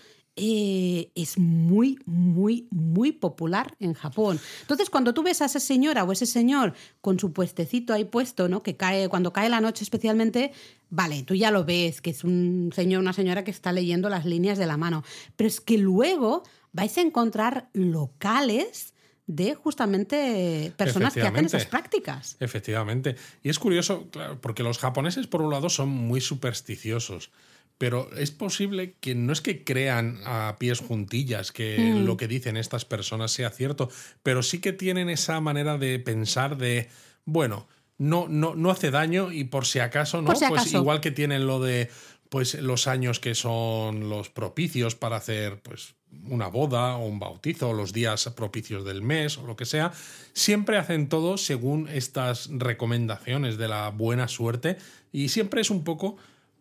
Eh, 0.41 1.11
es 1.15 1.37
muy, 1.37 1.99
muy, 2.05 2.67
muy 2.71 3.11
popular 3.11 3.75
en 3.79 3.93
Japón. 3.93 4.39
Entonces, 4.61 4.89
cuando 4.89 5.13
tú 5.13 5.21
ves 5.21 5.41
a 5.41 5.45
esa 5.45 5.59
señora 5.59 6.05
o 6.05 6.11
ese 6.13 6.25
señor 6.25 6.73
con 7.01 7.19
su 7.19 7.33
puestecito 7.33 7.93
ahí 7.93 8.05
puesto, 8.05 8.47
¿no? 8.47 8.63
Que 8.63 8.77
cae, 8.77 9.09
cuando 9.09 9.33
cae 9.33 9.49
la 9.49 9.59
noche 9.59 9.83
especialmente, 9.83 10.53
vale, 10.89 11.23
tú 11.23 11.35
ya 11.35 11.51
lo 11.51 11.65
ves, 11.65 12.01
que 12.01 12.11
es 12.11 12.23
un 12.23 12.71
señor, 12.73 13.01
una 13.01 13.11
señora 13.11 13.43
que 13.43 13.51
está 13.51 13.73
leyendo 13.73 14.07
las 14.07 14.25
líneas 14.25 14.57
de 14.57 14.65
la 14.65 14.77
mano. 14.77 15.03
Pero 15.35 15.49
es 15.49 15.59
que 15.59 15.77
luego 15.77 16.43
vais 16.71 16.97
a 16.97 17.01
encontrar 17.01 17.69
locales 17.73 18.93
de 19.27 19.53
justamente 19.53 20.73
personas 20.77 21.13
que 21.13 21.21
hacen 21.21 21.45
esas 21.45 21.65
prácticas. 21.65 22.37
Efectivamente. 22.39 23.15
Y 23.43 23.49
es 23.49 23.59
curioso, 23.59 24.07
claro, 24.09 24.39
porque 24.41 24.63
los 24.63 24.79
japoneses, 24.79 25.27
por 25.27 25.41
un 25.41 25.51
lado, 25.51 25.69
son 25.69 25.89
muy 25.89 26.21
supersticiosos. 26.21 27.29
Pero 27.79 28.09
es 28.15 28.29
posible 28.29 28.93
que 28.99 29.15
no 29.15 29.33
es 29.33 29.41
que 29.41 29.63
crean 29.63 30.19
a 30.25 30.57
pies 30.59 30.79
juntillas 30.81 31.51
que 31.51 31.77
Mm. 31.79 32.05
lo 32.05 32.17
que 32.17 32.27
dicen 32.27 32.57
estas 32.57 32.85
personas 32.85 33.31
sea 33.31 33.49
cierto, 33.49 33.89
pero 34.21 34.43
sí 34.43 34.59
que 34.59 34.73
tienen 34.73 35.09
esa 35.09 35.39
manera 35.39 35.77
de 35.79 35.97
pensar 35.97 36.57
de, 36.57 36.89
bueno, 37.25 37.67
no, 37.97 38.27
no, 38.29 38.53
no 38.53 38.69
hace 38.69 38.91
daño 38.91 39.31
y 39.31 39.45
por 39.45 39.65
si 39.65 39.79
acaso, 39.79 40.21
¿no? 40.21 40.35
Si 40.35 40.45
Pues 40.47 40.73
igual 40.73 41.01
que 41.01 41.11
tienen 41.11 41.47
lo 41.47 41.59
de 41.59 41.89
pues 42.29 42.53
los 42.61 42.85
años 42.87 43.19
que 43.19 43.33
son 43.33 44.07
los 44.07 44.29
propicios 44.29 44.93
para 44.93 45.15
hacer 45.15 45.59
pues 45.63 45.95
una 46.27 46.47
boda 46.47 46.97
o 46.97 47.07
un 47.07 47.17
bautizo, 47.19 47.69
o 47.69 47.73
los 47.73 47.91
días 47.91 48.29
propicios 48.35 48.85
del 48.85 49.01
mes 49.01 49.37
o 49.37 49.47
lo 49.47 49.55
que 49.55 49.65
sea, 49.65 49.91
siempre 50.33 50.77
hacen 50.77 51.09
todo 51.09 51.37
según 51.37 51.87
estas 51.87 52.49
recomendaciones 52.51 53.57
de 53.57 53.67
la 53.67 53.89
buena 53.89 54.27
suerte 54.27 54.77
y 55.11 55.29
siempre 55.29 55.61
es 55.61 55.69
un 55.71 55.83
poco 55.83 56.17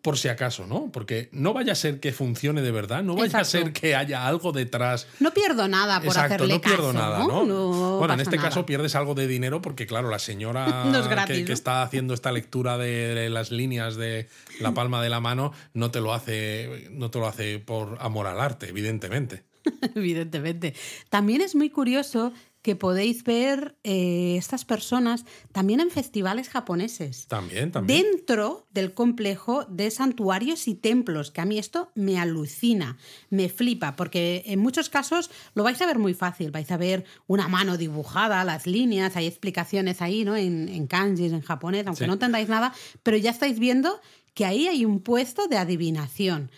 por 0.08 0.16
si 0.16 0.28
acaso, 0.28 0.66
¿no? 0.66 0.90
Porque 0.90 1.28
no 1.32 1.52
vaya 1.52 1.72
a 1.72 1.74
ser 1.74 2.00
que 2.00 2.12
funcione 2.12 2.62
de 2.62 2.70
verdad, 2.70 3.02
no 3.02 3.14
vaya 3.14 3.40
a 3.40 3.44
ser 3.44 3.74
que 3.74 3.94
haya 3.94 4.26
algo 4.26 4.52
detrás 4.52 5.06
No 5.20 5.34
pierdo 5.34 5.68
nada 5.68 5.98
por 5.98 6.06
Exacto, 6.06 6.34
hacerle 6.36 6.54
no 6.54 6.60
pierdo 6.62 6.94
nada, 6.94 7.18
¿no? 7.18 7.44
¿no? 7.44 7.44
No 7.44 7.98
bueno, 7.98 8.14
en 8.14 8.20
este 8.20 8.36
nada. 8.36 8.48
caso 8.48 8.64
pierdes 8.64 8.94
algo 8.94 9.14
de 9.14 9.26
dinero 9.26 9.60
porque, 9.60 9.86
claro, 9.86 10.08
la 10.08 10.18
señora 10.18 10.84
No 10.90 10.98
es 10.98 11.08
gratis, 11.08 11.36
que, 11.36 11.44
que 11.44 11.52
está 11.52 11.82
haciendo 11.82 12.14
esta 12.14 12.32
lectura 12.32 12.78
de 12.78 13.28
las 13.28 13.50
líneas 13.50 13.96
de 13.96 14.30
la 14.60 14.72
palma 14.72 15.02
de 15.02 15.10
la 15.10 15.20
mano 15.20 15.52
no 15.74 15.90
te 15.90 16.00
lo 16.00 16.14
hace, 16.14 16.88
no 16.90 17.10
te 17.10 17.18
lo 17.18 17.26
hace 17.26 17.58
por 17.58 17.98
amor 18.00 18.28
al 18.28 18.40
arte, 18.40 18.70
evidentemente. 18.70 19.44
Evidentemente. 19.94 20.74
También 21.10 21.42
es 21.42 21.54
muy 21.54 21.68
curioso 21.68 22.32
que 22.62 22.74
podéis 22.76 23.22
ver 23.24 23.76
eh, 23.84 24.36
estas 24.36 24.64
personas 24.64 25.24
también 25.52 25.80
en 25.80 25.90
festivales 25.90 26.48
japoneses. 26.48 27.26
También, 27.28 27.70
también. 27.70 28.02
Dentro 28.02 28.66
del 28.70 28.92
complejo 28.94 29.64
de 29.66 29.90
santuarios 29.90 30.66
y 30.68 30.74
templos, 30.74 31.30
que 31.30 31.40
a 31.40 31.44
mí 31.44 31.58
esto 31.58 31.90
me 31.94 32.18
alucina, 32.18 32.98
me 33.30 33.48
flipa, 33.48 33.96
porque 33.96 34.42
en 34.46 34.58
muchos 34.58 34.88
casos 34.88 35.30
lo 35.54 35.62
vais 35.62 35.80
a 35.80 35.86
ver 35.86 35.98
muy 35.98 36.14
fácil, 36.14 36.50
vais 36.50 36.70
a 36.70 36.76
ver 36.76 37.04
una 37.26 37.48
mano 37.48 37.76
dibujada, 37.76 38.44
las 38.44 38.66
líneas, 38.66 39.16
hay 39.16 39.26
explicaciones 39.26 40.02
ahí, 40.02 40.24
¿no? 40.24 40.36
En, 40.36 40.68
en 40.68 40.86
kanjis, 40.86 41.32
en 41.32 41.42
japonés, 41.42 41.86
aunque 41.86 42.04
Sí. 42.04 42.06
no 42.08 42.14
entendáis 42.14 42.48
nada, 42.48 42.72
pero 43.02 43.16
ya 43.16 43.30
estáis 43.30 43.58
viendo 43.58 44.00
que 44.34 44.44
ahí 44.44 44.68
hay 44.68 44.84
un 44.84 45.00
puesto 45.00 45.46
de 45.48 45.56
adivinación. 45.58 46.50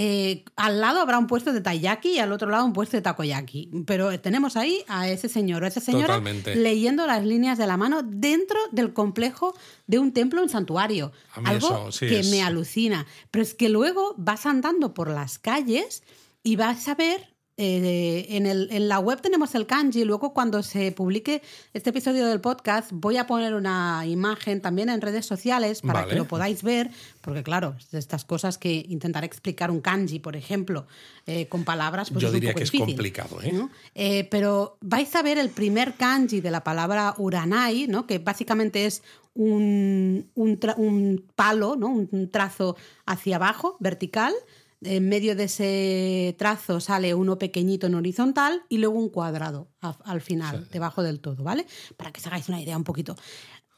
Eh, 0.00 0.44
al 0.54 0.80
lado 0.80 1.00
habrá 1.00 1.18
un 1.18 1.26
puesto 1.26 1.52
de 1.52 1.60
taiyaki 1.60 2.10
y 2.12 2.18
al 2.20 2.30
otro 2.30 2.48
lado 2.48 2.64
un 2.64 2.72
puesto 2.72 2.96
de 2.96 3.00
takoyaki. 3.02 3.68
Pero 3.84 4.18
tenemos 4.20 4.56
ahí 4.56 4.84
a 4.86 5.08
ese 5.08 5.28
señor 5.28 5.64
o 5.64 5.66
esa 5.66 5.80
señora 5.80 6.06
Totalmente. 6.06 6.54
leyendo 6.54 7.04
las 7.04 7.24
líneas 7.24 7.58
de 7.58 7.66
la 7.66 7.76
mano 7.76 8.02
dentro 8.04 8.56
del 8.70 8.92
complejo 8.92 9.56
de 9.88 9.98
un 9.98 10.12
templo, 10.12 10.40
un 10.40 10.48
santuario. 10.48 11.10
A 11.32 11.40
mí 11.40 11.46
Algo 11.50 11.66
eso, 11.66 11.92
sí, 11.92 12.06
que 12.06 12.20
es- 12.20 12.30
me 12.30 12.42
alucina. 12.44 13.06
Pero 13.32 13.42
es 13.42 13.54
que 13.54 13.68
luego 13.68 14.14
vas 14.16 14.46
andando 14.46 14.94
por 14.94 15.10
las 15.10 15.40
calles 15.40 16.04
y 16.44 16.54
vas 16.54 16.86
a 16.86 16.94
ver. 16.94 17.34
Eh, 17.58 18.26
en, 18.36 18.46
el- 18.46 18.68
en 18.70 18.88
la 18.88 19.00
web 19.00 19.20
tenemos 19.20 19.54
el 19.54 19.66
kanji. 19.66 20.04
Luego, 20.04 20.32
cuando 20.32 20.62
se 20.62 20.92
publique 20.92 21.42
este 21.74 21.90
episodio 21.90 22.26
del 22.26 22.40
podcast, 22.40 22.90
voy 22.92 23.16
a 23.16 23.26
poner 23.26 23.52
una 23.54 24.06
imagen 24.06 24.60
también 24.62 24.88
en 24.88 25.00
redes 25.00 25.26
sociales 25.26 25.82
para 25.82 26.00
Vale. 26.00 26.12
que 26.12 26.18
lo 26.18 26.26
podáis 26.28 26.62
ver. 26.62 26.90
Porque, 27.20 27.42
claro, 27.42 27.74
de 27.90 27.98
estas 27.98 28.24
cosas 28.24 28.56
que 28.58 28.86
intentar 28.88 29.24
explicar 29.24 29.70
un 29.70 29.80
kanji, 29.80 30.20
por 30.20 30.36
ejemplo, 30.36 30.86
eh, 31.26 31.46
con 31.48 31.64
palabras, 31.64 32.10
pues 32.10 32.22
Yo 32.22 32.28
es 32.28 32.34
un 32.34 32.40
diría 32.40 32.52
poco 32.52 32.58
que 32.58 32.64
es 32.64 32.70
complicado, 32.70 33.42
¿eh? 33.42 33.52
¿no? 33.52 33.70
Eh, 33.94 34.28
pero 34.30 34.78
vais 34.80 35.14
a 35.16 35.22
ver 35.22 35.36
el 35.36 35.50
primer 35.50 35.94
kanji 35.94 36.40
de 36.40 36.50
la 36.50 36.62
palabra 36.64 37.14
uranai, 37.18 37.86
¿no? 37.88 38.06
que 38.06 38.18
básicamente 38.18 38.86
es 38.86 39.02
un, 39.34 40.28
un 40.34 40.58
un 40.76 41.24
palo, 41.36 41.76
¿no? 41.76 41.88
un 41.88 42.30
trazo 42.30 42.76
hacia 43.06 43.36
abajo, 43.36 43.76
vertical. 43.80 44.32
En 44.80 45.08
medio 45.08 45.34
de 45.34 45.44
ese 45.44 46.36
trazo 46.38 46.80
sale 46.80 47.14
uno 47.14 47.38
pequeñito 47.38 47.88
en 47.88 47.96
horizontal 47.96 48.62
y 48.68 48.78
luego 48.78 48.98
un 48.98 49.08
cuadrado 49.08 49.68
al 49.80 50.20
final, 50.20 50.68
debajo 50.70 51.02
del 51.02 51.20
todo, 51.20 51.42
¿vale? 51.42 51.66
Para 51.96 52.12
que 52.12 52.20
os 52.20 52.26
hagáis 52.26 52.48
una 52.48 52.62
idea 52.62 52.76
un 52.76 52.84
poquito. 52.84 53.16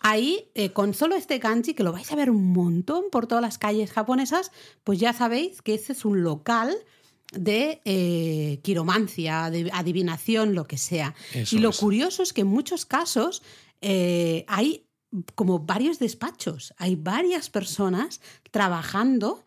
Ahí, 0.01 0.51
eh, 0.55 0.73
con 0.73 0.95
solo 0.95 1.15
este 1.15 1.41
kanji, 1.41 1.75
que 1.75 1.83
lo 1.83 1.93
vais 1.93 2.11
a 2.11 2.17
ver 2.17 2.31
un 2.31 2.53
montón 2.53 3.05
por 3.11 3.27
todas 3.27 3.43
las 3.43 3.59
calles 3.59 3.93
japonesas, 3.93 4.51
pues 4.83 4.99
ya 4.99 5.13
sabéis 5.13 5.61
que 5.63 5.75
ese 5.75 5.93
es 5.93 6.05
un 6.05 6.23
local 6.23 6.75
de 7.33 7.81
eh, 7.85 8.61
quiromancia, 8.63 9.51
de 9.51 9.71
adivinación, 9.73 10.55
lo 10.55 10.67
que 10.67 10.79
sea. 10.79 11.15
Eso 11.35 11.57
y 11.57 11.59
lo 11.61 11.71
es. 11.71 11.79
curioso 11.79 12.23
es 12.23 12.33
que 12.33 12.41
en 12.43 12.47
muchos 12.47 12.87
casos 12.87 13.43
eh, 13.81 14.45
hay 14.49 14.87
como 15.35 15.61
varios 15.61 15.99
despachos, 15.99 16.73
hay 16.79 16.97
varias 16.97 17.51
personas 17.51 18.21
trabajando, 18.51 19.45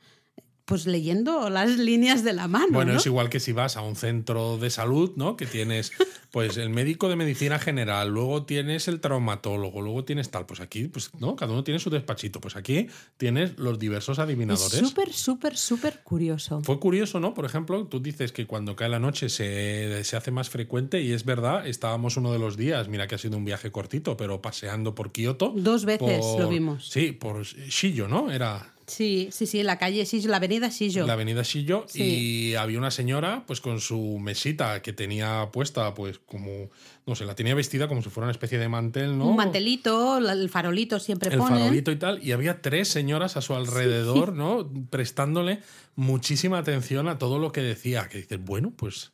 pues 0.65 0.86
leyendo 0.86 1.49
las 1.49 1.78
líneas 1.78 2.23
de 2.23 2.34
la 2.34 2.47
mano. 2.47 2.67
Bueno, 2.71 2.93
¿no? 2.93 2.97
es 2.99 3.06
igual 3.06 3.30
que 3.30 3.39
si 3.41 3.52
vas 3.52 3.76
a 3.76 3.82
un 3.82 3.95
centro 3.95 4.58
de 4.58 4.69
salud, 4.69 5.12
¿no? 5.17 5.36
Que 5.36 5.45
tienes, 5.45 5.91
pues, 6.32 6.56
el 6.58 6.69
médico 6.69 7.10
de 7.10 7.17
medicina 7.17 7.60
general, 7.60 8.10
luego 8.10 8.43
tienes 8.45 8.88
el 8.88 9.02
traumatólogo, 9.02 9.82
luego 9.82 10.06
tienes 10.06 10.32
tal. 10.32 10.45
Pues 10.45 10.62
aquí, 10.62 10.88
pues, 10.88 11.12
¿no? 11.19 11.36
Cada 11.36 11.52
uno 11.52 11.63
tiene 11.63 11.80
su 11.80 11.89
despachito. 11.89 12.39
Pues 12.39 12.56
aquí 12.56 12.88
tienes 13.17 13.58
los 13.58 13.78
diversos 13.78 14.17
Es 14.17 14.23
adivinadores. 14.23 14.80
súper, 14.80 15.12
súper, 15.13 15.58
súper 15.58 15.99
curioso. 16.04 16.62
Fue 16.63 16.80
curioso, 16.80 17.19
¿no? 17.19 17.34
Por 17.34 17.43
ejemplo, 17.45 17.86
tú 17.88 17.99
dices 17.99 18.32
que 18.32 18.45
cuando 18.47 18.76
cae 18.76 18.88
la 18.89 18.99
noche 18.99 19.28
se, 19.30 20.04
se 20.04 20.15
hace 20.15 20.32
más 20.32 20.49
frecuente 20.49 21.02
y 21.02 21.12
es 21.12 21.26
verdad, 21.26 21.67
estábamos 21.67 22.15
uno 22.17 22.32
de 22.32 22.39
los 22.39 22.56
días, 22.58 22.88
mira 22.88 23.08
que 23.08 23.15
ha 23.15 23.17
sido 23.17 23.38
un 23.38 23.45
viaje 23.45 23.71
cortito, 23.71 24.15
pero 24.17 24.41
paseando 24.41 24.95
por 24.95 25.12
Kioto. 25.12 25.54
Dos 25.56 25.84
veces 25.86 26.19
por- 26.26 26.39
lo 26.41 26.47
vimos. 26.49 26.88
Sí, 26.89 27.12
por 27.12 27.43
Shijo, 27.43 28.08
¿no? 28.08 28.32
Era 28.32 28.73
Sí, 28.88 29.30
sí, 29.32 29.46
sí, 29.46 29.63
la 29.63 29.78
calle 29.78 30.04
Shijo, 30.06 30.28
la 30.28 30.38
avenida 30.38 30.67
Shijo. 30.69 31.06
la 31.08 31.13
avenida 31.13 31.41
Shijo 31.43 31.86
Sí. 31.88 32.04
y 32.52 32.56
había 32.56 32.78
una 32.78 32.91
señora 32.91 33.43
pues 33.48 33.62
con 33.62 33.80
su 33.80 34.19
mesita 34.19 34.82
que 34.82 34.91
tenía 34.93 35.50
puesta 35.54 35.93
pues 35.93 36.19
como, 36.19 36.69
no 37.06 37.15
sé, 37.15 37.26
la 37.26 37.36
tenía 37.36 37.56
vestida 37.56 37.88
como 37.88 38.02
si 38.02 38.10
fuera 38.10 38.26
una 38.26 38.32
especie 38.34 38.60
de 38.60 38.67
mantel, 38.67 39.17
¿no? 39.17 39.28
Un 39.28 39.36
mantelito, 39.38 40.17
el 40.17 40.50
farolito 40.50 41.00
siempre 41.00 41.30
el 41.32 41.38
ponen. 41.38 41.60
farolito 41.60 41.91
y 41.91 41.96
tal, 41.96 42.24
y 42.24 42.32
había 42.34 42.62
tres 42.62 42.88
señoras 42.89 43.38
a 43.38 43.41
su 43.41 43.54
alrededor, 43.56 44.34
¿no? 44.34 44.69
Prestándole 44.89 45.60
muchísima 45.96 46.58
atención 46.58 47.08
a 47.08 47.17
todo 47.17 47.39
lo 47.39 47.52
que 47.52 47.62
decía. 47.62 48.08
Que 48.10 48.17
dices, 48.19 48.39
bueno, 48.43 48.74
pues 48.76 49.12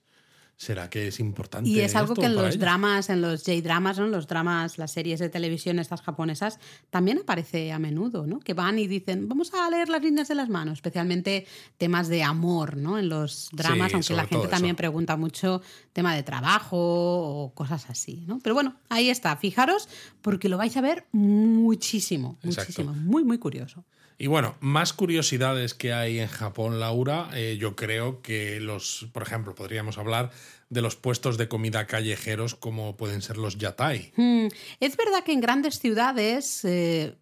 será 0.60 0.90
que 0.90 1.08
es 1.08 1.22
importante. 1.22 1.70
Y 1.70 1.80
es 1.80 1.96
algo 1.96 2.12
esto 2.14 2.22
que 2.22 2.28
en 2.28 2.36
los 2.36 2.44
ellos? 2.44 2.60
dramas, 2.60 3.10
en 3.10 3.22
los 3.22 3.44
J-dramas, 3.46 3.98
¿no? 3.98 4.06
En 4.08 4.12
los 4.12 4.28
dramas, 4.28 4.78
las 4.78 4.92
series 4.92 5.18
de 5.22 5.30
televisión 5.30 5.80
estas 5.80 6.02
japonesas, 6.02 6.60
también 6.90 7.18
aparece 7.20 7.72
a 7.72 7.80
menudo, 7.80 8.28
¿no? 8.28 8.42
Que 8.42 8.54
van 8.54 8.78
y 8.78 8.86
dicen, 8.86 9.30
vamos 9.30 9.54
a 9.54 9.70
leer 9.70 9.88
las 9.88 10.04
líneas 10.04 10.28
de 10.28 10.36
las 10.36 10.50
manos, 10.50 10.74
especialmente 10.80 11.48
temas 11.78 12.10
de 12.10 12.24
amor, 12.24 12.76
¿no? 12.76 13.00
En 13.00 13.08
los 13.08 13.50
dramas, 13.54 13.92
Sí, 13.92 13.96
aunque 13.96 14.14
la 14.16 14.26
gente 14.28 14.50
también 14.50 14.74
eso. 14.74 14.78
pregunta 14.80 15.16
mucho 15.16 15.62
tema 15.94 16.14
de 16.14 16.24
trabajo 16.24 16.76
o 16.78 17.54
cosas 17.54 17.90
así, 17.90 18.26
¿no? 18.28 18.40
Pero 18.40 18.54
bueno, 18.54 18.76
ahí 18.90 19.10
está, 19.10 19.38
fijaros, 19.38 19.88
porque 20.22 20.50
lo 20.50 20.58
vais 20.58 20.76
a 20.76 20.82
ver 20.82 21.06
muchísimo, 21.14 22.38
Exacto. 22.44 22.84
muchísimo, 22.84 22.94
muy, 22.94 23.24
muy 23.24 23.38
curioso. 23.38 23.86
Y 24.22 24.28
bueno, 24.28 24.56
más 24.60 24.92
curiosidades 24.92 25.74
que 25.74 25.94
hay 25.94 26.20
en 26.20 26.28
Japón, 26.28 26.80
Laura. 26.80 27.30
eh, 27.34 27.58
yo 27.58 27.76
creo 27.78 28.22
que 28.22 28.60
los, 28.60 29.08
por 29.14 29.24
ejemplo, 29.24 29.56
podríamos 29.56 29.98
hablar 29.98 30.30
de 30.70 30.82
los 30.82 30.98
puestos 30.98 31.38
de 31.38 31.48
comida 31.48 31.88
callejeros 31.88 32.54
como 32.54 32.98
pueden 32.98 33.22
ser 33.22 33.38
los 33.38 33.58
yatai. 33.58 34.12
Mm, 34.18 34.48
Es 34.82 34.98
verdad 34.98 35.24
que 35.24 35.32
en 35.32 35.40
grandes 35.40 35.80
ciudades, 35.80 36.66
eh, 36.66 37.16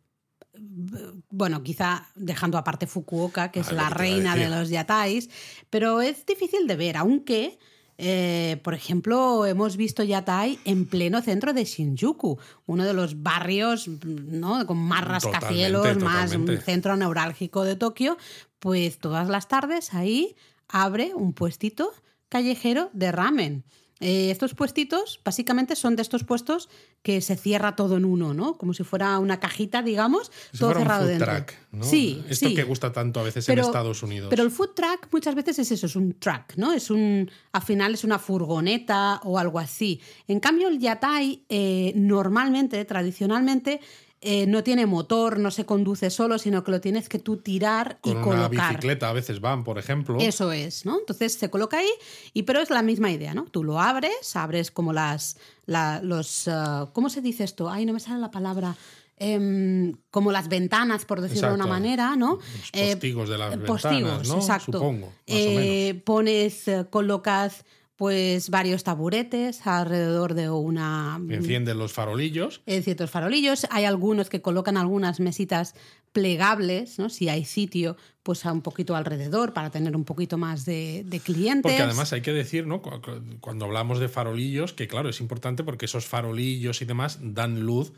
bueno, 1.29 1.61
quizá 1.61 2.07
dejando 2.15 2.57
aparte 2.57 2.87
Fukuoka, 2.87 3.51
que 3.51 3.59
es 3.59 3.69
Ah, 3.69 3.73
la 3.73 3.87
que 3.89 3.93
reina 3.93 4.35
de 4.35 4.49
los 4.49 4.69
yatais, 4.69 5.29
pero 5.69 6.01
es 6.01 6.25
difícil 6.25 6.65
de 6.65 6.75
ver, 6.77 6.97
aunque 6.97 7.59
Eh, 7.99 8.59
por 8.63 8.75
ejemplo, 8.75 9.45
hemos 9.45 9.75
visto 9.75 10.03
yatai 10.03 10.59
en 10.65 10.85
pleno 10.85 11.21
centro 11.21 11.53
de 11.53 11.65
Shinjuku, 11.65 12.37
uno 12.67 12.85
de 12.85 12.93
los 12.93 13.23
barrios 13.23 13.87
¿no? 13.87 14.65
con 14.67 14.77
más 14.77 15.03
rascacielos, 15.03 15.81
Totalmente, 15.81 16.05
más 16.05 16.35
un 16.35 16.57
centro 16.61 16.95
neurálgico 16.95 17.63
de 17.63 17.75
Tokio. 17.75 18.17
Pues 18.59 18.99
todas 18.99 19.29
las 19.29 19.47
tardes 19.47 19.93
ahí 19.93 20.35
abre 20.67 21.13
un 21.15 21.33
puestito 21.33 21.91
callejero 22.29 22.89
de 22.93 23.11
ramen. 23.11 23.63
Eh, 23.99 24.29
estos 24.31 24.53
puestitos 24.53 25.19
básicamente 25.25 25.75
son 25.75 25.95
de 25.95 26.01
estos 26.03 26.23
puestos 26.23 26.69
que 27.01 27.21
se 27.21 27.35
cierra 27.35 27.75
todo 27.75 27.97
en 27.97 28.05
uno, 28.05 28.33
¿no? 28.33 28.57
Como 28.57 28.73
si 28.73 28.83
fuera 28.83 29.17
una 29.19 29.39
cajita, 29.39 29.81
digamos, 29.81 30.31
Si 30.51 30.59
todo 30.59 30.69
fuera 30.69 30.79
un 30.79 30.83
cerrado 30.85 31.01
food 31.03 31.09
dentro. 31.09 31.33
truck, 31.33 31.53
¿no? 31.71 31.83
Sí, 31.83 32.23
Esto 32.29 32.49
sí. 32.49 32.55
que 32.55 32.63
gusta 32.63 32.91
tanto 32.91 33.19
a 33.19 33.23
veces 33.23 33.47
en 33.49 33.59
Estados 33.59 34.03
Unidos. 34.03 34.29
Pero 34.29 34.43
el 34.43 34.51
food 34.51 34.69
truck 34.75 35.07
muchas 35.11 35.33
veces 35.35 35.59
es 35.59 35.71
eso, 35.71 35.85
es 35.87 35.95
un 35.95 36.13
truck, 36.19 36.55
¿no? 36.57 36.73
Es 36.73 36.89
un, 36.89 37.29
al 37.51 37.61
final 37.61 37.93
es 37.93 38.03
una 38.03 38.19
furgoneta 38.19 39.19
o 39.23 39.39
algo 39.39 39.59
así. 39.59 39.99
En 40.27 40.39
cambio, 40.39 40.67
el 40.67 40.79
yatai 40.79 41.43
eh, 41.49 41.93
normalmente, 41.95 42.83
tradicionalmente, 42.85 43.79
eh, 44.21 44.47
no 44.47 44.63
tiene 44.63 44.85
motor, 44.87 45.37
no 45.39 45.51
se 45.51 45.65
conduce 45.65 46.09
solo, 46.09 46.39
sino 46.39 46.63
que 46.63 46.71
lo 46.71 46.81
tienes 46.81 47.07
que 47.07 47.19
tú 47.19 47.37
tirar 47.37 47.99
Con 48.01 48.13
y 48.13 48.15
una 48.15 48.23
colocar. 48.23 48.49
bicicleta 48.71 49.09
a 49.09 49.13
veces 49.13 49.39
van, 49.41 49.63
por 49.63 49.77
ejemplo. 49.77 50.17
Eso 50.19 50.51
es, 50.51 50.85
¿no? 50.85 50.97
Entonces 50.99 51.33
se 51.33 51.49
coloca 51.49 51.77
ahí, 51.77 51.89
y 52.33 52.43
pero 52.43 52.59
es 52.59 52.69
la 52.71 52.81
misma 52.81 53.11
idea, 53.11 53.33
¿no? 53.35 53.45
Tú 53.45 53.63
lo 53.63 53.79
abres, 53.79 54.35
abres 54.35 54.71
como 54.71 54.91
las, 54.91 55.37
la- 55.65 56.01
los, 56.01 56.47
ah, 56.47 56.89
¿cómo 56.93 57.09
se 57.09 57.21
dice 57.21 57.43
esto? 57.43 57.69
Ay, 57.69 57.85
no 57.85 57.93
me 57.93 57.99
sale 57.99 58.19
la 58.19 58.31
palabra. 58.31 58.75
Em, 59.19 59.93
como 60.11 60.31
las 60.31 60.47
ventanas, 60.47 61.05
por 61.05 61.21
decirlo 61.21 61.47
de 61.49 61.55
una 61.55 61.65
manera, 61.65 62.15
¿no? 62.15 62.37
Los 62.37 62.71
postigos 62.93 63.29
de 63.29 63.37
las 63.39 63.53
eh, 63.53 63.57
ventanas, 63.57 63.81
postigos, 63.81 64.27
¿no? 64.27 64.35
exacto. 64.35 64.71
Supongo, 64.73 65.07
más 65.07 65.13
o 65.15 65.23
Eh, 65.25 66.01
Pones, 66.05 66.67
eh, 66.67 66.85
colocas 66.89 67.65
pues 67.97 68.49
varios 68.49 68.83
taburetes 68.83 69.65
alrededor 69.67 70.33
de 70.35 70.49
una 70.49 71.19
Encienden 71.29 71.77
los 71.79 71.91
farolillos. 71.91 72.61
en 72.65 72.83
ciertos 72.83 73.09
farolillos. 73.11 73.67
Hay 73.71 73.83
algunos 73.85 74.29
que 74.29 74.41
colocan 74.41 74.77
algunas 74.77 75.19
mesitas 75.19 75.73
plegables, 76.13 76.97
¿no? 76.99 77.09
Si 77.09 77.29
hay 77.29 77.45
sitio, 77.45 77.95
pues 78.23 78.45
a 78.45 78.51
un 78.51 78.61
poquito 78.61 78.95
alrededor 78.95 79.53
para 79.53 79.69
tener 79.69 79.95
un 79.95 80.03
poquito 80.03 80.37
más 80.37 80.65
de, 80.65 81.03
de 81.05 81.19
clientes. 81.19 81.63
Porque 81.63 81.81
además 81.81 82.11
hay 82.13 82.21
que 82.21 82.33
decir, 82.33 82.65
¿no? 82.67 82.81
Cu- 82.81 83.01
cu- 83.01 83.21
Cuando 83.39 83.65
hablamos 83.65 83.99
de 83.99 84.09
farolillos, 84.09 84.73
que 84.73 84.87
claro, 84.87 85.09
es 85.09 85.19
importante 85.19 85.63
porque 85.63 85.85
esos 85.85 86.05
farolillos 86.05 86.81
y 86.81 86.85
demás 86.85 87.19
dan 87.21 87.61
luz 87.61 87.93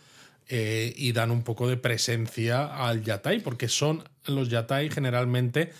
eh, 0.47 0.93
y 0.97 1.11
dan 1.13 1.31
un 1.31 1.43
poco 1.43 1.67
de 1.67 1.77
presencia 1.77 2.65
al 2.65 3.03
yatai, 3.03 3.39
porque 3.41 3.67
son 3.69 4.03
los 4.25 4.49
yatai 4.49 4.89
generalmente 4.89 5.71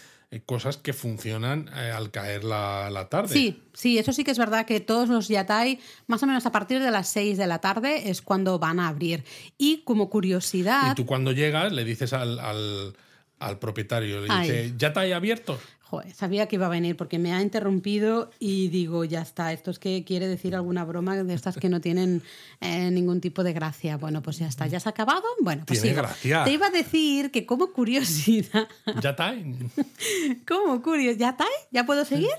cosas 0.45 0.77
que 0.77 0.93
funcionan 0.93 1.69
eh, 1.75 1.91
al 1.91 2.11
caer 2.11 2.43
la, 2.43 2.89
la 2.91 3.09
tarde. 3.09 3.33
Sí, 3.33 3.63
sí, 3.73 3.97
eso 3.97 4.13
sí 4.13 4.23
que 4.23 4.29
es 4.31 4.37
verdad 4.37 4.65
que 4.65 4.79
todos 4.79 5.09
los 5.09 5.27
yatai, 5.27 5.79
más 6.05 6.21
o 6.21 6.27
menos 6.27 6.45
a 6.45 6.51
partir 6.51 6.81
de 6.81 6.91
las 6.91 7.07
6 7.09 7.37
de 7.37 7.47
la 7.47 7.59
tarde, 7.59 8.09
es 8.11 8.21
cuando 8.21 8.59
van 8.59 8.79
a 8.79 8.89
abrir. 8.89 9.23
Y 9.57 9.81
como 9.85 10.09
curiosidad, 10.09 10.91
Y 10.91 10.95
tú 10.95 11.05
cuando 11.07 11.31
llegas 11.31 11.73
le 11.73 11.83
dices 11.83 12.13
al, 12.13 12.39
al, 12.39 12.95
al 13.39 13.57
propietario, 13.57 14.21
le 14.21 14.27
Ay. 14.29 14.41
dice, 14.51 14.73
¿yatai 14.77 15.13
abierto? 15.13 15.59
Joder, 15.89 16.13
sabía 16.13 16.47
que 16.47 16.55
iba 16.55 16.67
a 16.67 16.69
venir 16.69 16.95
porque 16.95 17.17
me 17.17 17.33
ha 17.33 17.41
interrumpido 17.41 18.29
y 18.37 18.67
digo, 18.67 19.05
ya 19.05 19.21
está, 19.23 19.51
esto 19.53 19.71
es 19.71 19.79
que 19.79 20.03
quiere 20.03 20.27
decir 20.27 20.53
alguna 20.53 20.85
broma 20.85 21.15
de 21.15 21.33
estas 21.33 21.57
que 21.57 21.67
no 21.67 21.81
tienen 21.81 22.21
eh, 22.61 22.91
ningún 22.91 23.21
tipo 23.21 23.43
de 23.43 23.53
gracia. 23.53 23.97
Bueno, 23.97 24.21
pues 24.21 24.37
ya 24.37 24.45
está, 24.47 24.67
¿ya 24.67 24.79
se 24.79 24.87
ha 24.87 24.91
acabado? 24.91 25.23
Bueno, 25.41 25.63
pues 25.65 25.81
Tiene 25.81 25.95
sigo. 25.95 26.03
gracia. 26.07 26.43
Te 26.43 26.51
iba 26.51 26.67
a 26.67 26.69
decir 26.69 27.31
que 27.31 27.47
como 27.47 27.71
curiosidad, 27.73 28.67
¿Yatai? 29.01 29.55
como 30.47 30.79
curiosidad, 30.83 31.17
¿ya 31.19 31.29
está? 31.31 31.45
¿Ya 31.71 31.85
puedo 31.87 32.05
seguir? 32.05 32.29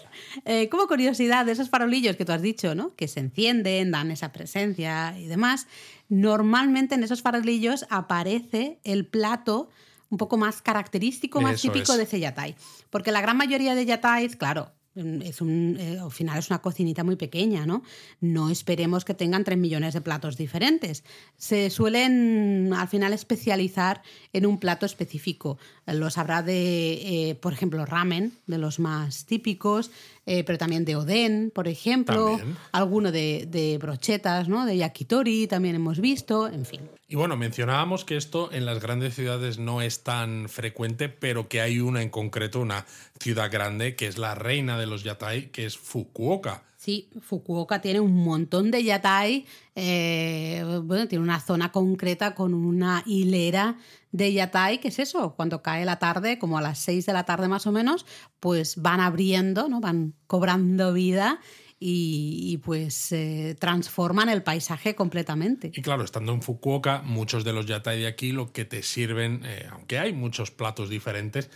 Eh, 0.44 0.68
como 0.68 0.86
curiosidad 0.86 1.44
de 1.44 1.50
esos 1.52 1.68
farolillos 1.68 2.14
que 2.14 2.24
tú 2.24 2.30
has 2.30 2.42
dicho, 2.42 2.76
¿no? 2.76 2.94
Que 2.94 3.08
se 3.08 3.18
encienden, 3.18 3.90
dan 3.90 4.12
esa 4.12 4.30
presencia 4.30 5.18
y 5.18 5.26
demás. 5.26 5.66
Normalmente 6.08 6.94
en 6.94 7.02
esos 7.02 7.20
farolillos 7.20 7.84
aparece 7.90 8.78
el 8.84 9.06
plato 9.06 9.70
un 10.10 10.18
poco 10.18 10.36
más 10.36 10.60
característico, 10.60 11.40
más 11.40 11.54
Eso 11.54 11.70
típico 11.72 11.92
es. 11.92 11.98
de 11.98 12.04
ese 12.04 12.20
yatai. 12.20 12.56
Porque 12.90 13.12
la 13.12 13.20
gran 13.20 13.36
mayoría 13.36 13.74
de 13.74 13.86
yatais, 13.86 14.36
claro, 14.36 14.72
es 14.96 15.40
un, 15.40 15.76
eh, 15.78 15.98
al 16.00 16.10
final 16.10 16.38
es 16.38 16.50
una 16.50 16.60
cocinita 16.60 17.04
muy 17.04 17.14
pequeña, 17.14 17.64
¿no? 17.64 17.84
No 18.20 18.50
esperemos 18.50 19.04
que 19.04 19.14
tengan 19.14 19.44
3 19.44 19.56
millones 19.56 19.94
de 19.94 20.00
platos 20.00 20.36
diferentes. 20.36 21.04
Se 21.36 21.70
suelen 21.70 22.72
al 22.76 22.88
final 22.88 23.12
especializar 23.12 24.02
en 24.32 24.46
un 24.46 24.58
plato 24.58 24.86
específico. 24.86 25.58
Los 25.86 26.18
habrá 26.18 26.42
de, 26.42 27.30
eh, 27.30 27.34
por 27.36 27.52
ejemplo, 27.52 27.86
ramen, 27.86 28.32
de 28.48 28.58
los 28.58 28.80
más 28.80 29.26
típicos, 29.26 29.92
eh, 30.32 30.44
pero 30.44 30.58
también 30.58 30.84
de 30.84 30.94
oden, 30.94 31.50
por 31.52 31.66
ejemplo, 31.66 32.36
También. 32.36 32.56
alguno 32.70 33.10
de, 33.10 33.48
de 33.50 33.78
brochetas, 33.78 34.48
¿no? 34.48 34.64
De 34.64 34.76
yakitori 34.76 35.48
también 35.48 35.74
hemos 35.74 35.98
visto, 35.98 36.46
en 36.46 36.64
fin. 36.64 36.82
Y 37.08 37.16
bueno, 37.16 37.36
mencionábamos 37.36 38.04
que 38.04 38.16
esto 38.16 38.48
en 38.52 38.64
las 38.64 38.78
grandes 38.80 39.16
ciudades 39.16 39.58
no 39.58 39.82
es 39.82 40.04
tan 40.04 40.48
frecuente, 40.48 41.08
pero 41.08 41.48
que 41.48 41.60
hay 41.60 41.80
una 41.80 42.00
en 42.00 42.10
concreto, 42.10 42.60
una 42.60 42.86
ciudad 43.18 43.50
grande, 43.50 43.96
que 43.96 44.06
es 44.06 44.18
la 44.18 44.36
reina 44.36 44.78
de 44.78 44.86
los 44.86 45.02
yatai, 45.02 45.50
que 45.50 45.66
es 45.66 45.76
Fukuoka. 45.76 46.62
Sí, 46.80 47.10
Fukuoka 47.20 47.82
tiene 47.82 48.00
un 48.00 48.24
montón 48.24 48.70
de 48.70 48.82
yatai. 48.82 49.44
eh, 49.74 50.64
bueno, 50.82 51.06
tiene 51.08 51.22
una 51.22 51.38
zona 51.38 51.70
concreta 51.72 52.34
con 52.34 52.54
una 52.54 53.02
hilera 53.04 53.76
de 54.12 54.32
yatai. 54.32 54.80
¿Qué 54.80 54.88
es 54.88 54.98
eso? 54.98 55.34
Cuando 55.36 55.60
cae 55.60 55.84
la 55.84 55.98
tarde, 55.98 56.38
como 56.38 56.56
a 56.56 56.62
las 56.62 56.78
6 56.78 57.04
de 57.04 57.12
la 57.12 57.24
tarde 57.24 57.48
más 57.48 57.66
o 57.66 57.72
menos, 57.72 58.06
pues 58.40 58.80
van 58.80 59.00
abriendo, 59.00 59.68
¿no? 59.68 59.82
Van 59.82 60.14
cobrando 60.26 60.94
vida 60.94 61.40
y, 61.78 62.46
y, 62.50 62.56
pues 62.56 63.12
eh, 63.12 63.56
transforman 63.60 64.30
el 64.30 64.42
paisaje 64.42 64.94
completamente. 64.94 65.72
Y 65.74 65.82
claro, 65.82 66.02
estando 66.02 66.32
en 66.32 66.40
Fukuoka, 66.40 67.02
muchos 67.02 67.44
de 67.44 67.52
los 67.52 67.66
yatai 67.66 68.00
de 68.00 68.06
aquí 68.06 68.32
lo 68.32 68.54
que 68.54 68.64
te 68.64 68.82
sirven, 68.82 69.42
eh, 69.44 69.68
aunque 69.70 69.98
hay 69.98 70.14
muchos 70.14 70.50
platos 70.50 70.88
diferentes, 70.88 71.50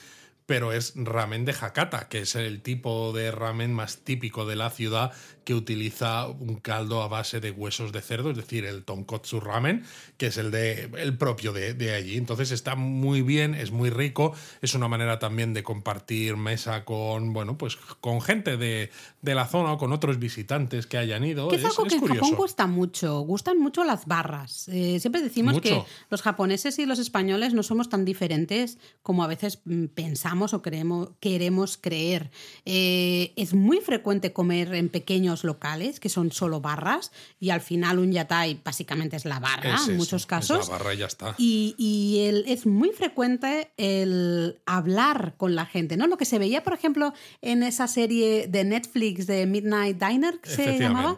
pero 0.47 0.73
es 0.73 0.93
ramen 0.97 1.45
de 1.45 1.55
Hakata, 1.59 2.09
que 2.09 2.21
es 2.21 2.35
el 2.35 2.63
tipo 2.63 3.13
de 3.13 3.31
ramen 3.31 3.73
más 3.73 3.99
típico 3.99 4.47
de 4.47 4.57
la 4.57 4.71
ciudad 4.71 5.13
que 5.45 5.55
utiliza 5.55 6.27
un 6.27 6.57
caldo 6.57 7.03
a 7.03 7.09
base 7.09 7.41
de 7.41 7.51
huesos 7.51 7.93
de 7.93 8.01
cerdo, 8.01 8.31
es 8.31 8.37
decir, 8.37 8.65
el 8.65 8.85
tonkotsu 8.85 9.41
ramen, 9.41 9.85
que 10.17 10.27
es 10.27 10.37
el, 10.39 10.51
de, 10.51 10.91
el 10.99 11.17
propio 11.17 11.53
de, 11.53 11.75
de 11.75 11.95
allí. 11.95 12.17
Entonces 12.17 12.51
está 12.51 12.75
muy 12.75 13.23
bien, 13.23 13.55
es 13.55 13.71
muy 13.71 13.91
rico, 13.91 14.35
es 14.63 14.75
una 14.75 14.89
manera 14.89 15.19
también 15.19 15.55
de 15.55 15.63
compartir 15.63 16.37
mesa 16.37 16.85
con, 16.85 17.33
bueno, 17.33 17.59
pues 17.59 17.77
con 18.01 18.21
gente 18.21 18.57
de, 18.57 18.91
de 19.23 19.35
la 19.35 19.47
zona 19.47 19.73
o 19.73 19.79
con 19.79 19.93
otros 19.93 20.19
visitantes 20.19 20.87
que 20.87 20.99
hayan 20.99 21.25
ido. 21.25 21.49
Que 21.49 21.57
es, 21.57 21.65
algo 21.65 21.85
que 21.85 21.95
en 21.95 22.01
curioso. 22.01 22.21
Japón 22.25 22.37
gusta 22.37 22.67
mucho, 22.67 23.21
gustan 23.21 23.59
mucho 23.59 23.85
las 23.85 24.07
barras. 24.07 24.69
Eh, 24.69 25.01
siempre 25.01 25.23
decimos 25.23 25.55
Mucho. 25.55 25.63
que 25.63 25.83
los 26.11 26.23
japoneses 26.23 26.79
y 26.79 26.87
los 26.87 26.99
españoles 26.99 27.55
no 27.55 27.63
somos 27.63 27.89
tan 27.89 28.05
diferentes 28.05 28.79
como 29.03 29.25
a 29.25 29.27
veces 29.27 29.61
mm, 29.65 29.87
pensamos 29.87 30.55
o 30.55 30.63
queremos, 30.63 31.11
queremos 31.21 31.77
creer. 31.77 32.31
Eh, 32.65 33.33
es 33.37 33.55
muy 33.55 33.81
frecuente 33.81 34.33
comer 34.33 34.75
en 34.75 34.89
pequeños 34.89 35.34
locales, 35.43 35.99
que 35.99 36.09
son 36.09 36.31
solo 36.31 36.61
barras, 36.61 37.11
y 37.41 37.51
al 37.51 37.61
final 37.63 37.99
un 37.99 38.13
yatai 38.13 38.61
básicamente 38.65 39.17
es 39.17 39.25
la 39.25 39.41
barra 39.41 39.75
Es 39.75 39.89
en 39.89 39.97
muchos 39.97 40.23
es 40.23 40.27
casos. 40.27 40.69
la 40.69 40.77
barra 40.79 40.95
y 40.95 40.99
ya 40.99 41.07
está. 41.07 41.35
Y, 41.39 41.75
y 41.79 42.27
el- 42.29 42.45
es 42.47 42.67
muy 42.67 42.91
frecuente 42.91 43.73
el 43.77 44.61
hablar 44.67 45.35
con 45.37 45.55
la 45.57 45.67
gente, 45.67 45.97
¿no? 45.97 46.07
Lo 46.07 46.17
que 46.17 46.27
se 46.27 46.39
veía, 46.39 46.63
por 46.63 46.75
ejemplo, 46.75 47.13
en 47.41 47.63
esa 47.63 47.89
serie 47.89 48.47
de 48.47 48.65
Netflix 48.65 49.27
de 49.27 49.47
Midnight 49.47 49.99
Diner, 50.01 50.39
que 50.41 50.51
se 50.51 50.79
llamaba. 50.79 51.17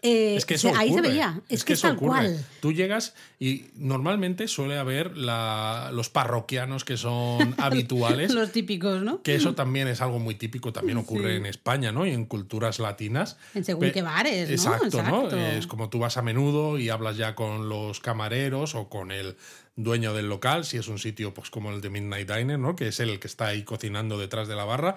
Eh, 0.00 0.36
es 0.36 0.46
que 0.46 0.54
eso 0.54 0.72
ahí 0.76 0.92
se 0.92 1.00
veía. 1.00 1.40
Es, 1.48 1.64
que, 1.64 1.72
es 1.72 1.80
eso 1.80 1.88
tal 1.88 1.96
ocurre. 1.96 2.08
cual. 2.10 2.46
Tú 2.60 2.72
llegas 2.72 3.14
y 3.40 3.64
normalmente 3.74 4.46
suele 4.46 4.78
haber 4.78 5.16
la- 5.16 5.90
los 5.92 6.08
parroquianos 6.08 6.84
que 6.84 6.96
son 6.96 7.54
habituales. 7.58 8.32
Los 8.32 8.52
típicos, 8.52 9.02
¿no? 9.02 9.22
Que 9.22 9.34
eso 9.34 9.56
también 9.56 9.88
es 9.88 10.00
algo 10.00 10.20
muy 10.20 10.36
típico, 10.36 10.72
también 10.72 10.98
ocurre 10.98 11.34
en 11.36 11.46
España, 11.46 11.90
¿no? 11.90 12.06
Y 12.06 12.10
en 12.10 12.26
culturas 12.26 12.78
latinas. 12.78 13.38
En 13.54 13.64
según 13.64 13.90
qué 13.90 14.02
bares, 14.02 14.48
¿no? 14.48 14.54
Exacto, 14.54 15.02
¿no? 15.02 15.24
Exacto. 15.24 15.36
Es 15.36 15.66
como 15.66 15.88
tú 15.90 15.98
vas 15.98 16.16
a 16.16 16.22
menudo 16.22 16.78
y 16.78 16.90
hablas 16.90 17.16
ya 17.16 17.34
con 17.34 17.68
los 17.68 17.98
camareros 17.98 18.76
o 18.76 18.88
con 18.88 19.10
el 19.10 19.36
dueño 19.74 20.14
del 20.14 20.28
local, 20.28 20.64
si 20.64 20.76
es 20.76 20.86
un 20.86 20.98
sitio 21.00 21.34
pues 21.34 21.50
como 21.50 21.72
el 21.72 21.80
de 21.80 21.90
Midnight 21.90 22.30
Diner, 22.30 22.58
¿no? 22.58 22.76
Que 22.76 22.88
es 22.88 23.00
el 23.00 23.18
que 23.18 23.26
está 23.26 23.48
ahí 23.48 23.64
cocinando 23.64 24.16
detrás 24.18 24.46
de 24.46 24.54
la 24.54 24.64
barra. 24.64 24.96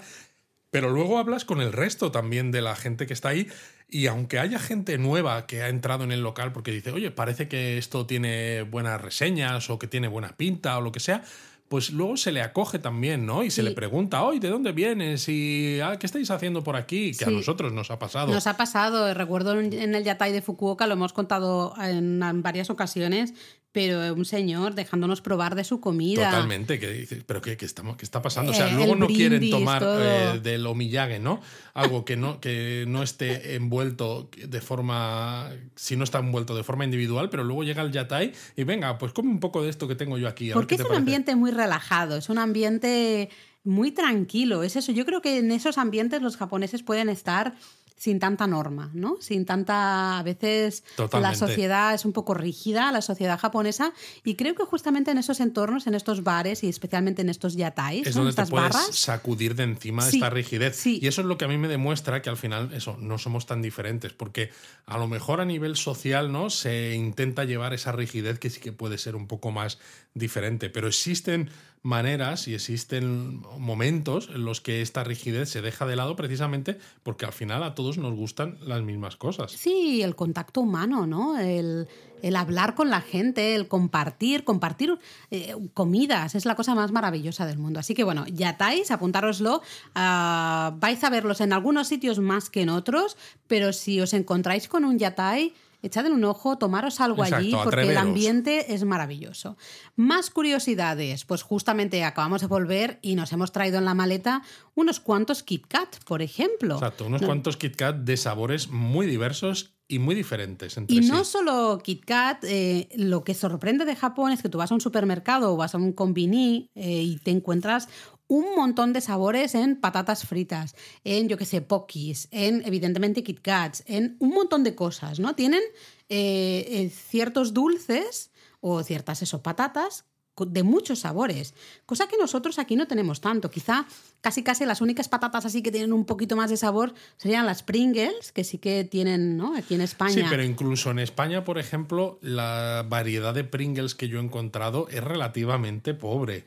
Pero 0.70 0.90
luego 0.90 1.18
hablas 1.20 1.44
con 1.44 1.60
el 1.60 1.74
resto 1.74 2.12
también 2.12 2.52
de 2.52 2.62
la 2.62 2.76
gente 2.78 3.06
que 3.06 3.14
está 3.14 3.30
ahí 3.30 3.48
y 3.92 4.08
aunque 4.08 4.40
haya 4.40 4.58
gente 4.58 4.98
nueva 4.98 5.46
que 5.46 5.62
ha 5.62 5.68
entrado 5.68 6.06
en 6.06 6.14
el 6.14 6.24
local 6.24 6.54
porque 6.54 6.72
dice, 6.72 6.92
oye, 6.92 7.12
parece 7.12 7.50
que 7.50 7.78
esto 7.78 8.06
tiene 8.06 8.64
buenas 8.64 9.00
reseñas 9.02 9.70
o 9.70 9.78
que 9.78 9.88
tiene 9.88 10.08
buena 10.08 10.30
pinta 10.30 10.78
o 10.78 10.82
lo 10.82 10.94
que 10.94 11.02
sea, 11.02 11.24
pues 11.68 11.92
luego 11.92 12.16
se 12.18 12.32
le 12.32 12.42
acoge 12.42 12.80
también, 12.80 13.26
¿no? 13.26 13.44
Y 13.44 13.52
se 13.52 13.64
le 13.64 13.72
pregunta, 13.72 14.24
oye, 14.24 14.40
¿de 14.40 14.50
dónde 14.50 14.72
vienes? 14.72 15.28
¿Y 15.30 15.80
ah, 15.82 15.98
qué 16.00 16.06
estáis 16.06 16.30
haciendo 16.32 16.64
por 16.64 16.76
aquí? 16.76 17.14
Que 17.14 17.26
a 17.26 17.30
nosotros 17.30 17.72
nos 17.74 17.92
ha 17.92 18.00
pasado. 18.00 18.34
Nos 18.34 18.48
ha 18.48 18.58
pasado, 18.58 19.14
recuerdo 19.14 19.60
en 19.60 19.96
el 19.96 20.04
Yatai 20.04 20.32
de 20.32 20.42
Fukuoka, 20.42 20.88
lo 20.88 20.94
hemos 20.94 21.14
contado 21.14 21.74
en 21.82 22.20
varias 22.42 22.70
ocasiones, 22.70 23.34
pero 23.74 24.14
un 24.14 24.26
señor 24.26 24.76
dejándonos 24.76 25.22
probar 25.22 25.56
de 25.56 25.64
su 25.64 25.80
comida. 25.80 26.30
Totalmente, 26.30 26.78
que 26.80 26.92
dices, 26.92 27.24
pero 27.26 27.42
¿qué, 27.42 27.56
qué 27.56 27.66
estamos, 27.66 27.96
qué 27.96 28.04
está 28.04 28.22
pasando? 28.22 28.52
O 28.52 28.56
sea, 28.56 28.68
Eh, 28.70 28.74
luego 28.76 28.96
no 28.96 29.08
quieren 29.08 29.50
tomar 29.50 29.82
eh, 29.86 30.40
del 30.44 30.68
omiyage, 30.68 31.20
¿no? 31.20 31.40
Algo 31.74 32.04
que 32.04 32.18
no, 32.18 32.42
que 32.42 32.84
no 32.88 33.02
esté 33.02 33.56
envuelto 33.56 34.30
de 34.46 34.60
forma, 34.62 35.50
si 35.76 35.96
no 35.96 36.04
está 36.04 36.20
envuelto 36.20 36.56
de 36.56 36.64
forma 36.64 36.84
individual, 36.84 37.30
pero 37.30 37.44
luego 37.46 37.64
llega 37.64 37.82
el 37.82 37.92
yatai 37.92 38.34
y 38.58 38.64
venga, 38.66 38.98
pues 38.98 39.14
come 39.14 39.30
un 39.30 39.40
poco 39.40 39.64
de 39.64 39.70
esto 39.70 39.88
que 39.88 39.96
tengo 39.96 40.18
yo 40.18 40.28
aquí. 40.28 40.52
a 40.52 40.54
Porque 40.54 40.76
es 40.76 40.82
un 40.82 40.88
parece". 40.88 41.00
ambiente 41.00 41.36
muy 41.36 41.52
relajado, 41.52 42.18
es 42.18 42.30
un 42.30 42.40
ambiente 42.40 43.30
muy 43.64 43.92
tranquilo. 43.92 44.64
Es 44.64 44.76
eso. 44.76 44.92
Yo 44.92 45.06
creo 45.06 45.22
que 45.22 45.38
en 45.38 45.52
esos 45.52 45.78
ambientes 45.78 46.22
los 46.22 46.36
japoneses 46.36 46.84
pueden 46.84 47.10
estar 47.10 47.54
sin 48.02 48.18
tanta 48.18 48.48
norma, 48.48 48.90
¿no? 48.96 49.18
Sin 49.20 49.46
tanta. 49.46 50.18
A 50.18 50.24
veces 50.24 50.84
Totalmente. 50.96 51.40
la 51.40 51.48
sociedad 51.48 51.94
es 51.94 52.04
un 52.04 52.14
poco 52.14 52.34
rígida, 52.34 52.92
la 52.92 53.04
sociedad 53.04 53.40
japonesa, 53.40 53.94
y 54.24 54.34
creo 54.34 54.56
que 54.56 54.64
justamente 54.66 55.12
en 55.12 55.20
esos 55.20 55.40
entornos, 55.40 55.86
en 55.86 55.94
estos 55.94 56.24
bares 56.24 56.64
y 56.64 56.68
especialmente 56.70 57.22
en 57.22 57.30
estos 57.30 57.54
yatais, 57.56 58.08
es 58.08 58.16
donde 58.16 58.32
te 58.34 58.42
estas 58.42 58.50
puedes 58.50 58.74
barras. 58.74 58.96
sacudir 58.96 59.54
de 59.54 59.64
encima 59.66 60.02
Sí, 60.02 60.18
esta 60.18 60.32
rigidez. 60.32 60.76
sí. 60.78 60.98
Y 61.00 61.06
eso 61.06 61.22
es 61.22 61.28
lo 61.28 61.38
que 61.38 61.46
a 61.46 61.48
mí 61.48 61.60
me 61.60 61.68
demuestra 61.68 62.24
que 62.24 62.32
al 62.32 62.38
final, 62.38 62.74
eso, 62.74 62.98
no 63.00 63.20
somos 63.20 63.46
tan 63.46 63.62
diferentes, 63.62 64.14
porque 64.14 64.50
a 64.88 64.98
lo 64.98 65.08
mejor 65.08 65.40
a 65.40 65.46
nivel 65.46 65.76
social, 65.76 66.32
¿no? 66.32 66.50
Se 66.50 66.96
intenta 66.96 67.44
llevar 67.44 67.76
esa 67.76 67.92
rigidez 67.92 68.40
que 68.40 68.50
sí 68.50 68.60
que 68.62 68.72
puede 68.72 68.98
ser 68.98 69.16
un 69.16 69.28
poco 69.28 69.52
más 69.52 69.78
diferente, 70.16 70.72
pero 70.72 70.88
existen 70.88 71.52
maneras 71.84 72.48
y 72.48 72.54
existen 72.54 73.42
momentos 73.58 74.30
en 74.34 74.46
los 74.46 74.62
que 74.62 74.82
esta 74.82 75.04
rigidez 75.04 75.50
se 75.50 75.62
deja 75.62 75.86
de 75.86 75.96
lado 75.96 76.16
precisamente 76.16 76.78
porque 77.04 77.26
al 77.26 77.34
final 77.34 77.64
a 77.64 77.74
todos 77.74 77.98
nos 77.98 78.14
gustan 78.16 78.58
las 78.62 78.82
mismas 78.84 79.16
cosas. 79.16 79.52
Sí, 79.52 80.02
el 80.02 80.16
contacto 80.16 80.62
humano, 80.62 81.08
¿no? 81.08 81.40
El, 81.40 81.88
el 82.22 82.36
hablar 82.36 82.76
con 82.76 82.90
la 82.90 83.02
gente, 83.02 83.56
el 83.56 83.68
compartir, 83.68 84.44
compartir 84.44 85.00
eh, 85.32 85.56
comidas, 85.74 86.36
es 86.36 86.46
la 86.46 86.56
cosa 86.56 86.76
más 86.76 86.92
maravillosa 86.92 87.46
del 87.46 87.58
mundo. 87.58 87.80
Así 87.80 87.94
que 87.94 88.04
bueno, 88.04 88.26
yatais, 88.28 88.92
apuntároslo, 88.92 89.62
ah, 89.96 90.76
vais 90.80 91.04
a 91.04 91.10
verlos 91.10 91.42
en 91.42 91.54
algunos 91.54 91.88
sitios 91.88 92.20
más 92.20 92.50
que 92.50 92.62
en 92.62 92.70
otros, 92.70 93.18
pero 93.48 93.74
si 93.74 94.00
os 94.02 94.14
encontráis 94.14 94.68
con 94.68 94.86
un 94.86 95.00
yatai, 95.00 95.54
echadle 95.82 96.12
un 96.12 96.24
ojo, 96.24 96.58
tomaros 96.58 97.00
algo 97.02 97.24
Exacto, 97.24 97.38
allí, 97.46 97.56
porque 97.64 97.90
el 97.90 97.98
ambiente 97.98 98.74
es 98.74 98.84
maravilloso. 98.84 99.58
Más 99.96 100.30
curiosidades, 100.30 101.26
pues 101.26 101.42
justamente 101.44 102.04
acabamos 102.04 102.42
de 102.42 102.48
volver 102.48 103.00
y 103.02 103.16
nos 103.16 103.32
hemos 103.32 103.52
traído 103.52 103.78
en 103.78 103.86
la 103.86 103.94
maleta 103.94 104.42
unos 104.76 105.00
cuantos 105.00 105.44
Kit 105.44 105.66
Kat, 105.68 106.04
por 106.06 106.22
ejemplo. 106.22 106.76
Exacto, 106.76 107.06
unos 107.06 107.22
No- 107.22 107.28
cuantos 107.28 107.58
Kit 107.58 107.76
Kat 107.76 107.96
de 107.98 108.18
sabores 108.18 108.70
muy 108.70 109.08
diversos 109.08 109.74
y 109.88 110.00
muy 110.00 110.16
diferentes 110.16 110.78
entre 110.78 110.96
Y 110.96 111.04
sí. 111.04 111.10
no 111.12 111.26
solo 111.26 111.80
Kit 111.84 112.06
Kat, 112.06 112.44
eh, 112.46 112.88
lo 112.96 113.24
que 113.26 113.34
sorprende 113.34 113.84
de 113.84 113.96
Japón 113.96 114.32
es 114.32 114.42
que 114.42 114.48
tú 114.48 114.58
vas 114.58 114.72
a 114.72 114.74
un 114.74 114.80
supermercado 114.82 115.54
o 115.54 115.58
vas 115.58 115.76
a 115.76 115.78
un 115.78 115.92
combini 115.92 116.70
eh, 116.76 117.02
y 117.04 117.18
te 117.18 117.32
encuentras 117.32 117.90
un 118.32 118.56
montón 118.56 118.94
de 118.94 119.02
sabores 119.02 119.56
en 119.56 119.76
patatas 119.76 120.26
fritas, 120.26 120.74
en, 121.04 121.28
yo 121.28 121.36
qué 121.38 121.44
sé, 121.44 121.60
pokis, 121.62 122.30
en, 122.32 122.66
evidentemente, 122.66 123.24
Kit 123.24 123.42
Kats, 123.42 123.84
en 123.88 124.16
un 124.20 124.30
montón 124.30 124.64
de 124.64 124.74
cosas, 124.74 125.20
¿no? 125.20 125.36
Tienen 125.36 125.62
eh, 126.08 126.66
eh, 126.66 126.90
ciertos 126.90 127.54
dulces 127.54 128.32
o 128.62 128.84
ciertas, 128.84 129.22
eso, 129.22 129.44
patatas 129.44 130.06
de 130.40 130.64
muchos 130.64 131.00
sabores, 131.00 131.54
cosa 131.86 132.08
que 132.08 132.18
nosotros 132.18 132.58
aquí 132.58 132.76
no 132.76 132.88
tenemos 132.88 133.22
tanto. 133.22 133.52
Quizá 133.52 133.86
casi 134.22 134.44
casi 134.44 134.66
las 134.66 134.82
únicas 134.82 135.10
patatas 135.10 135.46
así 135.46 135.62
que 135.62 135.72
tienen 135.72 135.94
un 135.94 136.06
poquito 136.06 136.36
más 136.36 136.50
de 136.50 136.58
sabor 136.58 136.94
serían 137.18 137.46
las 137.46 137.64
Pringles, 137.64 138.32
que 138.32 138.44
sí 138.44 138.58
que 138.58 138.84
tienen, 138.84 139.38
¿no? 139.38 139.56
Aquí 139.56 139.76
en 139.76 139.82
España. 139.82 140.14
Sí, 140.14 140.24
pero 140.30 140.44
incluso 140.44 140.92
en 140.92 141.00
España, 141.00 141.44
por 141.44 141.60
ejemplo, 141.60 142.18
la 142.22 142.86
variedad 142.88 143.34
de 143.34 143.44
Pringles 143.44 143.96
que 143.96 144.08
yo 144.08 144.20
he 144.20 144.24
encontrado 144.24 144.88
es 144.90 145.04
relativamente 145.04 145.94
pobre. 145.94 146.46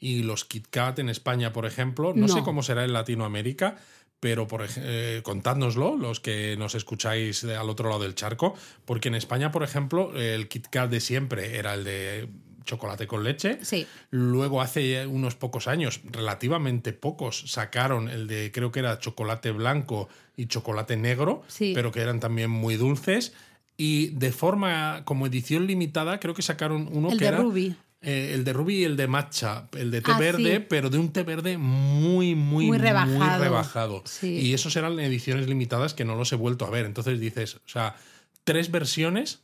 Y 0.00 0.22
los 0.22 0.44
Kit 0.44 0.68
Kat 0.70 0.98
en 0.98 1.08
España, 1.08 1.52
por 1.52 1.66
ejemplo, 1.66 2.12
no, 2.14 2.28
sé 2.28 2.40
Hmm. 2.40 2.44
Cómo 2.44 2.62
será 2.62 2.84
en 2.84 2.92
Latinoamérica, 2.92 3.76
pero 4.20 4.46
por 4.46 4.66
eh, 4.76 5.20
contádnoslo, 5.22 5.96
los 5.96 6.20
que 6.20 6.56
nos 6.56 6.74
escucháis 6.74 7.44
al 7.44 7.68
otro 7.70 7.88
lado 7.88 8.02
del 8.02 8.14
charco, 8.14 8.54
porque 8.84 9.08
en 9.08 9.14
España, 9.14 9.50
por 9.50 9.62
ejemplo, 9.62 10.14
el 10.16 10.48
Kit 10.48 10.68
Kat 10.68 10.90
de 10.90 11.00
siempre 11.00 11.56
era 11.56 11.74
el 11.74 11.84
de 11.84 12.28
chocolate 12.64 13.06
con 13.06 13.22
leche. 13.24 13.58
Sí. 13.62 13.86
Luego, 14.10 14.60
hace 14.62 15.06
unos 15.06 15.34
pocos 15.34 15.68
años, 15.68 16.00
relativamente 16.04 16.92
pocos, 16.92 17.44
sacaron 17.46 18.08
el 18.08 18.26
de, 18.26 18.50
creo 18.52 18.72
que 18.72 18.80
era 18.80 18.98
chocolate 18.98 19.50
blanco 19.52 20.08
y 20.36 20.46
chocolate 20.46 20.96
negro, 20.96 21.42
Sí. 21.48 21.72
pero 21.74 21.92
que 21.92 22.00
eran 22.00 22.20
también 22.20 22.50
muy 22.50 22.76
dulces. 22.76 23.32
Y 23.76 24.08
de 24.10 24.30
forma, 24.32 25.02
como 25.04 25.26
edición 25.26 25.66
limitada, 25.66 26.20
creo 26.20 26.34
que 26.34 26.42
sacaron 26.42 26.88
uno 26.92 27.10
El 27.10 27.18
que 27.18 27.24
de 27.24 27.28
era. 27.28 27.38
Ruby. 27.38 27.76
eh, 28.06 28.32
el 28.34 28.44
de 28.44 28.52
Ruby 28.52 28.74
y 28.80 28.84
el 28.84 28.96
de 28.96 29.06
matcha, 29.08 29.66
el 29.72 29.90
de 29.90 30.02
té 30.02 30.12
Ah, 30.12 30.18
verde, 30.18 30.56
sí. 30.58 30.66
pero 30.68 30.90
de 30.90 30.98
un 30.98 31.10
té 31.10 31.22
verde 31.22 31.56
muy, 31.58 32.34
muy, 32.34 32.66
Muy 32.66 32.76
rebajado. 32.78 33.42
rebajado. 33.42 34.02
Sí. 34.04 34.28
Y 34.40 34.52
esos 34.54 34.76
eran 34.76 35.00
ediciones 35.00 35.48
limitadas 35.48 35.94
que 35.94 36.04
no 36.04 36.14
los 36.14 36.30
he 36.32 36.36
vuelto 36.36 36.66
a 36.66 36.70
ver. 36.70 36.84
Entonces 36.84 37.18
dices, 37.18 37.54
o 37.56 37.60
sea, 37.68 37.96
tres 38.44 38.70
versiones, 38.70 39.40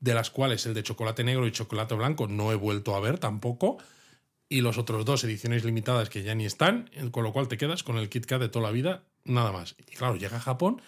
de 0.00 0.14
las 0.14 0.30
cuales 0.30 0.66
el 0.66 0.74
de 0.74 0.82
chocolate 0.82 1.24
negro 1.24 1.46
y 1.46 1.52
chocolate 1.52 1.94
blanco 1.94 2.26
no 2.26 2.52
he 2.52 2.54
vuelto 2.54 2.94
a 2.94 3.00
ver 3.00 3.18
tampoco. 3.18 3.78
Y 4.48 4.60
los 4.60 4.78
otros 4.78 5.04
dos 5.04 5.24
ediciones 5.24 5.64
limitadas 5.64 6.10
que 6.10 6.22
ya 6.22 6.34
ni 6.34 6.44
están, 6.44 6.90
con 7.10 7.24
lo 7.24 7.32
cual 7.32 7.48
te 7.48 7.56
quedas 7.56 7.82
con 7.82 7.96
el 7.96 8.08
Kit 8.08 8.26
Kat 8.26 8.40
de 8.40 8.48
toda 8.48 8.66
la 8.66 8.72
vida, 8.72 9.04
nada 9.24 9.52
más. 9.52 9.74
Y 9.78 9.94
claro, 9.94 10.16
llega 10.16 10.36
a 10.36 10.40
Japón 10.40 10.82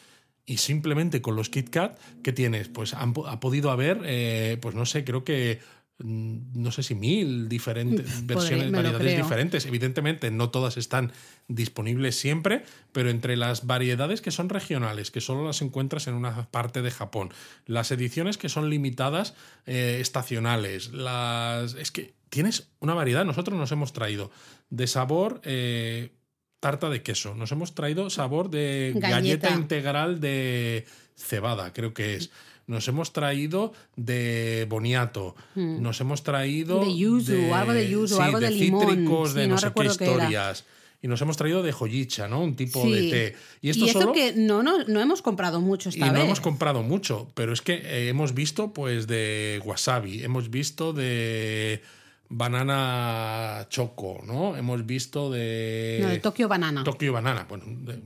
y 0.45 0.59
simplemente 0.59 1.21
con 1.23 1.35
los 1.35 1.49
Kit 1.49 1.71
Kat 1.71 1.99
que 2.23 2.33
tienes, 2.33 2.69
pues 2.69 2.95
han 2.95 3.15
ha 3.27 3.41
podido 3.41 3.71
haber, 3.71 4.03
eh, 4.05 4.59
pues 4.61 4.75
no 4.75 4.87
sé, 4.87 5.05
creo 5.05 5.25
que 5.25 5.61
no 5.99 6.73
sé 6.73 6.83
si 6.83 6.95
mil 6.95 7.49
diferentes 7.49 8.27
versiones, 8.27 8.71
variedades 8.71 9.17
diferentes. 9.17 9.67
Evidentemente, 9.67 10.31
no 10.31 10.51
todas 10.51 10.77
están 10.77 11.13
disponibles 11.49 12.17
siempre, 12.17 12.65
pero 12.93 13.11
entre 13.11 13.37
las 13.37 13.67
variedades 13.67 14.21
que 14.21 14.31
son 14.31 14.49
regionales, 14.49 15.11
que 15.11 15.21
solo 15.21 15.45
las 15.45 15.63
encuentras 15.63 16.07
en 16.07 16.15
una 16.15 16.51
parte 16.51 16.83
de 16.83 16.91
Japón, 16.91 17.33
las 17.65 17.91
ediciones 17.91 18.37
que 18.39 18.49
son 18.49 18.69
limitadas, 18.69 19.35
eh, 19.67 19.99
estacionales, 20.01 20.93
las. 20.93 21.75
Es 21.75 21.91
que 21.91 22.15
tienes 22.29 22.69
una 22.81 22.95
variedad. 22.95 23.25
Nosotros 23.25 23.59
nos 23.59 23.73
hemos 23.73 23.93
traído 23.93 24.31
de 24.71 24.87
sabor. 24.87 25.41
eh, 25.45 26.11
tarta 26.61 26.89
de 26.91 27.03
queso. 27.03 27.35
Nos 27.35 27.53
hemos 27.53 27.75
traído 27.75 28.11
sabor 28.11 28.51
de 28.51 28.93
Galleta. 28.95 29.11
galleta 29.11 29.51
integral 29.51 30.21
de 30.21 30.85
cebada, 31.15 31.73
creo 31.73 31.95
que 31.95 32.17
es. 32.17 32.31
Nos 32.67 32.89
hemos 32.89 33.13
traído 33.13 33.73
de 33.95 34.67
boniato. 34.69 35.37
Nos 35.55 36.01
hemos 36.01 36.23
traído. 36.23 36.83
Hmm. 36.83 36.85
De 36.89 36.97
yuzu, 36.97 37.55
algo 37.55 37.73
de 37.73 37.89
yuzu, 37.89 38.21
algo 38.21 38.41
de 38.41 38.51
limón. 38.51 38.89
cítricos, 38.89 39.35
de 39.35 39.43
Sí, 39.43 39.49
no, 39.49 39.55
no 39.55 39.61
sé 39.61 39.73
qué 39.75 39.85
historias. 39.87 40.65
Y 41.03 41.09
nos 41.09 41.21
hemos 41.21 41.37
traído 41.37 41.63
de 41.63 41.71
joyicha, 41.73 42.27
¿no? 42.27 42.43
Un 42.43 42.57
tipo 42.57 42.83
Sí. 42.83 42.91
de 42.93 43.11
té. 43.11 43.37
Y 43.61 43.71
esto 43.71 43.85
eso 43.85 44.01
solo. 44.01 44.13
que 44.13 44.33
no, 44.33 44.63
no, 44.63 44.83
no 44.85 45.01
hemos 45.01 45.23
comprado 45.23 45.61
mucho 45.61 45.91
Y 45.91 45.93
esta 45.93 46.07
no 46.07 46.15
vez. 46.15 46.25
hemos 46.25 46.41
comprado 46.41 46.83
mucho, 46.83 47.31
pero 47.35 47.53
es 47.53 47.61
que 47.61 47.75
eh, 47.75 48.09
hemos 48.09 48.35
visto 48.35 48.73
pues 48.73 49.07
de 49.07 49.61
wasabi, 49.65 50.25
hemos 50.25 50.51
visto 50.51 50.93
de 50.93 51.83
banana 52.29 53.67
choco, 53.69 54.21
¿no? 54.27 54.57
Hemos 54.57 54.85
visto 54.87 55.31
de... 55.31 55.99
No, 56.03 56.09
de 56.09 56.19
Tokio 56.19 56.49
Banana. 56.49 56.83
Tokio 56.83 57.13
Banana, 57.13 57.47
bueno, 57.49 57.65
de 57.69 58.01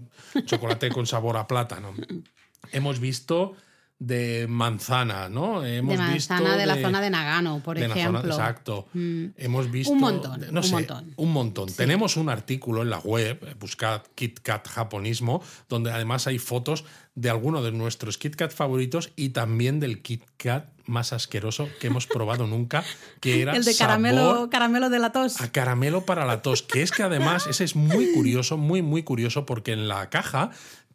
chocolate 0.44 0.90
con 0.90 1.06
sabor 1.06 1.36
a 1.36 1.46
plátano. 1.46 1.94
Hemos 2.72 3.00
visto 3.00 3.54
de 4.00 4.46
manzana, 4.48 5.28
¿no? 5.28 5.62
Hemos 5.64 5.98
de 5.98 6.14
visto 6.14 6.32
manzana 6.34 6.56
de, 6.56 6.64
la 6.66 6.76
zona 6.80 7.00
de 7.02 7.10
Nagano, 7.10 7.60
por 7.62 7.76
de 7.78 7.86
la 7.86 7.94
zona- 7.94 8.00
ejemplo. 8.00 8.30
exacto. 8.34 8.88
Mm. 8.94 9.24
Hemos 9.36 9.70
visto. 9.70 9.92
Un 9.92 10.00
montón, 10.00 10.40
No 10.50 10.60
un 10.60 10.66
sé, 10.66 10.72
montón. 10.72 11.12
un 11.16 11.32
montón. 11.32 11.72
Tenemos 11.74 12.16
un 12.16 12.30
artículo 12.30 12.80
en 12.82 12.88
la 12.90 12.98
web, 12.98 13.38
eh, 13.46 13.54
buscad 13.60 14.00
Kit 14.14 14.40
Kat 14.40 14.66
japonismo, 14.66 15.42
donde 15.68 15.92
además 15.92 16.26
hay 16.26 16.38
fotos 16.38 16.84
de 17.14 17.28
algunos 17.28 17.62
de 17.62 17.72
nuestros 17.72 18.16
Kit 18.16 18.36
Kat 18.36 18.52
favoritos 18.52 19.12
y 19.16 19.28
también 19.30 19.80
del 19.80 20.00
Kit 20.00 20.24
Kat 20.38 20.64
más 20.86 21.12
asqueroso 21.12 21.68
que 21.78 21.86
hemos 21.88 22.06
probado 22.08 22.46
nunca, 22.48 22.82
que 23.20 23.42
era 23.42 23.54
El 23.54 23.64
de 23.64 23.72
sabor 23.74 23.88
caramelo, 23.88 24.50
caramelo 24.50 24.90
de 24.90 24.98
la 24.98 25.12
tos. 25.12 25.40
a 25.40 25.52
caramelo 25.52 26.04
para 26.04 26.24
la 26.24 26.42
tos, 26.42 26.62
que 26.62 26.82
es 26.82 26.90
que 26.90 27.02
además 27.04 27.46
ese 27.46 27.62
es 27.64 27.76
muy 27.76 28.12
curioso, 28.12 28.56
muy, 28.56 28.82
muy 28.82 29.02
curioso, 29.04 29.46
porque 29.46 29.72
en 29.72 29.86
la 29.86 30.08
caja 30.10 30.50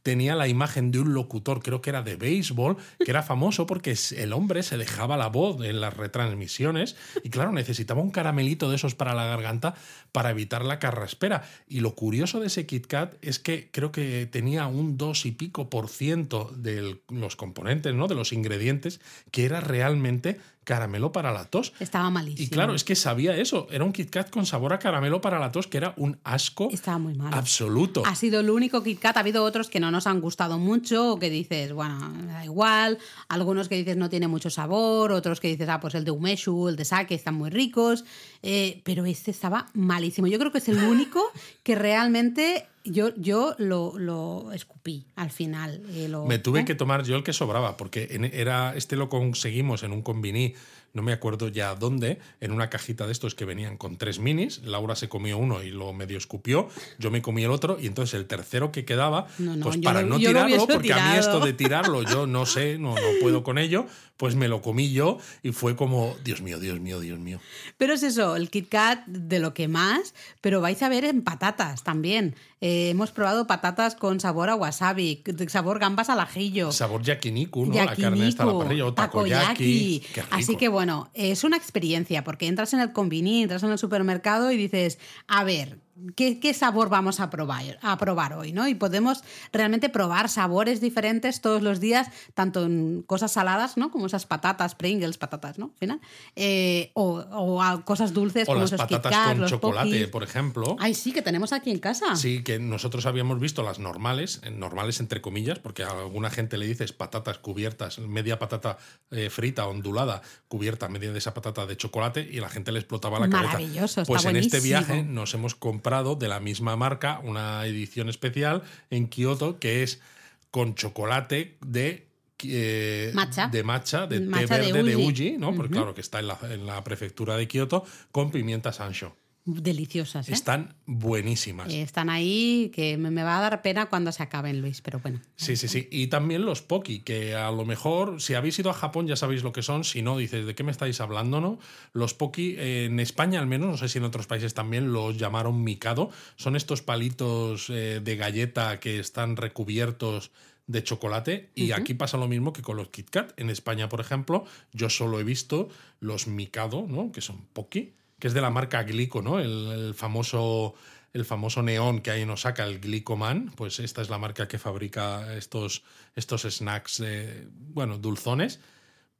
tenía 0.05 0.35
la 0.35 0.47
imagen 0.47 0.91
de 0.91 0.99
un 0.99 1.15
locutor, 1.15 1.63
creo 1.63 1.81
que 1.81 1.89
era 1.89 2.03
de 2.03 2.15
béisbol, 2.15 2.77
que 3.03 3.09
era 3.09 3.23
famoso 3.23 3.65
porque 3.65 3.97
el 4.15 4.33
hombre 4.33 4.61
se 4.61 4.77
dejaba 4.77 5.17
la 5.17 5.29
voz 5.29 5.65
en 5.65 5.81
las 5.81 5.97
retransmisiones 5.97 6.95
y 7.23 7.31
claro, 7.31 7.51
necesitaba 7.51 8.03
un 8.03 8.11
caramelito 8.11 8.69
de 8.69 8.75
esos 8.75 8.93
para 8.93 9.15
la 9.15 9.25
garganta 9.25 9.73
para 10.11 10.29
evitar 10.29 10.63
la 10.63 10.77
carraspera. 10.77 11.49
Y 11.67 11.79
lo 11.79 11.95
curioso 11.95 12.39
de 12.39 12.47
ese 12.47 12.67
Kit 12.67 12.85
Kat 12.85 13.15
es 13.23 13.39
que 13.39 13.71
creo 13.71 13.91
que 13.91 14.27
tenía 14.27 14.67
un 14.67 14.95
dos 14.95 15.25
y 15.25 15.31
pico 15.31 15.71
por 15.71 15.89
ciento 15.89 16.53
de 16.55 16.99
los 17.09 17.35
componentes, 17.35 17.95
¿no? 17.95 18.07
de 18.07 18.13
los 18.13 18.31
ingredientes, 18.31 19.01
que 19.31 19.45
era 19.45 19.59
realmente 19.59 20.39
caramelo 20.65 21.13
para 21.13 21.31
la 21.31 21.45
tos. 21.45 21.71
Estaba 21.79 22.09
malísimo. 22.09 22.45
Y 22.45 22.49
claro, 22.49 22.75
es 22.75 22.83
que 22.83 22.95
sabía 22.95 23.37
eso. 23.37 23.67
Era 23.71 23.85
un 23.85 23.93
Kit 23.93 24.09
Kat 24.09 24.29
con 24.29 24.45
sabor 24.45 24.73
a 24.73 24.79
caramelo 24.79 25.21
para 25.21 25.39
la 25.39 25.51
tos, 25.53 25.67
que 25.67 25.77
era 25.77 25.93
un 25.95 26.17
asco 26.25 26.67
Estaba 26.71 26.97
muy 26.97 27.13
mal. 27.13 27.33
absoluto. 27.33 28.03
Ha 28.05 28.15
sido 28.15 28.41
el 28.41 28.49
único 28.49 28.83
Kit 28.83 28.99
Kat. 28.99 29.15
Ha 29.15 29.21
habido 29.21 29.43
otros 29.45 29.69
que 29.69 29.79
no 29.79 29.91
nos 29.91 30.07
han 30.07 30.19
gustado 30.19 30.57
mucho, 30.57 31.13
o 31.13 31.19
que 31.19 31.29
dices, 31.29 31.71
bueno, 31.71 31.97
me 32.09 32.33
da 32.33 32.43
igual. 32.43 32.97
Algunos 33.29 33.69
que 33.69 33.75
dices 33.75 33.95
no 33.95 34.09
tiene 34.09 34.27
mucho 34.27 34.49
sabor, 34.49 35.11
otros 35.11 35.39
que 35.39 35.47
dices, 35.47 35.69
ah, 35.69 35.79
pues 35.79 35.95
el 35.95 36.03
de 36.03 36.11
Umeshu, 36.11 36.67
el 36.67 36.75
de 36.75 36.83
Sake 36.83 37.15
están 37.15 37.35
muy 37.35 37.49
ricos. 37.49 38.03
Eh, 38.43 38.81
pero 38.83 39.05
este 39.05 39.31
estaba 39.31 39.67
malísimo. 39.73 40.27
Yo 40.27 40.39
creo 40.39 40.51
que 40.51 40.57
es 40.57 40.67
el 40.67 40.83
único 40.83 41.21
que 41.63 41.75
realmente 41.75 42.67
yo, 42.85 43.09
yo 43.17 43.55
lo, 43.57 43.93
lo 43.97 44.51
escupí 44.53 45.05
al 45.15 45.31
final. 45.31 45.81
eh, 45.89 46.07
lo- 46.07 46.25
Me 46.25 46.39
tuve 46.39 46.61
¿eh? 46.61 46.65
que 46.65 46.75
tomar 46.75 47.03
yo 47.03 47.15
el 47.15 47.23
que 47.23 47.33
sobraba, 47.33 47.77
porque 47.77 48.07
en- 48.11 48.25
era, 48.25 48.75
este 48.75 48.95
lo 48.95 49.09
conseguimos 49.09 49.83
en 49.83 49.91
un 49.91 50.01
combiní, 50.01 50.53
no 50.93 51.01
me 51.01 51.11
acuerdo 51.11 51.49
ya 51.49 51.75
dónde, 51.75 52.19
en 52.39 52.51
una 52.53 52.69
cajita 52.69 53.05
de 53.05 53.11
estos 53.11 53.35
que 53.35 53.43
venían 53.43 53.75
con 53.75 53.97
tres 53.97 54.19
minis. 54.19 54.61
Laura 54.63 54.95
se 54.95 55.09
comió 55.09 55.37
uno 55.37 55.61
y 55.61 55.69
lo 55.69 55.91
medio 55.91 56.17
escupió, 56.17 56.69
yo 56.99 57.11
me 57.11 57.21
comí 57.21 57.43
el 57.43 57.51
otro, 57.51 57.77
y 57.81 57.87
entonces 57.87 58.13
el 58.13 58.27
tercero 58.27 58.71
que 58.71 58.85
quedaba, 58.85 59.27
No, 59.37 59.57
no, 59.57 59.65
pues 59.65 59.77
para 59.79 60.01
lo- 60.03 60.07
no 60.07 60.17
tirarlo, 60.19 60.65
porque 60.67 60.93
a 60.93 61.11
mí 61.11 61.17
esto 61.17 61.41
de 61.41 61.51
tirarlo 61.91 62.03
yo 62.03 62.27
no 62.27 62.45
sé, 62.45 62.77
no, 62.77 62.95
no 62.95 63.01
puedo 63.19 63.43
con 63.43 63.57
ello, 63.57 63.85
pues 64.15 64.35
me 64.35 64.47
lo 64.47 64.61
comí 64.61 64.93
yo 64.93 65.17
y 65.43 65.51
fue 65.51 65.75
como, 65.75 66.15
Dios 66.23 66.41
mío, 66.41 66.61
Dios 66.61 66.79
mío, 66.79 67.01
Dios 67.01 67.19
mío. 67.19 67.41
Pero 67.77 67.93
es 67.95 68.01
eso, 68.03 68.37
el 68.37 68.49
Kit 68.49 68.69
Kat 68.69 69.05
de 69.07 69.39
lo 69.39 69.53
que 69.53 69.67
más, 69.67 70.13
pero 70.39 70.61
vais 70.61 70.81
a 70.81 70.87
ver 70.87 71.03
en 71.03 71.23
patatas 71.23 71.83
también. 71.83 72.35
Eh, 72.67 72.89
hemos 72.89 73.11
probado 73.11 73.45
patatas 73.45 73.93
con 73.93 74.19
sabor 74.19 74.49
a 74.49 74.55
wasabi, 74.55 75.21
sabor 75.49 75.77
gambas 75.77 76.09
al 76.09 76.19
ajillo. 76.19 76.71
Sabor 76.71 77.03
yakiniku, 77.03 77.67
¿no? 77.67 77.75
La 77.75 77.95
carne 77.95 78.27
está 78.27 78.41
a 78.41 78.47
la 78.47 78.57
parrilla, 78.57 78.87
o 78.87 78.93
takoyaki. 78.95 80.01
Así 80.31 80.55
que 80.55 80.67
bueno, 80.67 81.11
es 81.13 81.43
una 81.43 81.57
experiencia 81.57 82.23
porque 82.23 82.47
entras 82.47 82.73
en 82.73 82.79
el 82.79 82.91
convini, 82.91 83.43
entras 83.43 83.61
en 83.61 83.69
el 83.69 83.77
supermercado 83.77 84.51
y 84.51 84.57
dices, 84.57 84.97
a 85.27 85.43
ver, 85.43 85.77
¿qué, 86.15 86.39
qué 86.39 86.53
sabor 86.53 86.89
vamos 86.89 87.19
a 87.19 87.29
probar, 87.29 87.79
a 87.81 87.97
probar 87.97 88.33
hoy? 88.33 88.51
¿no? 88.51 88.67
Y 88.67 88.75
podemos 88.75 89.23
realmente 89.51 89.89
probar 89.89 90.29
sabores 90.29 90.81
diferentes 90.81 91.41
todos 91.41 91.61
los 91.61 91.79
días, 91.79 92.09
tanto 92.33 92.65
en 92.65 93.03
cosas 93.03 93.31
saladas, 93.31 93.77
¿no? 93.77 93.91
Como 93.91 94.07
esas 94.07 94.25
patatas, 94.25 94.75
Pringles, 94.75 95.17
patatas, 95.17 95.57
¿no? 95.57 95.65
Al 95.65 95.79
final. 95.79 96.01
eh, 96.35 96.91
o, 96.93 97.19
o 97.19 97.61
a 97.61 97.83
cosas 97.83 98.13
dulces 98.13 98.43
O 98.43 98.51
como 98.51 98.61
las 98.61 98.73
esos 98.73 98.85
Kit 98.87 98.97
patatas 98.97 99.11
Kat, 99.19 99.31
con 99.31 99.41
los 99.41 99.51
chocolate, 99.51 100.07
por 100.07 100.23
ejemplo. 100.23 100.75
Ay, 100.79 100.93
sí, 100.93 101.11
que 101.11 101.21
tenemos 101.21 101.53
aquí 101.53 101.71
en 101.71 101.79
casa. 101.79 102.15
Sí, 102.15 102.43
que 102.43 102.59
nosotros 102.59 103.05
habíamos 103.05 103.39
visto 103.39 103.63
las 103.63 103.79
normales, 103.79 104.41
eh, 104.43 104.51
normales 104.51 104.99
entre 104.99 105.21
comillas, 105.21 105.59
porque 105.59 105.83
a 105.83 105.91
alguna 105.91 106.29
gente 106.29 106.57
le 106.57 106.67
dices 106.67 106.93
patatas 106.93 107.37
cubiertas, 107.37 107.99
media 107.99 108.39
patata 108.39 108.77
eh, 109.11 109.29
frita, 109.29 109.67
ondulada, 109.67 110.21
cubierta 110.47 110.89
media 110.89 111.11
de 111.11 111.17
esa 111.19 111.33
patata 111.33 111.65
de 111.65 111.77
chocolate 111.77 112.27
y 112.29 112.39
la 112.39 112.49
gente 112.49 112.71
le 112.71 112.79
explotaba 112.79 113.19
la 113.19 113.29
cabeza. 113.29 113.53
Maravilloso, 113.53 114.01
está 114.01 114.11
Pues 114.11 114.25
en 114.25 114.35
este 114.35 114.59
viaje 114.59 115.03
nos 115.03 115.33
hemos 115.33 115.55
comprado 115.55 115.84
de 115.85 116.27
la 116.27 116.39
misma 116.39 116.75
marca 116.75 117.19
una 117.23 117.63
edición 117.65 118.09
especial 118.09 118.63
en 118.89 119.07
Kioto 119.07 119.59
que 119.59 119.83
es 119.83 120.01
con 120.49 120.73
chocolate 120.73 121.57
de 121.61 122.07
eh, 122.43 123.11
Matcha. 123.13 123.47
de 123.47 123.63
matcha, 123.63 124.07
de 124.07 124.19
Matcha 124.19 124.47
té 124.47 124.61
de 124.61 124.73
verde 124.73 124.89
de 124.89 124.95
Uji. 124.95 125.07
Uji, 125.07 125.37
¿no? 125.37 125.55
Porque 125.55 125.73
claro 125.73 125.93
que 125.93 126.01
está 126.01 126.19
en 126.19 126.27
la, 126.27 126.39
en 126.49 126.65
la 126.65 126.83
prefectura 126.83 127.37
de 127.37 127.47
Kioto 127.47 127.85
con 128.11 128.31
pimienta 128.31 128.73
sancho. 128.73 129.15
Deliciosas, 129.47 130.27
¿eh? 130.27 130.33
Están 130.33 130.75
buenísimas. 130.87 131.71
Eh, 131.71 131.83
Están 131.83 132.09
ahí, 132.09 132.71
que 132.73 132.97
me 132.97 133.11
me 133.11 133.21
va 133.21 133.37
a 133.37 133.41
dar 133.41 133.61
pena 133.61 133.85
cuando 133.85 134.11
se 134.11 134.23
acaben, 134.23 134.59
Luis, 134.59 134.81
pero 134.81 134.99
bueno. 134.99 135.21
Sí, 135.35 135.55
sí, 135.55 135.67
sí. 135.67 135.87
Y 135.91 136.07
también 136.07 136.45
los 136.45 136.63
Poki, 136.63 137.01
que 137.01 137.35
a 137.35 137.51
lo 137.51 137.63
mejor, 137.63 138.19
si 138.21 138.33
habéis 138.33 138.57
ido 138.57 138.71
a 138.71 138.73
Japón 138.73 139.05
ya 139.05 139.15
sabéis 139.15 139.43
lo 139.43 139.53
que 139.53 139.61
son. 139.61 139.83
Si 139.83 140.01
no, 140.01 140.17
dices, 140.17 140.47
¿de 140.47 140.55
qué 140.55 140.63
me 140.63 140.71
estáis 140.71 140.99
hablando? 140.99 141.41
no? 141.41 141.59
Los 141.93 142.15
Poki, 142.15 142.55
eh, 142.57 142.85
en 142.85 142.99
España 142.99 143.39
al 143.39 143.45
menos, 143.45 143.69
no 143.69 143.77
sé 143.77 143.87
si 143.87 143.99
en 143.99 144.05
otros 144.05 144.25
países 144.25 144.55
también, 144.55 144.91
los 144.91 145.17
llamaron 145.17 145.63
Mikado. 145.63 146.09
Son 146.37 146.55
estos 146.55 146.81
palitos 146.81 147.67
de 147.67 148.15
galleta 148.17 148.79
que 148.79 148.99
están 148.99 149.35
recubiertos 149.37 150.31
de 150.67 150.83
chocolate. 150.83 151.51
Y 151.53 151.71
aquí 151.71 151.93
pasa 151.93 152.17
lo 152.17 152.27
mismo 152.27 152.53
que 152.53 152.61
con 152.61 152.77
los 152.77 152.89
Kit 152.89 153.09
Kat. 153.09 153.39
En 153.39 153.49
España, 153.49 153.89
por 153.89 154.01
ejemplo, 154.01 154.45
yo 154.73 154.89
solo 154.89 155.19
he 155.19 155.23
visto 155.23 155.69
los 155.99 156.27
Mikado, 156.27 156.85
¿no? 156.89 157.11
Que 157.11 157.21
son 157.21 157.45
Poki, 157.53 157.93
que 158.25 158.29
es 158.29 158.33
de 158.33 158.41
la 158.41 158.49
marca 158.49 158.81
Glico, 158.81 159.21
¿no? 159.21 159.39
El, 159.39 159.93
famoso 159.93 160.73
el 161.13 161.25
famoso 161.25 161.61
neón 161.61 162.01
que 162.01 162.09
ahí 162.09 162.25
nos 162.25 162.41
saca 162.41 162.63
el 162.63 162.79
Glicoman, 162.79 163.51
pues 163.55 163.79
esta 163.79 164.01
es 164.01 164.09
la 164.09 164.17
marca 164.17 164.47
que 164.47 164.57
fabrica 164.57 165.35
estos, 165.35 165.83
estos 166.15 166.41
snacks, 166.41 167.01
eh, 167.01 167.47
bueno, 167.53 167.99
dulzones. 167.99 168.59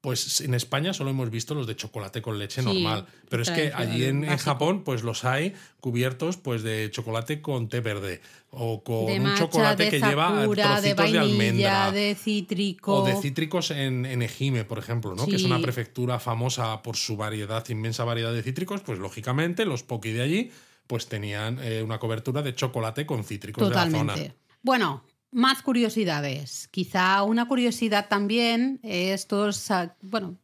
Pues 0.06 0.40
en 0.42 0.54
España 0.54 0.94
solo 0.94 1.10
hemos 1.10 1.32
visto 1.32 1.56
los 1.56 1.66
de 1.66 1.76
chocolate 1.76 2.22
con 2.22 2.38
leche 2.38 2.62
Sí, 2.62 2.68
normal. 2.68 3.08
Pero 3.28 3.42
es 3.42 3.50
que 3.50 3.74
allí 3.74 4.06
en, 4.06 4.24
en. 4.24 4.38
Japón, 4.38 4.84
pues 4.84 5.02
los 5.02 5.26
hay 5.26 5.56
cubiertos 5.80 6.38
pues 6.38 6.62
de 6.62 6.92
chocolate 6.92 7.42
con 7.42 7.70
té 7.70 7.80
verde. 7.80 8.22
O 8.52 8.84
con 8.84 9.08
de 9.08 9.18
un 9.18 9.24
matcha, 9.24 9.46
chocolate 9.46 9.90
que 9.90 10.00
lleva 10.00 10.42
sakura, 10.42 10.80
de 10.80 10.94
trocitos 10.94 11.12
de, 11.12 11.18
vainilla, 11.18 11.22
almendra. 11.22 11.92
de 11.92 12.14
cítrico. 12.14 13.02
O 13.02 13.04
de 13.08 13.20
cítricos 13.20 13.72
en, 13.72 14.06
en 14.06 14.22
Ejime, 14.22 14.64
por 14.64 14.78
ejemplo, 14.78 15.16
¿no? 15.16 15.26
que 15.26 15.38
es 15.38 15.44
una 15.44 15.60
prefectura 15.60 16.20
famosa 16.20 16.84
por 16.84 16.98
su 16.98 17.18
variedad, 17.18 17.68
inmensa 17.70 18.04
variedad 18.04 18.32
de 18.32 18.44
cítricos, 18.44 18.82
pues 18.82 19.00
lógicamente 19.00 19.66
los 19.66 19.82
poki 19.82 20.12
de 20.12 20.22
allí 20.22 20.52
pues 20.86 21.08
tenían 21.08 21.58
eh, 21.64 21.82
una 21.82 21.98
cobertura 21.98 22.44
de 22.44 22.54
chocolate 22.54 23.08
con 23.08 23.24
cítricos 23.24 23.68
de 23.68 23.74
la 23.74 23.90
zona. 23.90 24.14
Totalmente. 24.14 24.36
Bueno, 24.62 25.04
más 25.36 25.62
curiosidades. 25.62 26.70
Quizá 26.70 27.22
una 27.24 27.46
curiosidad 27.46 28.08
también 28.08 28.80
es 28.84 29.28
todos, 29.28 29.68
bueno, 30.02 30.38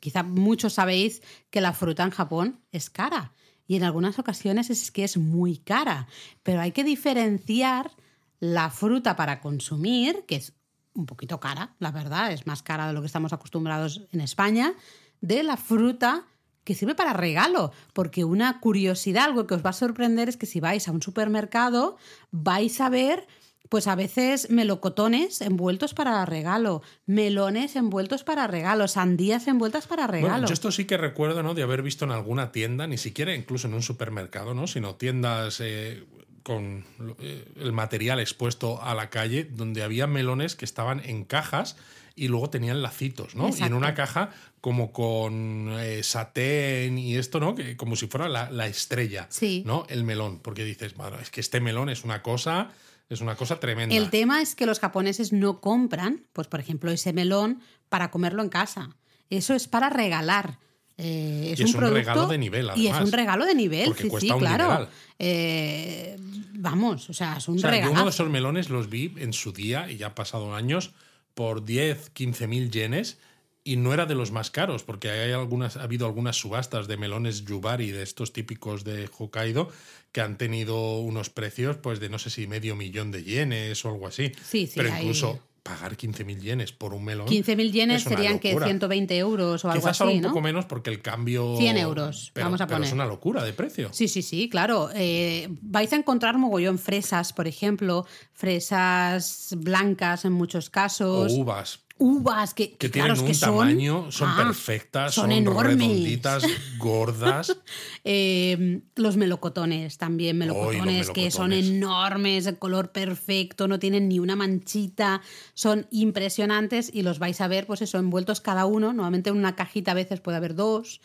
quizá 0.00 0.22
muchos 0.22 0.74
sabéis 0.74 1.22
que 1.48 1.62
la 1.62 1.72
fruta 1.72 2.02
en 2.02 2.10
Japón 2.10 2.60
es 2.70 2.90
cara. 2.90 3.32
Y 3.66 3.76
en 3.76 3.84
algunas 3.84 4.18
ocasiones 4.18 4.68
es 4.68 4.90
que 4.90 5.02
es 5.02 5.16
muy 5.16 5.56
cara. 5.56 6.08
Pero 6.42 6.60
hay 6.60 6.72
que 6.72 6.84
diferenciar 6.84 7.90
la 8.38 8.68
fruta 8.68 9.16
para 9.16 9.40
consumir, 9.40 10.24
que 10.28 10.36
es 10.36 10.52
un 10.92 11.06
poquito 11.06 11.40
cara, 11.40 11.74
la 11.78 11.90
verdad, 11.90 12.30
es 12.30 12.46
más 12.46 12.62
cara 12.62 12.86
de 12.86 12.92
lo 12.92 13.00
que 13.00 13.06
estamos 13.06 13.32
acostumbrados 13.32 14.02
en 14.12 14.20
España, 14.20 14.74
de 15.22 15.42
la 15.42 15.56
fruta 15.56 16.26
que 16.64 16.74
sirve 16.74 16.94
para 16.94 17.14
regalo. 17.14 17.72
Porque 17.94 18.24
una 18.24 18.60
curiosidad, 18.60 19.24
algo 19.24 19.46
que 19.46 19.54
os 19.54 19.64
va 19.64 19.70
a 19.70 19.72
sorprender 19.72 20.28
es 20.28 20.36
que 20.36 20.44
si 20.44 20.60
vais 20.60 20.86
a 20.86 20.92
un 20.92 21.00
supermercado, 21.00 21.96
vais 22.30 22.78
a 22.82 22.90
ver, 22.90 23.26
pues 23.68 23.86
a 23.86 23.94
veces 23.94 24.50
melocotones 24.50 25.40
envueltos 25.40 25.94
para 25.94 26.24
regalo, 26.26 26.82
melones 27.06 27.76
envueltos 27.76 28.22
para 28.22 28.46
regalo, 28.46 28.88
sandías 28.88 29.46
envueltas 29.48 29.86
para 29.86 30.06
regalo. 30.06 30.32
Bueno, 30.32 30.46
yo 30.48 30.52
esto 30.54 30.70
sí 30.70 30.84
que 30.84 30.96
recuerdo, 30.96 31.42
¿no? 31.42 31.54
De 31.54 31.62
haber 31.62 31.82
visto 31.82 32.04
en 32.04 32.10
alguna 32.12 32.52
tienda, 32.52 32.86
ni 32.86 32.98
siquiera 32.98 33.34
incluso 33.34 33.66
en 33.66 33.74
un 33.74 33.82
supermercado, 33.82 34.54
¿no? 34.54 34.66
Sino 34.66 34.96
tiendas 34.96 35.60
eh, 35.60 36.04
con 36.42 36.84
eh, 37.20 37.44
el 37.56 37.72
material 37.72 38.20
expuesto 38.20 38.82
a 38.82 38.94
la 38.94 39.08
calle, 39.10 39.44
donde 39.44 39.82
había 39.82 40.06
melones 40.06 40.56
que 40.56 40.66
estaban 40.66 41.00
en 41.04 41.24
cajas 41.24 41.76
y 42.16 42.28
luego 42.28 42.48
tenían 42.50 42.80
lacitos, 42.82 43.34
¿no? 43.34 43.48
Y 43.48 43.62
en 43.62 43.74
una 43.74 43.94
caja 43.94 44.30
como 44.60 44.92
con 44.92 45.68
eh, 45.80 46.02
satén 46.04 46.96
y 46.98 47.16
esto, 47.16 47.40
¿no? 47.40 47.54
Que 47.54 47.76
como 47.76 47.96
si 47.96 48.06
fuera 48.06 48.28
la, 48.28 48.50
la 48.50 48.66
estrella, 48.66 49.26
Sí. 49.30 49.62
¿no? 49.66 49.84
El 49.88 50.04
melón, 50.04 50.38
porque 50.38 50.64
dices, 50.64 50.96
madre, 50.96 51.16
es 51.22 51.30
que 51.30 51.40
este 51.40 51.60
melón 51.60 51.88
es 51.88 52.04
una 52.04 52.22
cosa, 52.22 52.70
es 53.08 53.20
una 53.20 53.36
cosa 53.36 53.60
tremenda. 53.60 53.94
El 53.94 54.10
tema 54.10 54.40
es 54.42 54.54
que 54.54 54.66
los 54.66 54.80
japoneses 54.80 55.32
no 55.32 55.60
compran, 55.60 56.24
pues 56.32 56.48
por 56.48 56.60
ejemplo, 56.60 56.90
ese 56.90 57.12
melón 57.12 57.60
para 57.88 58.10
comerlo 58.10 58.42
en 58.42 58.48
casa. 58.48 58.90
Eso 59.30 59.54
es 59.54 59.68
para 59.68 59.90
regalar. 59.90 60.58
Eh, 60.96 61.50
es 61.52 61.58
Y 61.58 61.62
un, 61.64 61.68
es 61.68 61.74
un 61.74 61.80
producto- 61.80 61.94
regalo 61.98 62.26
de 62.28 62.38
nivel, 62.38 62.66
Y 62.76 62.86
es 62.86 62.92
además. 62.92 63.08
un 63.08 63.12
regalo 63.12 63.44
de 63.46 63.54
nivel, 63.54 63.86
Porque 63.86 64.02
sí, 64.04 64.08
cuesta 64.08 64.26
sí, 64.28 64.32
un 64.32 64.38
claro. 64.38 64.88
Eh, 65.18 66.16
vamos, 66.54 67.10
o 67.10 67.12
sea, 67.12 67.36
es 67.38 67.48
un 67.48 67.56
O 67.56 67.58
sea, 67.58 67.70
yo 67.70 67.74
regalo. 67.74 67.92
uno 67.92 68.04
de 68.04 68.10
esos 68.10 68.28
melones 68.30 68.70
los 68.70 68.88
vi 68.88 69.12
en 69.16 69.32
su 69.32 69.52
día, 69.52 69.90
y 69.90 69.96
ya 69.96 70.06
han 70.06 70.14
pasado 70.14 70.54
años, 70.54 70.92
por 71.34 71.64
10, 71.64 72.10
15 72.10 72.46
mil 72.46 72.70
yenes, 72.70 73.18
y 73.64 73.76
no 73.76 73.94
era 73.94 74.04
de 74.06 74.14
los 74.14 74.30
más 74.30 74.50
caros, 74.50 74.82
porque 74.84 75.10
hay 75.10 75.32
algunas, 75.32 75.76
ha 75.78 75.82
habido 75.84 76.06
algunas 76.06 76.36
subastas 76.36 76.86
de 76.86 76.96
melones 76.98 77.44
Yubari, 77.46 77.90
de 77.90 78.02
estos 78.02 78.32
típicos 78.34 78.84
de 78.84 79.08
Hokkaido, 79.18 79.70
que 80.12 80.20
han 80.20 80.36
tenido 80.36 80.98
unos 81.00 81.30
precios, 81.30 81.76
pues 81.78 81.98
de 81.98 82.08
no 82.10 82.18
sé 82.18 82.28
si 82.30 82.46
medio 82.46 82.76
millón 82.76 83.10
de 83.10 83.24
yenes 83.24 83.84
o 83.84 83.88
algo 83.88 84.06
así. 84.06 84.32
Sí, 84.46 84.66
sí, 84.66 84.74
Pero 84.76 84.92
hay- 84.92 85.00
incluso 85.02 85.40
pagar 85.62 85.96
15 85.96 86.24
mil 86.24 86.38
yenes 86.42 86.72
por 86.72 86.92
un 86.92 87.02
melón. 87.06 87.26
15.000 87.26 87.72
yenes 87.72 88.02
serían 88.02 88.38
que 88.38 88.48
locura. 88.50 88.66
120 88.66 89.16
euros 89.16 89.64
o 89.64 89.70
algo 89.70 89.80
Quizás 89.80 89.98
así, 90.02 90.16
un 90.16 90.20
¿no? 90.20 90.28
poco 90.28 90.42
menos 90.42 90.66
porque 90.66 90.90
el 90.90 91.00
cambio. 91.00 91.56
100 91.56 91.78
euros, 91.78 92.32
Pero- 92.34 92.44
vamos 92.48 92.60
a 92.60 92.66
pero 92.66 92.82
es 92.84 92.90
poner. 92.90 92.94
una 93.02 93.06
locura 93.10 93.42
de 93.42 93.54
precio. 93.54 93.88
Sí, 93.90 94.06
sí, 94.08 94.20
sí, 94.20 94.50
claro. 94.50 94.90
Eh, 94.94 95.48
vais 95.62 95.90
a 95.94 95.96
encontrar 95.96 96.36
mogollón 96.36 96.78
fresas, 96.78 97.32
por 97.32 97.46
ejemplo, 97.48 98.04
fresas 98.34 99.54
blancas 99.56 100.26
en 100.26 100.32
muchos 100.34 100.68
O 100.68 100.70
casos. 100.70 101.32
uvas. 101.32 101.80
Uvas 101.98 102.54
que, 102.54 102.72
que 102.72 102.88
tienen 102.88 103.12
un 103.18 103.26
que 103.26 103.34
son- 103.34 103.50
tamaño, 103.56 104.10
son 104.10 104.30
Ah, 104.30 104.34
perfectas, 104.36 105.14
son 105.14 105.24
son, 105.26 105.32
enormes. 105.32 105.76
redonditas, 105.78 106.44
gordas. 106.78 107.56
Eh, 108.02 108.82
los 108.96 109.16
melocotones 109.16 109.96
también, 109.98 110.36
melocotones 110.38 111.10
que 111.10 111.30
son 111.30 111.52
enormes, 111.52 112.44
de 112.44 112.56
color 112.58 112.92
perfecto, 112.92 113.68
no 113.68 113.78
tienen 113.78 114.08
ni 114.08 114.18
una 114.18 114.36
manchita, 114.36 115.22
son 115.54 115.86
impresionantes 115.90 116.90
y 116.92 117.02
los 117.02 117.18
vais 117.18 117.40
a 117.40 117.48
ver, 117.48 117.66
pues 117.66 117.80
eso, 117.82 117.98
envueltos 117.98 118.40
cada 118.40 118.66
uno. 118.66 118.92
Normalmente 118.92 119.30
en 119.30 119.36
una 119.36 119.54
cajita 119.54 119.92
a 119.92 119.94
veces 119.94 120.20
puede 120.20 120.36
haber 120.36 120.54
dos, 120.54 121.00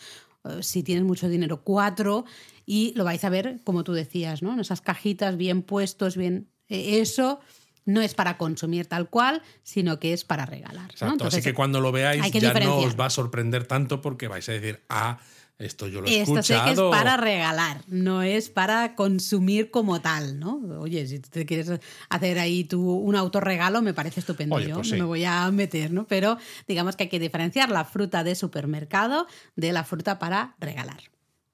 eh, 0.45 0.63
si 0.63 0.83
tienes 0.83 1.03
mucho 1.03 1.29
dinero, 1.29 1.61
cuatro, 1.63 2.25
y 2.65 2.93
lo 2.95 3.03
vais 3.03 3.23
a 3.23 3.29
ver, 3.29 3.59
como 3.63 3.83
tú 3.83 3.93
decías, 3.93 4.41
¿no? 4.41 4.53
En 4.53 4.59
esas 4.59 4.81
cajitas 4.81 5.37
bien 5.37 5.61
puestos, 5.61 6.17
bien. 6.17 6.49
eh, 6.67 6.99
eso 6.99 7.39
no 7.86 8.01
es 8.01 8.13
para 8.13 8.38
consumir 8.38 8.86
tal 8.86 9.09
cual, 9.09 9.41
sino 9.63 9.99
que 9.99 10.13
es 10.13 10.23
para 10.23 10.45
regalar. 10.45 10.84
¿no? 10.84 10.91
Exacto. 10.91 11.13
Entonces, 11.13 11.39
Así 11.39 11.49
que 11.49 11.53
cuando 11.53 11.82
lo 11.82 11.91
veáis 11.91 12.32
ya 12.32 12.53
no 12.53 12.77
os 12.77 12.99
va 12.99 13.05
a 13.07 13.09
sorprender 13.09 13.65
tanto 13.65 14.01
porque 14.01 14.27
vais 14.27 14.47
a 14.49 14.51
decir, 14.51 14.82
ah, 14.89 15.19
esto 15.59 15.89
yo 15.89 15.99
lo 15.99 16.07
he 16.07 16.21
Esto 16.21 16.41
sé 16.41 16.57
que 16.63 16.71
es 16.71 16.80
para 16.80 17.17
regalar, 17.17 17.82
no 17.88 18.21
es 18.21 18.49
para 18.49 18.95
consumir 18.95 19.71
como 19.71 19.99
tal, 19.99 20.39
¿no? 20.39 20.55
Oye, 20.80 21.05
si 21.05 21.19
te 21.19 21.45
quieres 21.45 21.69
hacer 22.07 22.39
ahí 22.39 22.63
tú 22.63 22.89
un 22.89 23.17
autorregalo, 23.17 23.82
me 23.82 23.93
parece 23.93 24.21
estupendo. 24.21 24.55
Oye, 24.55 24.69
Yo 24.69 24.75
pues 24.75 24.88
sí. 24.88 24.95
me 24.95 25.03
voy 25.03 25.25
a 25.25 25.51
meter, 25.51 25.91
¿no? 25.91 26.07
Pero 26.07 26.38
digamos 26.65 26.95
que 26.95 27.03
hay 27.03 27.09
que 27.09 27.19
diferenciar 27.19 27.71
la 27.71 27.84
fruta 27.84 28.23
de 28.23 28.36
supermercado 28.36 29.27
de 29.57 29.73
la 29.73 29.84
fruta 29.84 30.17
para 30.17 30.55
regalar. 30.61 31.01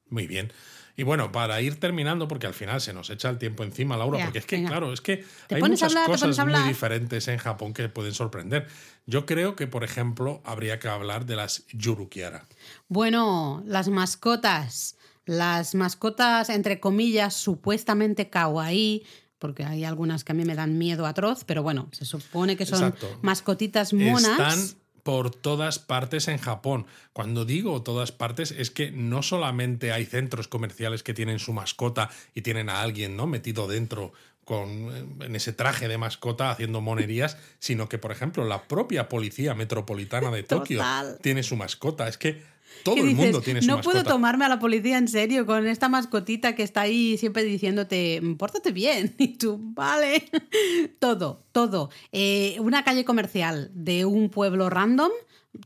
Muy 0.07 0.27
bien. 0.27 0.53
Y 0.97 1.03
bueno, 1.03 1.31
para 1.31 1.61
ir 1.61 1.79
terminando, 1.79 2.27
porque 2.27 2.47
al 2.47 2.53
final 2.53 2.79
se 2.79 2.93
nos 2.93 3.09
echa 3.09 3.29
el 3.29 3.37
tiempo 3.37 3.63
encima, 3.63 3.97
Laura, 3.97 4.17
Ya, 4.19 4.25
porque 4.25 4.39
es 4.39 4.45
que, 4.45 4.55
venga. 4.55 4.69
claro, 4.69 4.93
es 4.93 5.01
que 5.01 5.25
hay 5.49 5.61
muchas 5.61 5.91
hablar, 5.95 6.05
cosas 6.07 6.37
muy 6.45 6.61
diferentes 6.67 7.27
en 7.27 7.37
Japón 7.37 7.73
que 7.73 7.89
pueden 7.89 8.13
sorprender. 8.13 8.67
Yo 9.05 9.25
creo 9.25 9.55
que, 9.55 9.67
por 9.67 9.83
ejemplo, 9.83 10.41
habría 10.45 10.79
que 10.79 10.87
hablar 10.87 11.25
de 11.25 11.35
las 11.35 11.65
yurukiara. 11.73 12.45
Bueno, 12.87 13.61
las 13.65 13.89
mascotas. 13.89 14.95
Las 15.25 15.73
mascotas, 15.75 16.49
entre 16.49 16.79
comillas, 16.79 17.33
supuestamente 17.33 18.29
kawaii, 18.29 19.03
porque 19.39 19.63
hay 19.65 19.83
algunas 19.83 20.23
que 20.23 20.31
a 20.31 20.35
mí 20.35 20.45
me 20.45 20.55
dan 20.55 20.77
miedo 20.77 21.05
atroz, 21.07 21.43
pero 21.45 21.61
bueno, 21.61 21.89
se 21.91 22.05
supone 22.05 22.55
que 22.55 22.65
son 22.65 22.83
Exacto. 22.83 23.19
mascotitas 23.21 23.91
monas. 23.93 24.23
Están 24.57 24.79
por 25.05 25.29
todas 25.29 25.77
partes 25.77 26.27
en 26.27 26.39
Japón. 26.39 26.87
Cuando 27.13 27.45
digo 27.45 27.83
todas 27.83 28.11
partes 28.11 28.49
es 28.49 28.71
que 28.71 28.89
no 28.89 29.21
solamente 29.21 29.91
hay 29.91 30.03
centros 30.03 30.47
comerciales 30.47 31.03
que 31.03 31.13
tienen 31.13 31.37
su 31.37 31.53
mascota 31.53 32.09
y 32.33 32.41
tienen 32.41 32.69
a 32.69 32.81
alguien 32.81 33.15
¿no? 33.15 33.27
metido 33.27 33.67
dentro 33.67 34.13
con, 34.45 35.21
en 35.21 35.35
ese 35.35 35.53
traje 35.53 35.87
de 35.87 35.99
mascota 35.99 36.49
haciendo 36.49 36.81
monerías, 36.81 37.37
sino 37.59 37.87
que, 37.87 37.99
por 37.99 38.11
ejemplo, 38.11 38.45
la 38.45 38.67
propia 38.67 39.07
policía 39.07 39.53
metropolitana 39.53 40.31
de 40.31 40.41
Tokio 40.41 40.79
Total. 40.79 41.19
tiene 41.21 41.43
su 41.43 41.55
mascota. 41.55 42.07
Es 42.07 42.17
que 42.17 42.41
todo 42.83 42.95
¿Qué 42.95 43.01
el 43.01 43.07
dices? 43.07 43.23
mundo 43.25 43.41
tiene 43.41 43.61
su 43.61 43.67
no 43.67 43.77
mascota. 43.77 44.03
puedo 44.03 44.13
tomarme 44.15 44.45
a 44.45 44.49
la 44.49 44.59
policía 44.59 44.97
en 44.97 45.07
serio 45.07 45.45
con 45.45 45.65
esta 45.67 45.89
mascotita 45.89 46.55
que 46.55 46.63
está 46.63 46.81
ahí 46.81 47.17
siempre 47.17 47.43
diciéndote, 47.43 48.21
pórtate 48.37 48.71
bien. 48.71 49.15
Y 49.19 49.37
tú, 49.37 49.59
vale. 49.59 50.29
todo, 50.99 51.43
todo. 51.51 51.89
Eh, 52.11 52.57
una 52.59 52.83
calle 52.83 53.05
comercial 53.05 53.71
de 53.73 54.05
un 54.05 54.29
pueblo 54.29 54.69
random 54.69 55.11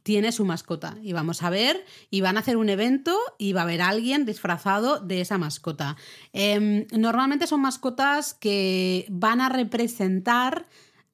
tiene 0.03 0.31
su 0.31 0.45
mascota. 0.45 0.97
Y 1.01 1.13
vamos 1.13 1.41
a 1.43 1.49
ver, 1.49 1.83
y 2.09 2.21
van 2.21 2.37
a 2.37 2.41
hacer 2.41 2.57
un 2.57 2.69
evento 2.69 3.17
y 3.37 3.53
va 3.53 3.61
a 3.61 3.63
haber 3.63 3.81
alguien 3.81 4.25
disfrazado 4.25 4.99
de 4.99 5.21
esa 5.21 5.37
mascota. 5.37 5.97
Em, 6.31 6.85
normalmente 6.91 7.47
son 7.47 7.61
mascotas 7.61 8.33
que 8.33 9.05
van 9.09 9.41
a 9.41 9.49
representar 9.49 10.67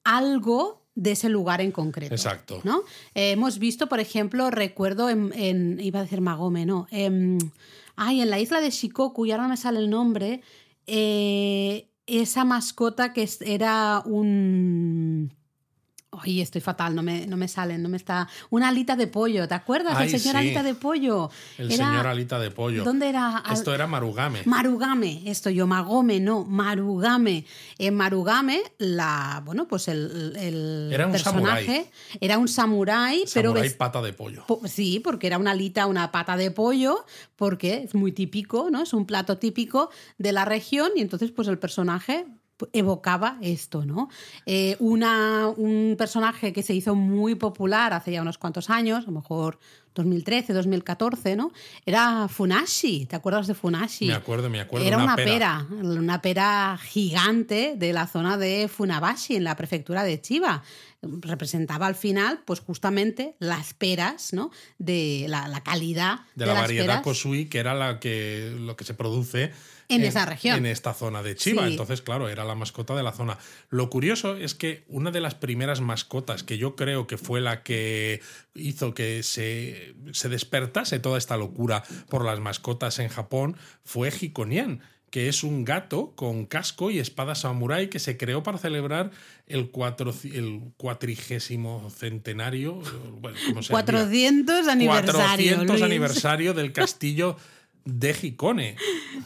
algo 0.04 0.85
de 0.96 1.12
ese 1.12 1.28
lugar 1.28 1.60
en 1.60 1.70
concreto. 1.70 2.12
Exacto. 2.14 2.60
¿no? 2.64 2.80
Eh, 3.14 3.30
hemos 3.30 3.58
visto, 3.60 3.86
por 3.88 4.00
ejemplo, 4.00 4.50
recuerdo 4.50 5.08
en, 5.08 5.32
en- 5.34 5.78
iba 5.80 6.00
a 6.00 6.02
decir 6.02 6.20
Magome, 6.20 6.66
no, 6.66 6.88
Em, 6.90 7.38
ay, 7.94 8.20
en 8.22 8.30
la 8.30 8.40
isla 8.40 8.60
de 8.60 8.70
Shikoku, 8.70 9.24
y 9.26 9.30
ahora 9.30 9.44
no 9.44 9.50
me 9.50 9.56
sale 9.56 9.78
el 9.78 9.88
nombre, 9.90 10.40
eh, 10.86 11.88
esa 12.06 12.44
mascota 12.44 13.12
que 13.12 13.28
era 13.44 14.02
un... 14.04 15.32
Ay, 16.22 16.40
estoy 16.40 16.60
fatal, 16.60 16.94
no 16.94 17.02
me, 17.02 17.26
no 17.26 17.36
me 17.36 17.48
salen, 17.48 17.82
no 17.82 17.88
me 17.88 17.96
está... 17.96 18.28
Una 18.50 18.68
alita 18.68 18.96
de 18.96 19.06
pollo, 19.06 19.46
¿te 19.48 19.54
acuerdas? 19.54 19.94
Ay, 19.96 20.12
el 20.12 20.20
señor 20.20 20.34
sí. 20.36 20.46
alita 20.46 20.62
de 20.62 20.74
pollo. 20.74 21.30
El 21.58 21.72
Era- 21.72 21.86
señor 21.90 22.06
alita 22.06 22.38
de 22.38 22.50
pollo. 22.50 22.84
¿Dónde 22.84 23.08
era? 23.08 23.42
Esto 23.52 23.74
era 23.74 23.86
Marugame. 23.86 24.42
Marugame, 24.44 25.22
esto 25.26 25.50
yo, 25.50 25.66
Magome, 25.66 26.20
no, 26.20 26.44
Marugame. 26.44 27.44
En 27.78 27.94
Marugame, 27.94 28.60
la, 28.78 29.42
bueno, 29.44 29.66
pues 29.68 29.88
el, 29.88 30.34
el 30.36 30.90
Era 30.92 31.06
un 31.06 31.12
personaje 31.12 31.64
samurái. 31.66 31.90
era 32.20 32.38
un 32.38 32.48
samurái, 32.48 33.24
pero 33.34 33.50
Samurai 33.50 33.62
ves- 33.68 33.76
pata 33.76 34.02
de 34.02 34.12
pollo. 34.12 34.44
po- 34.46 34.60
sí, 34.66 35.00
porque 35.00 35.26
era 35.26 35.38
una 35.38 35.52
alita, 35.52 35.86
una 35.86 36.10
pata 36.12 36.36
de 36.36 36.50
pollo, 36.50 37.04
porque 37.36 37.82
es 37.84 37.94
muy 37.94 38.12
típico, 38.12 38.70
¿no? 38.70 38.82
Es 38.82 38.92
un 38.92 39.06
plato 39.06 39.38
típico 39.38 39.90
de 40.18 40.32
la 40.32 40.44
región 40.44 40.90
y 40.96 41.00
entonces 41.00 41.30
pues 41.30 41.48
el 41.48 41.58
personaje 41.58 42.26
evocaba 42.72 43.38
esto, 43.42 43.84
¿no? 43.84 44.08
Eh, 44.46 44.76
una, 44.78 45.48
un 45.48 45.94
personaje 45.98 46.52
que 46.52 46.62
se 46.62 46.74
hizo 46.74 46.94
muy 46.94 47.34
popular 47.34 47.92
hace 47.92 48.12
ya 48.12 48.22
unos 48.22 48.38
cuantos 48.38 48.70
años, 48.70 49.04
a 49.04 49.06
lo 49.06 49.12
mejor 49.12 49.58
2013, 49.96 50.52
2014, 50.52 51.36
¿no? 51.36 51.52
Era 51.84 52.28
Funashi, 52.28 53.06
¿te 53.06 53.16
acuerdas 53.16 53.46
de 53.46 53.54
Funashi? 53.54 54.06
Me 54.06 54.14
acuerdo, 54.14 54.48
me 54.48 54.60
acuerdo. 54.60 54.86
Era 54.86 54.98
una 54.98 55.06
una, 55.06 55.16
pera. 55.16 55.66
pera. 55.68 55.82
una 55.82 56.22
pera 56.22 56.78
gigante 56.80 57.74
de 57.76 57.92
la 57.92 58.06
zona 58.06 58.36
de 58.36 58.68
Funabashi, 58.68 59.36
en 59.36 59.44
la 59.44 59.56
prefectura 59.56 60.04
de 60.04 60.20
Chiba. 60.20 60.62
Representaba 61.02 61.86
al 61.86 61.94
final, 61.94 62.42
pues 62.44 62.60
justamente 62.60 63.36
las 63.38 63.74
peras, 63.74 64.32
¿no? 64.32 64.50
De 64.78 65.26
la, 65.28 65.48
la 65.48 65.62
calidad 65.62 66.20
de 66.34 66.44
de, 66.44 66.46
la 66.46 66.54
las 66.54 66.62
variedad 66.62 66.86
peras. 66.86 67.02
Kosui, 67.02 67.46
que 67.46 67.58
era 67.58 67.74
la 67.74 67.98
que, 68.00 68.54
lo 68.58 68.76
que 68.76 68.84
se 68.84 68.94
produce 68.94 69.52
En 69.88 70.02
esa 70.02 70.26
región. 70.26 70.58
En 70.58 70.66
esta 70.66 70.94
zona 70.94 71.22
de 71.22 71.36
Chiba. 71.36 71.64
Sí. 71.64 71.72
Entonces, 71.72 72.02
claro, 72.02 72.28
era 72.28 72.44
la 72.44 72.54
mascota 72.54 72.94
de 72.96 73.02
la 73.02 73.12
zona. 73.12 73.38
Lo 73.70 73.88
curioso 73.88 74.36
es 74.36 74.54
que 74.54 74.84
una 74.88 75.10
de 75.10 75.20
las 75.20 75.34
primeras 75.34 75.80
mascotas 75.80 76.42
que 76.42 76.58
yo 76.58 76.74
creo 76.74 77.06
que 77.06 77.18
fue 77.18 77.40
la 77.40 77.62
que 77.62 78.20
hizo 78.54 78.94
que 78.94 79.22
se, 79.22 79.85
se 80.12 80.28
despertase 80.28 80.98
toda 80.98 81.18
esta 81.18 81.36
locura 81.36 81.82
por 82.08 82.24
las 82.24 82.40
mascotas 82.40 82.98
en 82.98 83.08
Japón 83.08 83.56
fue 83.84 84.10
Hikonian 84.10 84.80
que 85.10 85.28
es 85.28 85.44
un 85.44 85.64
gato 85.64 86.12
con 86.16 86.46
casco 86.46 86.90
y 86.90 86.98
espada 86.98 87.34
samurái 87.36 87.88
que 87.88 88.00
se 88.00 88.16
creó 88.16 88.42
para 88.42 88.58
celebrar 88.58 89.12
el, 89.46 89.70
cuatro, 89.70 90.12
el 90.24 90.72
cuatrigésimo 90.76 91.88
centenario, 91.90 92.82
bueno, 93.20 93.38
¿cómo 93.48 93.62
se 93.62 93.68
diría? 93.68 93.84
400 93.84 94.68
aniversario. 94.68 95.22
400 95.22 95.66
Luis. 95.68 95.82
aniversario 95.82 96.54
del 96.54 96.72
castillo 96.72 97.36
de 97.84 98.16
Hikone. 98.20 98.76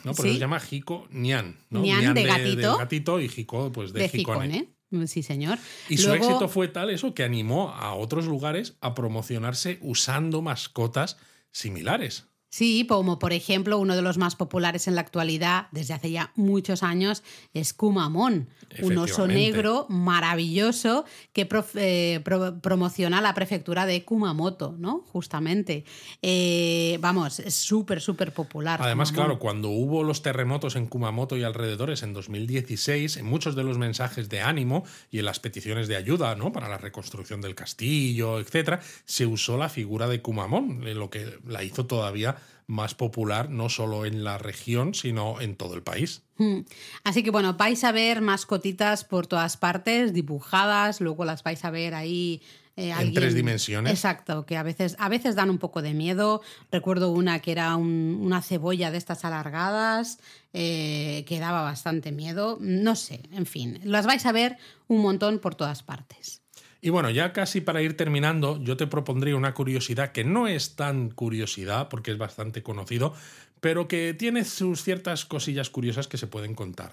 ¿no? 0.04 0.12
Por 0.12 0.24
Sí. 0.26 0.28
eso 0.28 0.34
se 0.34 0.40
llama 0.40 0.60
Hiko 0.70 1.08
Nian. 1.10 1.56
¿no? 1.70 1.80
Nian 1.80 2.14
de 2.14 2.24
gatito. 2.24 2.76
gatito 2.78 3.20
y 3.20 3.30
Hiko 3.34 3.72
pues, 3.72 3.92
de, 3.92 4.00
De 4.00 4.10
Hikone. 4.12 4.46
Hikone. 4.46 4.68
Sí, 5.06 5.22
señor. 5.22 5.58
Y 5.88 5.98
su 5.98 6.12
éxito 6.12 6.48
fue 6.48 6.68
tal 6.68 6.90
eso 6.90 7.14
que 7.14 7.22
animó 7.22 7.70
a 7.70 7.94
otros 7.94 8.26
lugares 8.26 8.76
a 8.80 8.94
promocionarse 8.94 9.78
usando 9.82 10.42
mascotas 10.42 11.16
similares. 11.52 12.26
Sí, 12.52 12.84
como 12.88 13.20
por 13.20 13.32
ejemplo 13.32 13.78
uno 13.78 13.94
de 13.94 14.02
los 14.02 14.18
más 14.18 14.34
populares 14.34 14.88
en 14.88 14.96
la 14.96 15.00
actualidad 15.02 15.68
desde 15.70 15.94
hace 15.94 16.10
ya 16.10 16.32
muchos 16.34 16.82
años 16.82 17.22
es 17.54 17.72
Kumamon, 17.72 18.48
un 18.82 18.98
oso 18.98 19.28
negro 19.28 19.86
maravilloso 19.88 21.04
que 21.32 21.48
eh, 21.76 22.20
pro- 22.24 22.60
promociona 22.60 23.20
la 23.20 23.34
prefectura 23.34 23.86
de 23.86 24.04
Kumamoto, 24.04 24.74
¿no? 24.78 25.04
Justamente. 25.12 25.84
Eh, 26.22 26.98
vamos, 27.00 27.38
es 27.38 27.54
súper, 27.54 28.00
súper 28.00 28.32
popular. 28.32 28.80
Además, 28.82 29.10
Kumamon. 29.10 29.26
claro, 29.28 29.38
cuando 29.40 29.68
hubo 29.70 30.02
los 30.02 30.22
terremotos 30.22 30.74
en 30.76 30.86
Kumamoto 30.86 31.36
y 31.36 31.44
alrededores 31.44 32.02
en 32.02 32.12
2016, 32.12 33.16
en 33.16 33.26
muchos 33.26 33.54
de 33.54 33.62
los 33.62 33.78
mensajes 33.78 34.28
de 34.28 34.40
ánimo 34.40 34.84
y 35.12 35.20
en 35.20 35.24
las 35.24 35.38
peticiones 35.38 35.86
de 35.86 35.94
ayuda 35.96 36.34
¿no? 36.34 36.50
para 36.52 36.68
la 36.68 36.78
reconstrucción 36.78 37.40
del 37.40 37.54
castillo, 37.54 38.40
etcétera, 38.40 38.80
se 39.04 39.24
usó 39.26 39.56
la 39.56 39.68
figura 39.68 40.08
de 40.08 40.20
Kumamon, 40.20 40.86
eh, 40.86 40.94
lo 40.94 41.10
que 41.10 41.38
la 41.46 41.62
hizo 41.62 41.86
todavía 41.86 42.36
más 42.70 42.94
popular 42.94 43.50
no 43.50 43.68
solo 43.68 44.06
en 44.06 44.22
la 44.22 44.38
región, 44.38 44.94
sino 44.94 45.40
en 45.40 45.56
todo 45.56 45.74
el 45.74 45.82
país. 45.82 46.22
Mm. 46.36 46.60
Así 47.04 47.22
que 47.24 47.30
bueno, 47.30 47.54
vais 47.54 47.82
a 47.84 47.90
ver 47.92 48.20
mascotitas 48.20 49.04
por 49.04 49.26
todas 49.26 49.56
partes, 49.56 50.12
dibujadas, 50.14 51.00
luego 51.00 51.24
las 51.24 51.42
vais 51.42 51.64
a 51.64 51.70
ver 51.70 51.94
ahí. 51.94 52.40
eh, 52.76 52.92
En 52.96 53.12
tres 53.12 53.34
dimensiones. 53.34 53.92
Exacto, 53.92 54.46
que 54.46 54.56
a 54.56 54.62
veces, 54.62 54.94
a 55.00 55.08
veces 55.08 55.34
dan 55.34 55.50
un 55.50 55.58
poco 55.58 55.82
de 55.82 55.92
miedo. 55.92 56.40
Recuerdo 56.70 57.10
una 57.10 57.40
que 57.40 57.52
era 57.52 57.74
un- 57.76 58.18
una 58.22 58.40
cebolla 58.40 58.90
de 58.92 58.96
estas 58.98 59.24
alargadas, 59.24 60.18
eh, 60.54 61.24
que 61.26 61.40
daba 61.40 61.62
bastante 61.62 62.12
miedo. 62.12 62.56
No 62.60 62.94
sé, 62.96 63.20
en 63.32 63.44
fin, 63.46 63.80
las 63.84 64.06
vais 64.06 64.24
a 64.24 64.32
ver 64.32 64.56
un 64.86 65.02
montón 65.02 65.40
por 65.40 65.56
todas 65.56 65.82
partes. 65.82 66.39
Y 66.80 66.90
bueno, 66.90 67.10
ya 67.10 67.32
casi 67.32 67.60
para 67.60 67.82
ir 67.82 67.96
terminando, 67.96 68.62
yo 68.62 68.76
te 68.76 68.86
propondría 68.86 69.36
una 69.36 69.54
curiosidad 69.54 70.12
que 70.12 70.24
no 70.24 70.48
es 70.48 70.76
tan 70.76 71.10
curiosidad, 71.10 71.88
porque 71.88 72.10
es 72.10 72.18
bastante 72.18 72.62
conocido, 72.62 73.14
pero 73.60 73.86
que 73.86 74.14
tiene 74.14 74.44
sus 74.44 74.82
ciertas 74.82 75.26
cosillas 75.26 75.68
curiosas 75.68 76.08
que 76.08 76.16
se 76.16 76.26
pueden 76.26 76.54
contar. 76.54 76.92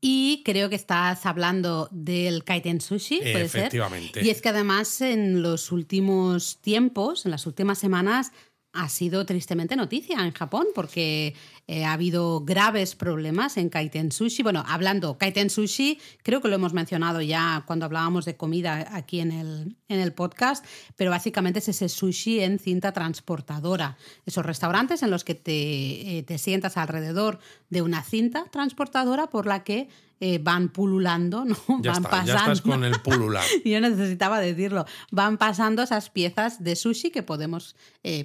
Y 0.00 0.42
creo 0.44 0.68
que 0.68 0.76
estás 0.76 1.26
hablando 1.26 1.88
del 1.90 2.44
kaiten 2.44 2.80
sushi, 2.80 3.18
puede 3.18 3.42
Efectivamente. 3.42 4.20
ser. 4.20 4.26
Y 4.26 4.30
es 4.30 4.42
que 4.42 4.50
además 4.50 5.00
en 5.00 5.42
los 5.42 5.72
últimos 5.72 6.58
tiempos, 6.58 7.24
en 7.24 7.32
las 7.32 7.46
últimas 7.46 7.78
semanas, 7.78 8.30
ha 8.72 8.88
sido 8.88 9.24
tristemente 9.24 9.74
noticia 9.74 10.24
en 10.24 10.32
Japón 10.32 10.66
porque 10.74 11.34
eh, 11.68 11.84
ha 11.84 11.94
habido 11.94 12.44
graves 12.44 12.94
problemas 12.94 13.56
en 13.56 13.70
Kaiten 13.70 14.12
Sushi. 14.12 14.44
Bueno, 14.44 14.62
hablando 14.68 15.18
Kaiten 15.18 15.50
Sushi, 15.50 15.98
creo 16.22 16.40
que 16.40 16.46
lo 16.46 16.54
hemos 16.54 16.72
mencionado 16.72 17.20
ya 17.22 17.64
cuando 17.66 17.86
hablábamos 17.86 18.24
de 18.24 18.36
comida 18.36 18.86
aquí 18.92 19.18
en 19.18 19.32
el, 19.32 19.76
en 19.88 19.98
el 19.98 20.12
podcast, 20.12 20.64
pero 20.94 21.10
básicamente 21.10 21.58
es 21.58 21.68
ese 21.68 21.88
sushi 21.88 22.40
en 22.40 22.60
cinta 22.60 22.92
transportadora. 22.92 23.96
Esos 24.26 24.46
restaurantes 24.46 25.02
en 25.02 25.10
los 25.10 25.24
que 25.24 25.34
te, 25.34 26.18
eh, 26.18 26.22
te 26.22 26.38
sientas 26.38 26.76
alrededor 26.76 27.40
de 27.68 27.82
una 27.82 28.04
cinta 28.04 28.44
transportadora 28.52 29.26
por 29.26 29.46
la 29.46 29.64
que 29.64 29.88
eh, 30.18 30.38
van 30.38 30.68
pululando, 30.68 31.44
¿no? 31.44 31.56
Ya, 31.80 31.90
van 31.92 32.02
está, 32.02 32.10
pasando. 32.10 32.32
ya 32.32 32.38
estás 32.38 32.60
con 32.62 32.84
el 32.84 33.00
pulular. 33.00 33.44
Yo 33.64 33.80
necesitaba 33.80 34.38
decirlo. 34.38 34.86
Van 35.10 35.36
pasando 35.36 35.82
esas 35.82 36.10
piezas 36.10 36.62
de 36.62 36.76
sushi 36.76 37.10
que 37.10 37.24
podemos 37.24 37.74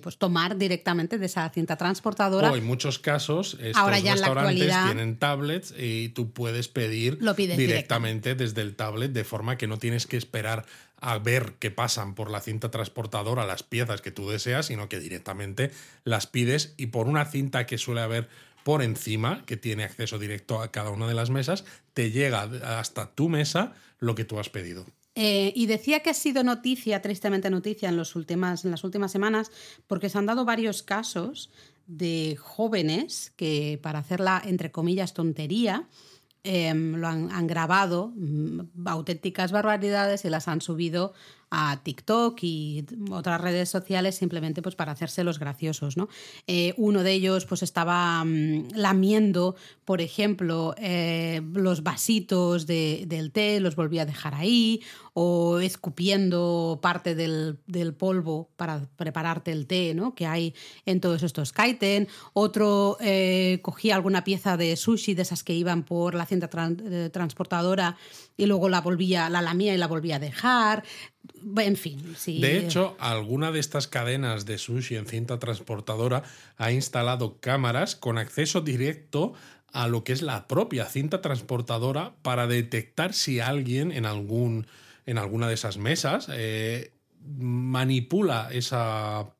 pues, 0.03 0.19
tomar 0.19 0.57
directamente 0.57 1.17
de 1.17 1.25
esa 1.25 1.49
cinta 1.49 1.75
transportadora. 1.75 2.51
O 2.51 2.55
en 2.55 2.65
muchos 2.65 2.99
casos, 2.99 3.30
estos 3.39 3.75
Ahora 3.75 3.99
ya 3.99 4.13
en 4.13 4.21
la 4.21 4.27
restaurantes 4.27 4.75
tienen 4.85 5.17
tablets 5.17 5.73
y 5.77 6.09
tú 6.09 6.31
puedes 6.31 6.67
pedir 6.67 7.17
Lo 7.21 7.35
pides 7.35 7.57
directamente 7.57 8.35
desde 8.35 8.61
el 8.61 8.75
tablet, 8.75 9.11
de 9.11 9.23
forma 9.23 9.57
que 9.57 9.67
no 9.67 9.77
tienes 9.77 10.07
que 10.07 10.17
esperar 10.17 10.65
a 10.97 11.17
ver 11.17 11.53
que 11.59 11.71
pasan 11.71 12.13
por 12.13 12.29
la 12.29 12.41
cinta 12.41 12.69
transportadora 12.69 13.45
las 13.45 13.63
piezas 13.63 14.01
que 14.01 14.11
tú 14.11 14.29
deseas, 14.29 14.67
sino 14.67 14.87
que 14.87 14.99
directamente 14.99 15.71
las 16.03 16.27
pides 16.27 16.73
y 16.77 16.87
por 16.87 17.07
una 17.07 17.25
cinta 17.25 17.65
que 17.65 17.77
suele 17.77 18.01
haber 18.01 18.29
por 18.63 18.83
encima, 18.83 19.43
que 19.45 19.57
tiene 19.57 19.83
acceso 19.83 20.19
directo 20.19 20.61
a 20.61 20.71
cada 20.71 20.91
una 20.91 21.07
de 21.07 21.15
las 21.15 21.31
mesas, 21.31 21.65
te 21.93 22.11
llega 22.11 22.43
hasta 22.79 23.09
tu 23.11 23.29
mesa 23.29 23.73
lo 23.99 24.13
que 24.13 24.25
tú 24.25 24.39
has 24.39 24.49
pedido. 24.49 24.85
Eh, 25.15 25.51
y 25.55 25.65
decía 25.65 25.99
que 25.99 26.09
ha 26.09 26.13
sido 26.13 26.43
noticia, 26.43 27.01
tristemente 27.01 27.49
noticia, 27.49 27.89
en, 27.89 27.97
los 27.97 28.15
últimas, 28.15 28.63
en 28.63 28.71
las 28.71 28.83
últimas 28.83 29.11
semanas, 29.11 29.51
porque 29.87 30.09
se 30.09 30.17
han 30.17 30.25
dado 30.25 30.45
varios 30.45 30.83
casos 30.83 31.49
de 31.91 32.37
jóvenes 32.39 33.33
que, 33.35 33.79
para 33.81 33.99
hacer 33.99 34.19
la, 34.21 34.41
entre 34.45 34.71
comillas, 34.71 35.13
tontería, 35.13 35.89
em, 36.43 36.95
lo 36.95 37.07
han, 37.07 37.31
han 37.31 37.47
grabado 37.47 38.13
mm, 38.15 38.87
auténticas 38.87 39.51
barbaridades 39.51 40.23
y 40.25 40.29
las 40.29 40.47
han 40.47 40.61
subido 40.61 41.13
a 41.51 41.81
TikTok 41.83 42.39
y 42.43 42.85
otras 43.11 43.39
redes 43.41 43.69
sociales 43.69 44.15
simplemente 44.15 44.61
pues 44.61 44.75
para 44.75 44.93
hacerse 44.93 45.23
los 45.25 45.37
graciosos, 45.37 45.97
¿no? 45.97 46.07
Eh, 46.47 46.73
uno 46.77 47.03
de 47.03 47.11
ellos 47.11 47.45
pues 47.45 47.61
estaba 47.61 48.23
mm, 48.23 48.69
lamiendo, 48.73 49.55
por 49.85 49.99
ejemplo, 50.01 50.73
eh, 50.77 51.41
los 51.53 51.83
vasitos 51.83 52.65
de- 52.67 53.03
del 53.07 53.31
té, 53.33 53.59
los 53.59 53.75
volvía 53.75 54.03
a 54.03 54.05
dejar 54.05 54.33
ahí, 54.33 54.81
o 55.13 55.59
escupiendo 55.59 56.79
parte 56.81 57.15
del, 57.15 57.59
del 57.67 57.93
polvo 57.93 58.49
para 58.55 58.87
prepararte 58.95 59.51
el 59.51 59.67
té, 59.67 59.93
¿no? 59.93 60.15
Que 60.15 60.25
hay 60.25 60.55
en 60.85 61.01
todos 61.01 61.21
estos 61.23 61.51
kaiten. 61.51 62.07
Otro 62.31 62.95
eh, 63.01 63.59
cogía 63.61 63.95
alguna 63.95 64.23
pieza 64.23 64.55
de 64.55 64.77
sushi 64.77 65.13
de 65.13 65.23
esas 65.23 65.43
que 65.43 65.53
iban 65.53 65.83
por 65.83 66.15
la 66.15 66.25
cinta 66.25 66.49
tran- 66.49 67.11
transportadora 67.11 67.97
y 68.41 68.47
luego 68.47 68.69
la 68.69 68.81
volvía, 68.81 69.29
la 69.29 69.41
lamía 69.41 69.73
y 69.75 69.77
la 69.77 69.87
volvía 69.87 70.15
a 70.15 70.19
dejar. 70.19 70.83
En 71.57 71.75
fin, 71.75 72.15
sí. 72.17 72.41
De 72.41 72.57
hecho, 72.57 72.95
alguna 72.99 73.51
de 73.51 73.59
estas 73.59 73.87
cadenas 73.87 74.45
de 74.45 74.57
sushi 74.57 74.95
en 74.95 75.05
cinta 75.05 75.37
transportadora 75.37 76.23
ha 76.57 76.71
instalado 76.71 77.39
cámaras 77.39 77.95
con 77.95 78.17
acceso 78.17 78.61
directo 78.61 79.33
a 79.71 79.87
lo 79.87 80.03
que 80.03 80.13
es 80.13 80.23
la 80.23 80.47
propia 80.47 80.85
cinta 80.85 81.21
transportadora 81.21 82.15
para 82.23 82.47
detectar 82.47 83.13
si 83.13 83.39
alguien 83.39 83.91
en, 83.91 84.07
algún, 84.07 84.65
en 85.05 85.19
alguna 85.19 85.47
de 85.47 85.53
esas 85.53 85.77
mesas 85.77 86.27
eh, 86.31 86.93
manipula 87.37 88.49
esa, 88.51 89.35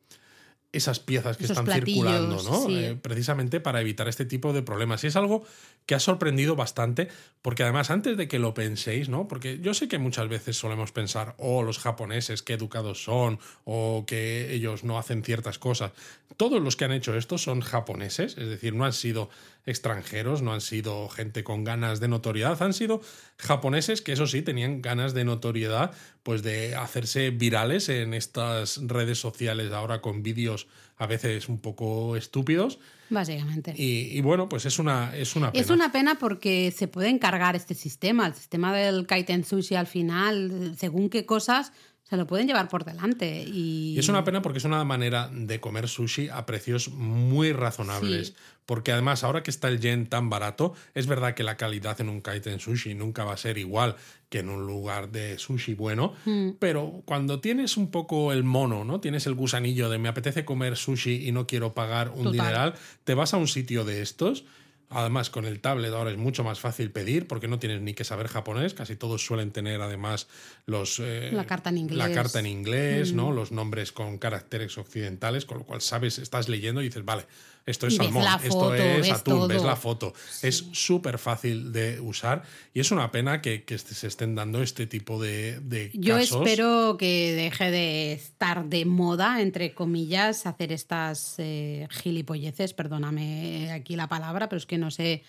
esas 0.74 1.00
piezas 1.00 1.38
que 1.38 1.44
Esos 1.44 1.58
están 1.58 1.74
circulando, 1.74 2.42
¿no? 2.44 2.66
sí. 2.66 2.76
Eh, 2.78 2.98
precisamente 3.02 3.60
para 3.60 3.82
evitar 3.82 4.08
este 4.08 4.26
tipo 4.26 4.54
de 4.54 4.62
problemas. 4.62 5.04
Y 5.04 5.08
es 5.08 5.16
algo 5.16 5.44
que 5.86 5.96
ha 5.96 6.00
sorprendido 6.00 6.56
bastante, 6.56 7.10
porque 7.42 7.64
además 7.64 7.92
antes 7.92 8.16
de 8.16 8.28
que 8.28 8.40
lo 8.40 8.54
penséis, 8.54 9.10
¿no? 9.10 9.28
Porque 9.28 9.60
yo 9.60 9.74
sé 9.74 9.88
que 9.88 9.98
muchas 9.98 10.30
veces 10.30 10.58
solemos 10.58 10.92
pensar, 10.92 11.36
oh, 11.38 11.64
los 11.64 11.80
japoneses, 11.80 12.42
qué 12.42 12.54
educados 12.54 13.04
son, 13.04 13.40
o 13.66 14.06
que 14.08 14.54
ellos 14.54 14.84
no 14.84 14.98
hacen 14.98 15.24
ciertas 15.24 15.60
cosas. 15.60 15.92
Todos 16.38 16.62
los 16.62 16.76
que 16.78 16.86
han 16.86 16.94
hecho 16.94 17.18
esto 17.18 17.38
son 17.38 17.62
japoneses, 17.62 18.38
es 18.38 18.48
decir, 18.48 18.74
no 18.74 18.86
han 18.86 18.94
sido 18.94 19.30
extranjeros, 19.66 20.42
no 20.42 20.54
han 20.54 20.62
sido 20.62 21.08
gente 21.10 21.44
con 21.44 21.64
ganas 21.64 22.00
de 22.00 22.08
notoriedad, 22.08 22.62
han 22.62 22.74
sido 22.74 23.02
japoneses 23.38 24.02
que 24.02 24.14
eso 24.14 24.28
sí 24.28 24.42
tenían 24.42 24.82
ganas 24.82 25.14
de 25.14 25.24
notoriedad, 25.24 25.92
pues 26.24 26.44
de 26.44 26.76
hacerse 26.76 27.30
virales 27.30 27.90
en 27.90 28.14
estas 28.14 28.80
redes 28.88 29.20
sociales 29.20 29.72
ahora 29.72 30.02
con 30.02 30.24
vídeos 30.24 30.68
a 30.98 31.08
veces 31.08 31.50
un 31.50 31.60
poco 31.60 32.16
estúpidos. 32.16 32.80
Básicamente. 33.10 33.74
Y, 33.76 34.18
y 34.18 34.22
bueno, 34.22 34.48
pues 34.48 34.66
es 34.66 34.80
una, 34.80 35.16
es 35.16 35.36
una 35.36 35.52
pena. 35.52 35.64
Es 35.64 35.70
una 35.70 35.92
pena 35.92 36.16
porque 36.16 36.72
se 36.72 36.88
puede 36.88 37.10
encargar 37.10 37.56
este 37.56 37.74
sistema, 37.74 38.28
el 38.28 38.36
sistema 38.36 38.74
del 38.74 39.08
kaiten 39.08 39.44
sushi 39.44 39.76
al 39.76 39.88
final, 39.88 40.76
según 40.78 41.10
qué 41.10 41.26
cosas 41.26 41.74
se 42.12 42.18
lo 42.18 42.28
pueden 42.28 42.46
llevar 42.46 42.68
por 42.68 42.84
delante. 42.84 43.42
Y, 43.48 43.94
Y 43.96 44.00
es 44.00 44.10
una 44.10 44.26
pena 44.26 44.42
porque 44.42 44.58
es 44.58 44.66
una 44.66 44.84
manera 44.84 45.30
de 45.32 45.62
comer 45.62 45.88
sushi 45.88 46.28
a 46.28 46.46
precios 46.46 46.90
muy 46.90 47.54
razonables. 47.54 48.28
Sí. 48.28 48.34
Porque 48.66 48.92
además, 48.92 49.24
ahora 49.24 49.44
que 49.44 49.50
está 49.50 49.70
el 49.70 49.80
yen 49.80 50.08
tan 50.08 50.30
barato, 50.30 50.74
es 50.94 51.08
verdad 51.08 51.36
que 51.36 51.44
la 51.44 51.56
calidad 51.56 52.02
en 52.02 52.10
un 52.10 52.20
kaiten 52.20 52.60
sushi 52.60 52.96
nunca 52.96 53.24
va 53.24 53.32
a 53.32 53.38
ser 53.38 53.58
igual 53.58 53.96
que 54.28 54.40
en 54.40 54.50
un 54.50 54.68
lugar 54.68 55.10
de 55.14 55.40
sushi 55.40 55.74
bueno. 55.74 56.14
Mm. 56.26 56.50
Pero 56.60 57.02
cuando 57.06 57.40
tienes 57.40 57.78
un 57.78 57.90
poco 57.92 58.34
el 58.34 58.44
mono, 58.44 58.84
¿no? 58.84 59.00
Tienes 59.00 59.26
el 59.26 59.34
gusanillo 59.34 59.90
de 59.90 59.98
me 59.98 60.10
apetece 60.10 60.44
comer 60.44 60.76
sushi 60.76 61.26
y 61.30 61.32
no 61.32 61.48
quiero 61.48 61.74
pagar 61.74 62.10
un 62.10 62.24
Total. 62.26 62.32
dineral, 62.34 62.74
te 63.06 63.14
vas 63.14 63.34
a 63.34 63.38
un 63.38 63.48
sitio 63.48 63.86
de 63.86 64.02
estos. 64.02 64.44
Además, 64.92 65.30
con 65.30 65.46
el 65.46 65.62
tablet 65.62 65.94
ahora 65.94 66.12
es 66.12 66.18
mucho 66.18 66.44
más 66.44 66.60
fácil 66.60 66.92
pedir 66.92 67.28
porque 67.28 67.48
no 67.48 67.60
tienes 67.60 67.82
ni 67.82 67.94
que 67.94 68.04
saber 68.04 68.28
japonés. 68.28 68.74
Casi 68.74 68.98
todos 68.98 69.26
suelen 69.26 69.52
tener 69.52 69.82
además 69.82 70.28
los, 70.66 71.00
eh, 71.00 71.30
La 71.32 71.46
carta 71.46 71.70
en 71.70 71.78
inglés. 71.78 71.98
Mm. 71.98 72.10
La 72.10 72.14
carta 72.14 72.40
en 72.40 72.46
inglés, 72.46 73.14
¿no? 73.14 73.32
Los 73.32 73.52
nombres 73.52 73.92
con 73.94 74.18
caracteres 74.18 74.78
occidentales, 74.78 75.46
con 75.46 75.60
lo 75.60 75.64
cual 75.64 75.82
sabes, 75.82 76.20
estás 76.20 76.50
leyendo 76.50 76.82
y 76.82 76.86
dices, 76.86 77.06
vale, 77.06 77.26
esto 77.66 77.88
es 77.88 77.98
ves 77.98 78.06
salmón, 78.08 78.24
la 78.24 78.36
esto 78.36 78.50
foto, 78.60 78.74
es 78.76 79.02
ves 79.02 79.12
atún, 79.12 79.48
ves 79.48 79.58
todo. 79.58 79.68
la 79.68 79.76
foto. 79.76 80.14
Es 80.42 80.66
súper 80.72 81.18
fácil 81.18 81.72
de 81.72 82.00
usar 82.00 82.44
y 82.74 82.80
es 82.80 82.92
una 82.92 83.12
pena 83.12 83.42
que, 83.42 83.64
que 83.64 83.78
se 83.78 84.08
estén 84.08 84.36
dando 84.36 84.62
este 84.62 84.88
tipo 84.88 85.22
de, 85.22 85.60
de 85.60 85.92
Yo 85.94 86.16
casos. 86.16 86.46
espero 86.48 86.98
que 86.98 87.34
deje 87.34 87.70
de 87.72 88.14
estar 88.14 88.66
de 88.66 88.86
moda, 88.86 89.42
entre 89.42 89.74
comillas, 89.74 90.46
hacer 90.46 90.72
estas 90.72 91.36
eh, 91.38 91.88
gilipolleces, 91.92 92.74
perdóname 92.74 93.72
aquí 93.72 93.96
la 93.96 94.08
palabra, 94.08 94.50
pero 94.50 94.58
es 94.58 94.66
que 94.66 94.78
no 94.78 94.92
sé. 94.92 95.24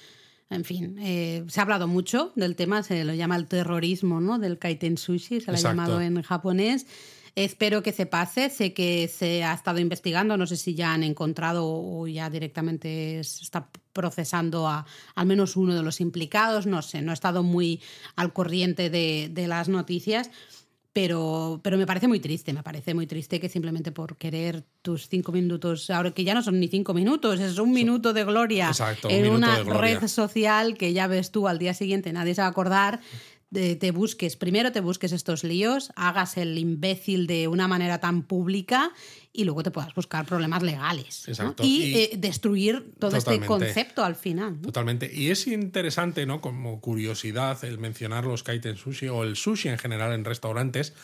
En 0.50 0.64
fin, 0.64 0.98
eh, 1.00 1.44
se 1.48 1.60
ha 1.60 1.62
hablado 1.62 1.86
mucho 1.88 2.32
del 2.36 2.56
tema, 2.56 2.82
se 2.82 3.04
lo 3.04 3.14
llama 3.14 3.36
el 3.36 3.46
terrorismo 3.46 4.20
¿no? 4.20 4.38
del 4.38 4.58
kaiten 4.58 4.98
sushi, 4.98 5.40
se 5.40 5.46
lo 5.46 5.52
ha 5.52 5.56
Exacto. 5.56 5.68
llamado 5.68 6.00
en 6.02 6.20
japonés. 6.20 6.86
Espero 7.34 7.82
que 7.82 7.92
se 7.92 8.06
pase. 8.06 8.50
Sé 8.50 8.74
que 8.74 9.08
se 9.08 9.42
ha 9.44 9.54
estado 9.54 9.78
investigando, 9.78 10.36
no 10.36 10.46
sé 10.46 10.56
si 10.56 10.74
ya 10.74 10.92
han 10.92 11.02
encontrado 11.02 11.64
o 11.66 12.06
ya 12.06 12.28
directamente 12.28 13.22
se 13.24 13.42
está 13.44 13.68
procesando 13.92 14.68
a 14.68 14.84
al 15.14 15.26
menos 15.26 15.56
uno 15.56 15.74
de 15.74 15.82
los 15.82 16.00
implicados. 16.00 16.66
No 16.66 16.82
sé, 16.82 17.00
no 17.02 17.10
he 17.10 17.14
estado 17.14 17.42
muy 17.42 17.80
al 18.16 18.32
corriente 18.32 18.90
de, 18.90 19.30
de 19.32 19.48
las 19.48 19.68
noticias. 19.68 20.30
Pero, 20.94 21.58
pero 21.64 21.78
me 21.78 21.86
parece 21.86 22.06
muy 22.06 22.20
triste, 22.20 22.52
me 22.52 22.62
parece 22.62 22.92
muy 22.92 23.06
triste 23.06 23.40
que 23.40 23.48
simplemente 23.48 23.92
por 23.92 24.18
querer 24.18 24.62
tus 24.82 25.08
cinco 25.08 25.32
minutos, 25.32 25.88
ahora 25.88 26.10
que 26.10 26.22
ya 26.22 26.34
no 26.34 26.42
son 26.42 26.60
ni 26.60 26.68
cinco 26.68 26.92
minutos, 26.92 27.40
es 27.40 27.58
un 27.58 27.72
minuto 27.72 28.12
de 28.12 28.24
gloria 28.24 28.68
Exacto, 28.68 29.08
en 29.08 29.30
una 29.30 29.56
de 29.56 29.64
gloria. 29.64 29.98
red 30.00 30.06
social 30.06 30.76
que 30.76 30.92
ya 30.92 31.06
ves 31.06 31.30
tú 31.30 31.48
al 31.48 31.58
día 31.58 31.72
siguiente, 31.72 32.12
nadie 32.12 32.34
se 32.34 32.42
va 32.42 32.48
a 32.48 32.50
acordar, 32.50 33.00
te 33.52 33.90
busques, 33.90 34.36
primero 34.36 34.72
te 34.72 34.80
busques 34.80 35.12
estos 35.12 35.44
líos, 35.44 35.92
hagas 35.94 36.38
el 36.38 36.56
imbécil 36.56 37.26
de 37.26 37.48
una 37.48 37.68
manera 37.68 38.00
tan 38.00 38.22
pública 38.22 38.90
y 39.32 39.44
luego 39.44 39.62
te 39.62 39.70
puedas 39.70 39.94
buscar 39.94 40.24
problemas 40.24 40.62
legales. 40.62 41.24
¿no? 41.26 41.32
Exacto. 41.32 41.62
Y, 41.62 41.82
Y- 41.82 41.94
eh, 41.96 42.10
destruir 42.16 42.92
todo 42.98 43.16
este 43.16 43.40
concepto 43.40 44.04
al 44.04 44.16
final. 44.16 44.56
¿no? 44.56 44.62
Totalmente. 44.62 45.10
Y 45.12 45.30
es 45.30 45.46
interesante, 45.46 46.24
¿no? 46.24 46.40
Como 46.40 46.80
curiosidad, 46.80 47.62
el 47.64 47.78
mencionar 47.78 48.24
los 48.24 48.42
kaiten 48.42 48.76
sushi 48.76 49.08
o 49.08 49.22
el 49.22 49.36
sushi 49.36 49.68
en 49.68 49.78
general 49.78 50.12
en 50.14 50.24
restaurantes, 50.24 50.94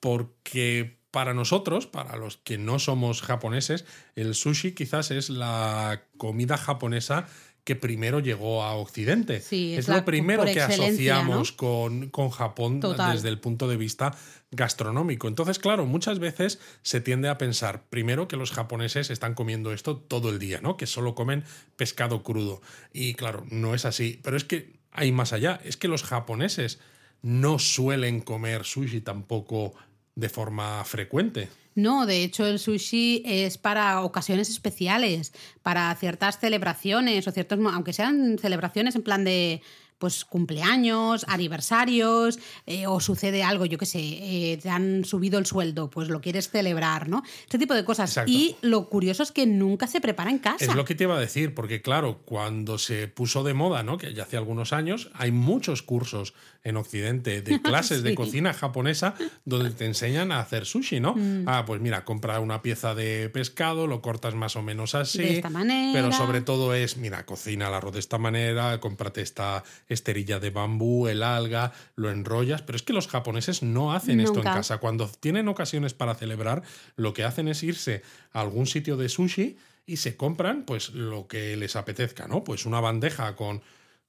porque 0.00 0.98
para 1.10 1.32
nosotros, 1.34 1.86
para 1.86 2.16
los 2.16 2.36
que 2.36 2.58
no 2.58 2.78
somos 2.78 3.22
japoneses, 3.22 3.84
el 4.14 4.34
sushi 4.34 4.72
quizás 4.72 5.10
es 5.10 5.30
la 5.30 6.04
comida 6.18 6.56
japonesa 6.58 7.26
que 7.68 7.76
primero 7.76 8.18
llegó 8.20 8.62
a 8.64 8.72
Occidente. 8.72 9.42
Sí, 9.42 9.74
es 9.74 9.80
es 9.80 9.88
la- 9.88 9.96
lo 9.98 10.04
primero 10.06 10.42
que 10.46 10.58
asociamos 10.62 11.52
con, 11.52 12.08
con 12.08 12.30
Japón 12.30 12.80
Total. 12.80 13.12
desde 13.12 13.28
el 13.28 13.38
punto 13.38 13.68
de 13.68 13.76
vista 13.76 14.16
gastronómico. 14.52 15.28
Entonces, 15.28 15.58
claro, 15.58 15.84
muchas 15.84 16.18
veces 16.18 16.60
se 16.80 17.02
tiende 17.02 17.28
a 17.28 17.36
pensar, 17.36 17.84
primero, 17.90 18.26
que 18.26 18.38
los 18.38 18.52
japoneses 18.52 19.10
están 19.10 19.34
comiendo 19.34 19.70
esto 19.74 19.98
todo 19.98 20.30
el 20.30 20.38
día, 20.38 20.60
¿no? 20.62 20.78
Que 20.78 20.86
solo 20.86 21.14
comen 21.14 21.44
pescado 21.76 22.22
crudo. 22.22 22.62
Y 22.94 23.12
claro, 23.12 23.44
no 23.50 23.74
es 23.74 23.84
así. 23.84 24.18
Pero 24.22 24.38
es 24.38 24.44
que 24.44 24.78
hay 24.90 25.12
más 25.12 25.34
allá. 25.34 25.60
Es 25.62 25.76
que 25.76 25.88
los 25.88 26.04
japoneses 26.04 26.80
no 27.20 27.58
suelen 27.58 28.22
comer 28.22 28.64
sushi 28.64 29.02
tampoco 29.02 29.74
de 30.18 30.28
forma 30.28 30.84
frecuente. 30.84 31.48
No, 31.76 32.04
de 32.04 32.24
hecho 32.24 32.44
el 32.44 32.58
sushi 32.58 33.22
es 33.24 33.56
para 33.56 34.02
ocasiones 34.02 34.50
especiales, 34.50 35.32
para 35.62 35.94
ciertas 35.94 36.40
celebraciones 36.40 37.28
o 37.28 37.30
ciertos, 37.30 37.60
aunque 37.72 37.92
sean 37.92 38.36
celebraciones 38.38 38.96
en 38.96 39.02
plan 39.02 39.22
de 39.22 39.62
pues 39.98 40.24
cumpleaños, 40.24 41.24
aniversarios, 41.28 42.38
eh, 42.66 42.86
o 42.86 43.00
sucede 43.00 43.42
algo, 43.42 43.66
yo 43.66 43.78
qué 43.78 43.86
sé, 43.86 44.00
eh, 44.00 44.58
te 44.62 44.70
han 44.70 45.04
subido 45.04 45.38
el 45.38 45.46
sueldo, 45.46 45.90
pues 45.90 46.08
lo 46.08 46.20
quieres 46.20 46.50
celebrar, 46.50 47.08
¿no? 47.08 47.22
Este 47.42 47.58
tipo 47.58 47.74
de 47.74 47.84
cosas. 47.84 48.20
Y 48.26 48.56
lo 48.62 48.88
curioso 48.88 49.24
es 49.24 49.32
que 49.32 49.46
nunca 49.46 49.88
se 49.88 50.00
prepara 50.00 50.30
en 50.30 50.38
casa. 50.38 50.64
Es 50.64 50.74
lo 50.74 50.84
que 50.84 50.94
te 50.94 51.04
iba 51.04 51.16
a 51.16 51.20
decir, 51.20 51.52
porque 51.52 51.82
claro, 51.82 52.22
cuando 52.24 52.78
se 52.78 53.08
puso 53.08 53.42
de 53.42 53.54
moda, 53.54 53.82
¿no? 53.82 53.98
Que 53.98 54.14
ya 54.14 54.22
hace 54.22 54.36
algunos 54.36 54.72
años, 54.72 55.10
hay 55.14 55.32
muchos 55.32 55.82
cursos 55.82 56.32
en 56.64 56.76
Occidente 56.76 57.42
de 57.42 57.60
clases 57.62 58.02
de 58.02 58.14
cocina 58.14 58.52
japonesa 58.52 59.14
donde 59.44 59.70
te 59.70 59.86
enseñan 59.86 60.32
a 60.32 60.40
hacer 60.40 60.66
sushi, 60.66 61.00
¿no? 61.00 61.14
Mm. 61.14 61.44
Ah, 61.46 61.64
pues 61.66 61.80
mira, 61.80 62.04
compra 62.04 62.40
una 62.40 62.62
pieza 62.62 62.94
de 62.94 63.28
pescado, 63.30 63.86
lo 63.86 64.02
cortas 64.02 64.34
más 64.34 64.56
o 64.56 64.62
menos 64.62 64.94
así. 64.94 65.18
De 65.18 65.36
esta 65.36 65.50
manera. 65.50 65.92
Pero 65.92 66.12
sobre 66.12 66.40
todo 66.40 66.74
es, 66.74 66.96
mira, 66.96 67.24
cocina 67.26 67.68
el 67.68 67.74
arroz 67.74 67.94
de 67.94 68.00
esta 68.00 68.18
manera, 68.18 68.78
cómprate 68.80 69.22
esta 69.22 69.64
esterilla 69.88 70.40
de 70.40 70.50
bambú, 70.50 71.08
el 71.08 71.22
alga, 71.22 71.72
lo 71.96 72.10
enrollas. 72.10 72.62
Pero 72.62 72.76
es 72.76 72.82
que 72.82 72.92
los 72.92 73.08
japoneses 73.08 73.62
no 73.62 73.92
hacen 73.92 74.20
esto 74.20 74.38
en 74.38 74.44
casa. 74.44 74.78
Cuando 74.78 75.08
tienen 75.08 75.48
ocasiones 75.48 75.94
para 75.94 76.14
celebrar, 76.14 76.62
lo 76.96 77.12
que 77.12 77.24
hacen 77.24 77.48
es 77.48 77.62
irse 77.62 78.02
a 78.32 78.40
algún 78.40 78.66
sitio 78.66 78.96
de 78.96 79.08
sushi 79.08 79.56
y 79.86 79.96
se 79.96 80.16
compran 80.16 80.64
pues 80.64 80.90
lo 80.90 81.26
que 81.28 81.56
les 81.56 81.74
apetezca, 81.76 82.28
¿no? 82.28 82.44
Pues 82.44 82.66
una 82.66 82.80
bandeja 82.80 83.34
con 83.36 83.62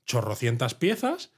chorrocientas 0.05 0.73
piezas 0.75 1.31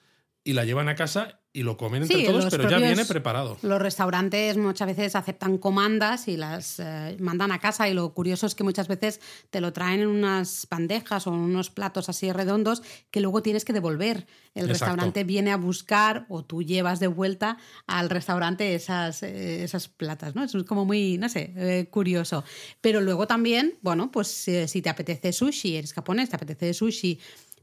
y 0.43 0.53
la 0.53 0.65
llevan 0.65 0.89
a 0.89 0.95
casa 0.95 1.41
y 1.53 1.63
lo 1.63 1.75
comen 1.75 2.03
entre 2.03 2.23
todos, 2.23 2.45
pero 2.49 2.69
ya 2.69 2.77
viene 2.77 3.05
preparado. 3.05 3.57
Los 3.61 3.81
restaurantes 3.81 4.55
muchas 4.55 4.87
veces 4.87 5.15
aceptan 5.15 5.57
comandas 5.57 6.29
y 6.29 6.37
las 6.37 6.79
eh, 6.79 7.17
mandan 7.19 7.51
a 7.51 7.59
casa 7.59 7.89
y 7.89 7.93
lo 7.93 8.13
curioso 8.13 8.47
es 8.47 8.55
que 8.55 8.63
muchas 8.63 8.87
veces 8.87 9.19
te 9.49 9.59
lo 9.59 9.73
traen 9.73 9.99
en 9.99 10.07
unas 10.07 10.65
bandejas 10.71 11.27
o 11.27 11.33
en 11.33 11.41
unos 11.41 11.69
platos 11.69 12.07
así 12.07 12.31
redondos 12.31 12.83
que 13.11 13.19
luego 13.19 13.41
tienes 13.41 13.65
que 13.65 13.73
devolver. 13.73 14.27
El 14.55 14.69
restaurante 14.69 15.25
viene 15.25 15.51
a 15.51 15.57
buscar 15.57 16.25
o 16.29 16.43
tú 16.43 16.63
llevas 16.63 16.99
de 17.01 17.07
vuelta 17.07 17.57
al 17.85 18.09
restaurante 18.09 18.73
esas, 18.73 19.21
eh, 19.21 19.63
esas 19.63 19.89
platas, 19.89 20.35
¿no? 20.35 20.43
Es 20.43 20.55
como 20.65 20.85
muy, 20.85 21.17
no 21.17 21.27
sé, 21.27 21.53
eh, 21.57 21.87
curioso. 21.91 22.45
Pero 22.79 23.01
luego 23.01 23.27
también, 23.27 23.77
bueno, 23.81 24.09
pues 24.09 24.27
si 24.27 24.81
te 24.81 24.89
apetece 24.89 25.33
sushi, 25.33 25.75
eres 25.75 25.93
japonés, 25.93 26.29
te 26.29 26.37
apetece 26.37 26.73
sushi 26.73 27.19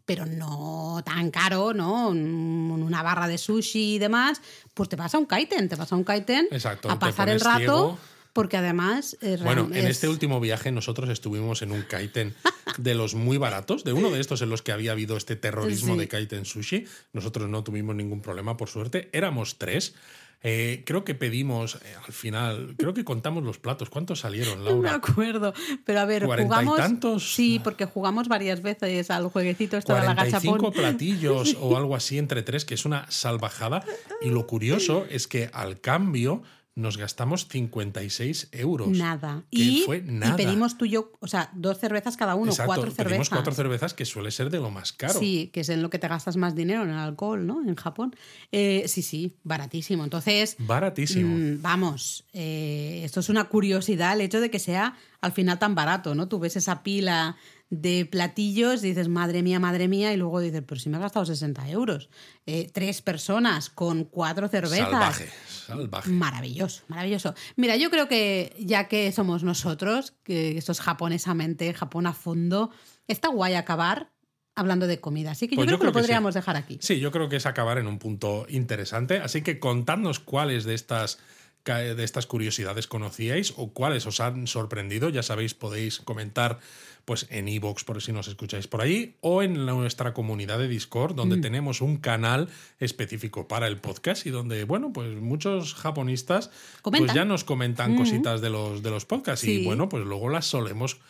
pero 0.09 0.24
no 0.24 1.02
tan 1.04 1.30
caro, 1.30 1.74
¿no? 1.74 2.09
Una 2.09 3.02
barra 3.02 3.28
de 3.28 3.36
sushi 3.36 3.96
y 3.96 3.98
demás, 3.98 4.40
pues 4.72 4.88
te 4.88 4.96
vas 4.96 5.14
a 5.14 5.18
un 5.18 5.26
kaiten, 5.26 5.68
te 5.68 5.76
vas 5.76 5.92
a 5.92 5.96
un 5.96 6.02
kaiten 6.02 6.48
a 6.88 6.98
pasar 6.98 7.28
el 7.28 7.38
rato. 7.38 7.98
Porque 8.32 8.56
además. 8.56 9.18
bueno, 9.42 9.68
en 9.70 9.86
este 9.86 10.09
último 10.09 10.40
viaje 10.40 10.72
nosotros 10.72 11.11
estuvimos 11.11 11.61
en 11.61 11.72
un 11.72 11.82
kaiten 11.82 12.34
de 12.78 12.94
los 12.94 13.14
muy 13.14 13.36
baratos, 13.36 13.84
de 13.84 13.92
uno 13.92 14.11
de 14.11 14.20
estos 14.20 14.40
en 14.40 14.48
los 14.48 14.62
que 14.62 14.72
había 14.72 14.92
habido 14.92 15.14
este 15.18 15.36
terrorismo 15.36 15.94
de 15.96 16.09
kaiten 16.09 16.46
sushi. 16.46 16.86
Nosotros 17.12 17.50
no 17.50 17.62
tuvimos 17.62 17.94
ningún 17.94 18.22
problema, 18.22 18.56
por 18.56 18.70
suerte. 18.70 19.11
Éramos 19.12 19.59
tres. 19.59 19.94
Eh, 20.43 20.84
creo 20.86 21.05
que 21.05 21.16
pedimos 21.16 21.76
eh, 21.76 21.95
al 22.07 22.12
final, 22.12 22.74
creo 22.78 22.95
que 22.95 23.05
contamos 23.05 23.43
los 23.43 23.59
platos. 23.59 23.91
¿Cuántos 23.91 24.20
salieron, 24.20 24.59
Laura? 24.64 24.76
No 24.76 24.82
me 24.82 24.91
acuerdo. 24.91 25.53
Pero 25.84 26.01
a 26.01 26.05
ver, 26.05 26.24
jugamos. 26.26 26.76
tantos? 26.76 27.34
Sí, 27.34 27.61
porque 27.62 27.86
jugamos 27.86 28.28
varias 28.28 28.62
veces 28.62 29.11
al 29.11 29.28
jueguecito 29.28 29.76
esto 29.76 29.95
de 29.95 30.03
la 30.03 30.14
gachapón. 30.14 30.72
platillos 30.72 31.57
o 31.61 31.76
algo 31.76 31.97
así 31.97 32.18
entre 32.18 32.43
tres, 32.43 32.64
que 32.64 32.74
es 32.74 32.84
una 32.84 33.11
salvajada. 33.11 33.84
Y 34.22 34.28
lo 34.28 34.47
curioso 34.47 35.07
es 35.11 35.26
que 35.26 35.51
al 35.53 35.80
cambio 35.80 36.43
nos 36.78 36.96
gastamos 36.96 37.48
56 37.48 38.50
euros. 38.52 38.88
Nada. 38.88 39.42
Y, 39.50 39.82
fue 39.84 40.00
nada. 40.00 40.34
y 40.34 40.36
pedimos 40.36 40.78
tú 40.78 40.84
y 40.84 40.90
yo, 40.90 41.12
o 41.18 41.26
sea, 41.26 41.50
dos 41.52 41.78
cervezas 41.78 42.16
cada 42.16 42.36
uno, 42.36 42.52
cuatro 42.64 42.84
cervezas. 42.84 43.06
Pedimos 43.06 43.30
cuatro 43.30 43.52
cervezas, 43.52 43.94
que 43.94 44.04
suele 44.04 44.30
ser 44.30 44.48
de 44.48 44.58
lo 44.58 44.70
más 44.70 44.92
caro. 44.92 45.18
Sí, 45.18 45.50
que 45.52 45.60
es 45.60 45.68
en 45.70 45.82
lo 45.82 45.90
que 45.90 45.98
te 45.98 46.06
gastas 46.06 46.36
más 46.36 46.54
dinero, 46.54 46.84
en 46.84 46.90
el 46.90 46.98
alcohol, 46.98 47.44
¿no? 47.44 47.68
En 47.68 47.74
Japón. 47.74 48.14
Eh, 48.52 48.84
sí, 48.86 49.02
sí, 49.02 49.34
baratísimo. 49.42 50.04
Entonces. 50.04 50.54
Baratísimo. 50.60 51.36
Mm, 51.36 51.62
vamos, 51.62 52.24
eh, 52.32 53.02
esto 53.04 53.20
es 53.20 53.28
una 53.28 53.44
curiosidad, 53.44 54.12
el 54.12 54.20
hecho 54.20 54.40
de 54.40 54.50
que 54.50 54.60
sea 54.60 54.96
al 55.20 55.32
final 55.32 55.58
tan 55.58 55.74
barato, 55.74 56.14
¿no? 56.14 56.28
Tú 56.28 56.38
ves 56.38 56.54
esa 56.54 56.84
pila 56.84 57.36
de 57.70 58.06
platillos, 58.06 58.80
dices, 58.80 59.08
madre 59.08 59.42
mía, 59.42 59.60
madre 59.60 59.88
mía, 59.88 60.12
y 60.12 60.16
luego 60.16 60.40
dices, 60.40 60.62
pero 60.66 60.80
si 60.80 60.88
me 60.88 60.96
ha 60.96 61.00
gastado 61.00 61.26
60 61.26 61.68
euros. 61.68 62.08
Eh, 62.46 62.70
tres 62.72 63.02
personas 63.02 63.68
con 63.68 64.04
cuatro 64.04 64.48
cervezas. 64.48 64.88
Salvaje, 64.88 65.28
salvaje. 65.46 66.10
Maravilloso, 66.10 66.84
maravilloso. 66.88 67.34
Mira, 67.56 67.76
yo 67.76 67.90
creo 67.90 68.08
que 68.08 68.56
ya 68.58 68.88
que 68.88 69.12
somos 69.12 69.42
nosotros, 69.42 70.14
que 70.22 70.56
esto 70.56 70.72
es 70.72 70.80
japonesamente, 70.80 71.72
Japón 71.74 72.06
a 72.06 72.14
fondo, 72.14 72.70
está 73.06 73.28
guay 73.28 73.54
acabar 73.54 74.12
hablando 74.54 74.86
de 74.86 75.00
comida. 75.00 75.32
Así 75.32 75.46
que 75.46 75.54
yo, 75.54 75.60
pues 75.60 75.66
creo, 75.66 75.78
que 75.78 75.86
lo 75.86 75.92
podríamos 75.92 76.34
dejar 76.34 76.56
aquí. 76.56 76.78
Sí, 76.80 76.98
yo 77.00 77.12
creo 77.12 77.28
que 77.28 77.36
es 77.36 77.46
acabar 77.46 77.78
en 77.78 77.86
un 77.86 77.98
punto 77.98 78.46
interesante. 78.48 79.18
Así 79.18 79.42
que 79.42 79.60
contadnos 79.60 80.18
cuáles 80.20 80.64
de 80.64 80.74
estas 80.74 81.18
de 81.64 82.02
estas 82.02 82.26
curiosidades 82.26 82.86
conocíais 82.86 83.52
o 83.56 83.74
cuáles 83.74 84.06
os 84.06 84.20
han 84.20 84.46
sorprendido. 84.46 85.10
Ya 85.10 85.22
sabéis, 85.22 85.52
podéis 85.52 85.98
comentar 86.00 86.60
pues 87.09 87.26
en 87.30 87.48
iVoox, 87.48 87.84
por 87.84 88.02
si 88.02 88.12
nos 88.12 88.28
escucháis 88.28 88.68
por 88.68 88.82
ahí, 88.82 89.16
o 89.22 89.42
en 89.42 89.64
nuestra 89.64 90.12
comunidad 90.12 90.59
de 90.59 90.68
Discord, 90.68 91.14
donde 91.14 91.38
tenemos 91.38 91.80
un 91.80 91.96
canal 91.96 92.50
específico 92.80 93.48
para 93.48 93.66
el 93.66 93.78
podcast 93.78 94.26
y 94.26 94.30
donde, 94.30 94.64
bueno, 94.64 94.92
pues 94.92 95.16
muchos 95.16 95.72
japonistas 95.72 96.50
pues 96.82 97.14
ya 97.14 97.24
nos 97.24 97.44
comentan 97.44 97.96
cositas 97.96 98.42
de 98.42 98.50
los, 98.50 98.82
de 98.82 98.90
los 98.90 99.06
podcasts 99.06 99.46
y 99.46 99.64
bueno, 99.64 99.88
pues 99.88 100.04
luego 100.04 100.28
las 100.28 100.44
solemos 100.44 101.00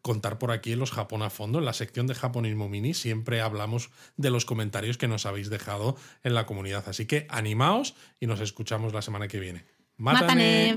contar 0.00 0.38
por 0.38 0.52
aquí 0.52 0.70
en 0.70 0.78
los 0.78 0.92
Japón 0.92 1.22
a 1.22 1.28
fondo. 1.28 1.58
En 1.58 1.64
la 1.64 1.72
sección 1.72 2.06
de 2.06 2.14
Japonismo 2.14 2.68
Mini 2.68 2.94
siempre 2.94 3.40
hablamos 3.40 3.90
de 4.16 4.30
los 4.30 4.44
comentarios 4.44 4.96
que 4.96 5.08
nos 5.08 5.26
habéis 5.26 5.50
dejado 5.50 5.96
en 6.22 6.34
la 6.34 6.46
comunidad. 6.46 6.84
Así 6.86 7.04
que 7.06 7.26
animaos 7.30 7.96
y 8.20 8.28
nos 8.28 8.38
escuchamos 8.38 8.94
la 8.94 9.02
semana 9.02 9.26
que 9.26 9.40
viene. 9.40 9.64
¡Mátane! 9.96 10.76